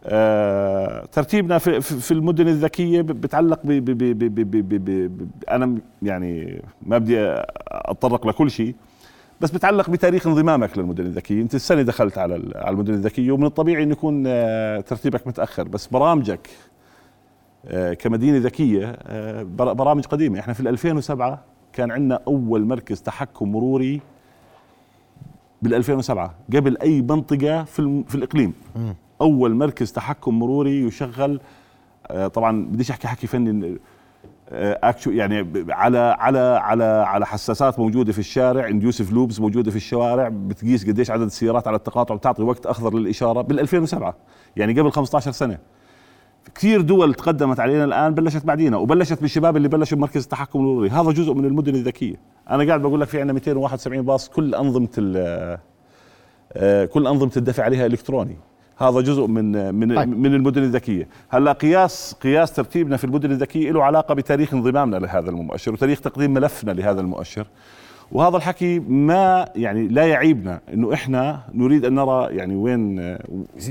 آه، 0.06 1.06
ترتيبنا 1.12 1.58
في, 1.58 1.82
في 1.82 2.12
المدن 2.12 2.48
الذكية 2.48 3.02
بتعلق 3.02 3.60
ب 3.64 5.22
أنا 5.50 5.78
يعني 6.02 6.62
ما 6.86 6.98
بدي 6.98 7.18
اتطرق 7.68 8.28
لكل 8.28 8.52
شيء 8.52 8.76
بس 9.42 9.52
بتعلق 9.52 9.90
بتاريخ 9.90 10.28
انضمامك 10.28 10.78
للمدن 10.78 11.06
الذكية. 11.06 11.42
أنت 11.42 11.56
السنة 11.56 11.82
دخلت 11.82 12.18
على 12.18 12.52
على 12.56 12.70
المدن 12.74 12.94
الذكية 12.94 13.32
ومن 13.32 13.46
الطبيعي 13.46 13.84
إنه 13.84 13.92
يكون 13.92 14.24
آه، 14.28 14.80
ترتيبك 14.80 15.28
متأخر. 15.28 15.64
بس 15.68 15.88
برامجك 15.88 16.50
آه، 17.66 17.94
كمدينة 17.94 18.38
ذكية 18.38 18.98
آه، 19.04 19.44
بر- 19.44 19.74
برامج 19.74 20.06
قديمة. 20.06 20.40
إحنا 20.40 20.54
في 20.54 20.60
ال 20.60 20.68
2007 20.68 21.44
كان 21.74 21.92
عندنا 21.92 22.20
أول 22.28 22.66
مركز 22.66 23.02
تحكم 23.02 23.52
مروري 23.52 24.02
بال 25.62 25.74
2007 25.74 26.36
قبل 26.56 26.78
أي 26.82 27.02
منطقة 27.02 27.64
في 27.64 28.04
في 28.08 28.16
الإقليم. 28.16 28.54
أول 29.22 29.56
مركز 29.56 29.92
تحكم 29.92 30.40
مروري 30.40 30.82
يشغل 30.82 31.40
طبعا 32.34 32.66
بديش 32.66 32.92
أحكي 32.92 33.08
حكي 33.08 33.28
فني 33.28 33.78
اكشو 34.52 35.12
يعني 35.12 35.44
ب- 35.44 35.72
على 35.72 35.98
على 36.20 36.40
على 36.40 36.84
على 36.84 37.26
حساسات 37.26 37.80
موجودة 37.80 38.12
في 38.14 38.20
الشارع 38.20 38.68
inductive 38.68 39.12
loops 39.14 39.40
موجودة 39.42 39.72
في 39.72 39.78
الشوارع 39.78 40.30
بتقيس 40.30 40.88
قديش 40.88 41.12
عدد 41.12 41.22
السيارات 41.24 41.68
على 41.68 41.78
التقاطع 41.78 42.16
بتعطي 42.16 42.44
وقت 42.44 42.66
أخضر 42.66 42.94
للإشارة 42.98 43.42
بال 43.42 43.60
2007 43.60 44.16
يعني 44.58 44.80
قبل 44.80 44.92
15 44.92 45.32
سنة. 45.32 45.58
كثير 46.56 46.82
دول 46.82 47.14
تقدمت 47.14 47.60
علينا 47.60 47.84
الآن 47.84 48.14
بلشت 48.14 48.46
بعدينا 48.46 48.78
وبلشت 48.78 49.22
بالشباب 49.22 49.58
اللي 49.58 49.68
بلشوا 49.68 49.98
بمركز 49.98 50.24
التحكم 50.24 50.60
المروري 50.60 50.90
هذا 50.90 51.12
جزء 51.12 51.34
من 51.34 51.46
المدن 51.46 51.76
الذكية. 51.76 52.16
أنا 52.50 52.68
قاعد 52.68 52.82
بقول 52.82 53.02
لك 53.02 53.08
في 53.08 53.20
عندنا 53.22 53.34
271 53.34 54.02
باص 54.02 54.30
كل 54.30 54.56
أنظمة 54.56 54.90
آه، 56.54 56.86
كل 56.86 57.08
أنظمة 57.08 57.32
الدفع 57.38 57.64
عليها 57.64 57.86
إلكتروني. 57.86 58.38
هذا 58.78 59.02
جزء 59.02 59.28
من 59.28 59.76
من 59.76 59.96
طيب. 59.96 60.20
من 60.20 60.34
المدن 60.34 60.64
الذكية. 60.64 61.08
هلا 61.30 61.52
قياس 61.52 62.16
قياس 62.24 62.54
ترتيبنا 62.54 62.98
في 62.98 63.04
المدن 63.04 63.32
الذكية 63.32 63.72
له 63.72 63.84
علاقة 63.84 64.14
بتاريخ 64.14 64.54
انضمامنا 64.54 64.96
لهذا 64.98 65.30
المؤشر 65.30 65.74
وتاريخ 65.74 66.02
تقديم 66.02 66.34
ملفنا 66.34 66.72
لهذا 66.72 67.02
المؤشر. 67.02 67.48
وهذا 68.12 68.38
الحكي 68.38 68.80
ما 68.80 69.48
يعني 69.56 69.88
لا 69.88 70.06
يعيبنا 70.08 70.60
إنه 70.74 70.94
إحنا 70.94 71.40
نريد 71.54 71.86
أن 71.86 71.96
نرى 71.96 72.36
يعني 72.36 72.56
وين 72.56 73.00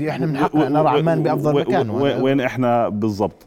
إحنا 0.09 0.25
من 0.25 0.37
حقنا 0.37 0.69
نرى 0.69 0.89
عمان 0.89 1.23
بأفضل 1.23 1.55
و- 1.55 1.59
مكان 1.59 1.89
وين 1.89 2.41
إحنا 2.41 2.89
بالضبط. 2.89 3.45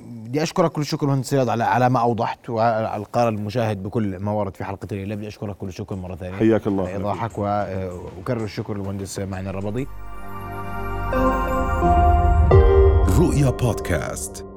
بدي 0.00 0.42
أشكرك 0.42 0.72
كل 0.72 0.80
الشكر 0.80 1.06
مهندس 1.06 1.34
رياض 1.34 1.48
على 1.50 1.64
على 1.64 1.88
ما 1.90 2.00
أوضحت 2.00 2.50
وعلى 2.50 2.96
القارئ 2.96 3.28
المشاهد 3.36 3.82
بكل 3.82 4.18
ما 4.18 4.32
ورد 4.32 4.56
في 4.56 4.64
حلقة 4.64 4.88
الليلة 4.92 5.14
بدي 5.14 5.28
أشكرك 5.28 5.56
كل 5.56 5.68
الشكر 5.68 5.96
مرة 5.96 6.14
ثانية. 6.14 6.36
حياك 6.36 6.66
الله. 6.66 6.82
على 6.84 6.92
ايضاحك 6.96 7.38
وأكرر 7.38 8.44
الشكر 8.44 8.74
للمهندس 8.76 9.18
معنا 9.18 9.50
الربضي 9.50 9.86
رؤيا 13.18 13.50
بودكاست. 13.50 14.55